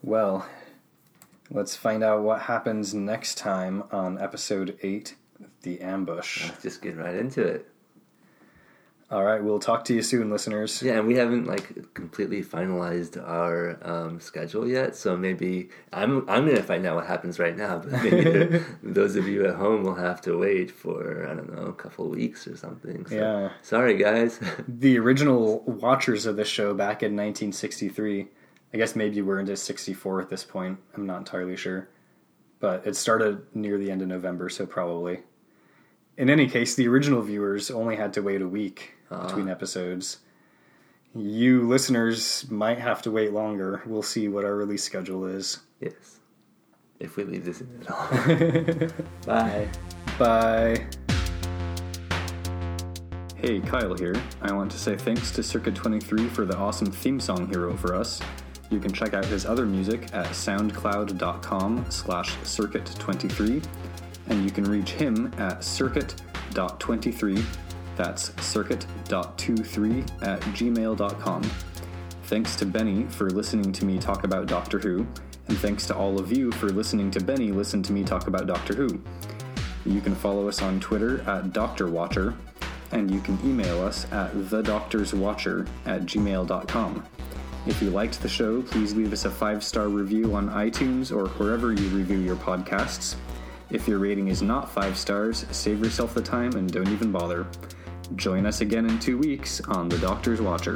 Well, 0.01 0.45
let's 1.49 1.75
find 1.75 2.03
out 2.03 2.23
what 2.23 2.41
happens 2.43 2.93
next 2.93 3.37
time 3.37 3.83
on 3.91 4.19
episode 4.21 4.77
8 4.81 5.15
The 5.63 5.81
Ambush. 5.81 6.45
Let's 6.49 6.61
just 6.63 6.81
get 6.81 6.97
right 6.97 7.15
into 7.15 7.41
it. 7.41 7.69
All 9.11 9.23
right, 9.23 9.43
we'll 9.43 9.59
talk 9.59 9.85
to 9.85 9.93
you 9.93 10.01
soon, 10.01 10.31
listeners. 10.31 10.81
Yeah, 10.81 10.93
and 10.97 11.07
we 11.07 11.15
haven't 11.17 11.45
like 11.45 11.93
completely 11.93 12.41
finalized 12.43 13.21
our 13.21 13.77
um, 13.87 14.19
schedule 14.19 14.67
yet, 14.67 14.95
so 14.95 15.15
maybe 15.15 15.69
I'm 15.91 16.27
I'm 16.27 16.47
gonna 16.47 16.63
find 16.63 16.83
out 16.87 16.95
what 16.95 17.05
happens 17.05 17.37
right 17.37 17.55
now. 17.55 17.77
But 17.79 17.91
maybe 18.01 18.21
the- 18.23 18.65
those 18.83 19.15
of 19.15 19.27
you 19.27 19.45
at 19.45 19.55
home 19.55 19.83
will 19.83 19.93
have 19.95 20.19
to 20.21 20.37
wait 20.37 20.71
for 20.71 21.27
I 21.29 21.35
don't 21.35 21.53
know 21.53 21.65
a 21.67 21.73
couple 21.73 22.05
of 22.05 22.11
weeks 22.11 22.47
or 22.47 22.57
something. 22.57 23.05
So, 23.05 23.15
Yeah. 23.15 23.49
Sorry, 23.61 23.97
guys. 23.97 24.39
The 24.67 24.97
original 24.97 25.61
watchers 25.67 26.25
of 26.25 26.35
the 26.35 26.45
show 26.45 26.73
back 26.73 27.03
in 27.03 27.11
1963, 27.15 28.27
I 28.73 28.77
guess 28.77 28.95
maybe 28.95 29.21
we're 29.21 29.39
into 29.39 29.55
64 29.55 30.21
at 30.21 30.29
this 30.29 30.43
point. 30.43 30.79
I'm 30.95 31.05
not 31.05 31.19
entirely 31.19 31.55
sure. 31.57 31.87
But 32.59 32.87
it 32.87 32.95
started 32.95 33.43
near 33.53 33.77
the 33.77 33.91
end 33.91 34.01
of 34.01 34.07
November, 34.07 34.49
so 34.49 34.65
probably. 34.65 35.19
In 36.15 36.29
any 36.29 36.47
case, 36.47 36.75
the 36.75 36.87
original 36.87 37.21
viewers 37.21 37.71
only 37.71 37.95
had 37.95 38.13
to 38.13 38.21
wait 38.21 38.41
a 38.41 38.47
week 38.47 38.93
ah. 39.09 39.25
between 39.25 39.49
episodes. 39.49 40.19
You 41.15 41.67
listeners 41.67 42.49
might 42.49 42.79
have 42.79 43.01
to 43.03 43.11
wait 43.11 43.33
longer. 43.33 43.81
We'll 43.85 44.03
see 44.03 44.27
what 44.27 44.45
our 44.45 44.55
release 44.55 44.83
schedule 44.83 45.25
is. 45.25 45.59
yes, 45.79 46.19
if 46.99 47.17
we 47.17 47.23
leave 47.23 47.45
this 47.45 47.61
in 47.61 47.81
at 47.81 47.91
all. 47.91 48.87
Bye. 49.25 49.67
Bye. 50.17 50.87
Hey, 53.35 53.59
Kyle 53.59 53.93
here. 53.95 54.15
I 54.41 54.53
want 54.53 54.71
to 54.71 54.77
say 54.77 54.95
thanks 54.95 55.29
to 55.31 55.43
Circuit 55.43 55.75
23 55.75 56.29
for 56.29 56.45
the 56.45 56.55
awesome 56.55 56.91
theme 56.91 57.19
song 57.19 57.47
he 57.47 57.55
wrote 57.57 57.77
for 57.79 57.93
us. 57.93 58.21
You 58.69 58.79
can 58.79 58.93
check 58.93 59.13
out 59.13 59.25
his 59.25 59.45
other 59.45 59.65
music 59.65 60.13
at 60.13 60.27
soundcloud.com 60.27 61.85
slash 61.89 62.35
circuit23, 62.37 63.63
and 64.27 64.43
you 64.43 64.51
can 64.51 64.63
reach 64.63 64.91
him 64.91 65.31
at 65.37 65.63
circuit.23, 65.63 67.43
that's 67.95 68.33
circuit.23 68.43 70.23
at 70.23 70.39
gmail.com. 70.41 71.43
Thanks 72.23 72.55
to 72.55 72.65
Benny 72.65 73.03
for 73.05 73.29
listening 73.29 73.71
to 73.73 73.85
me 73.85 73.99
talk 73.99 74.23
about 74.23 74.47
Doctor 74.47 74.79
Who, 74.79 75.05
and 75.47 75.57
thanks 75.57 75.85
to 75.87 75.95
all 75.95 76.19
of 76.19 76.31
you 76.31 76.51
for 76.53 76.69
listening 76.69 77.11
to 77.11 77.19
Benny 77.23 77.51
listen 77.51 77.83
to 77.83 77.93
me 77.93 78.03
talk 78.03 78.27
about 78.27 78.47
Doctor 78.47 78.73
Who. 78.73 79.01
You 79.85 79.99
can 79.99 80.15
follow 80.15 80.47
us 80.47 80.61
on 80.61 80.79
Twitter 80.79 81.21
at 81.29 81.51
Doctor 81.51 81.89
Watcher, 81.89 82.33
and 82.91 83.11
you 83.11 83.19
can 83.19 83.37
email 83.43 83.83
us 83.83 84.05
at 84.11 84.31
thedoctorswatcher 84.33 85.67
at 85.85 86.03
gmail.com. 86.03 87.05
If 87.65 87.81
you 87.81 87.89
liked 87.89 88.21
the 88.21 88.29
show, 88.29 88.61
please 88.61 88.93
leave 88.93 89.13
us 89.13 89.25
a 89.25 89.31
five 89.31 89.63
star 89.63 89.87
review 89.87 90.35
on 90.35 90.49
iTunes 90.49 91.15
or 91.15 91.27
wherever 91.37 91.73
you 91.73 91.87
review 91.89 92.17
your 92.17 92.35
podcasts. 92.35 93.15
If 93.73 93.87
your 93.87 93.97
rating 93.97 94.27
is 94.27 94.43
not 94.43 94.71
five 94.71 94.95
stars, 94.95 95.47
save 95.49 95.83
yourself 95.83 96.13
the 96.13 96.21
time 96.21 96.53
and 96.53 96.71
don't 96.71 96.89
even 96.89 97.11
bother. 97.11 97.47
Join 98.15 98.45
us 98.45 98.61
again 98.61 98.85
in 98.85 98.99
two 98.99 99.17
weeks 99.17 99.61
on 99.61 99.89
The 99.89 99.97
Doctor's 99.97 100.39
Watcher. 100.39 100.75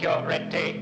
Security. 0.00 0.73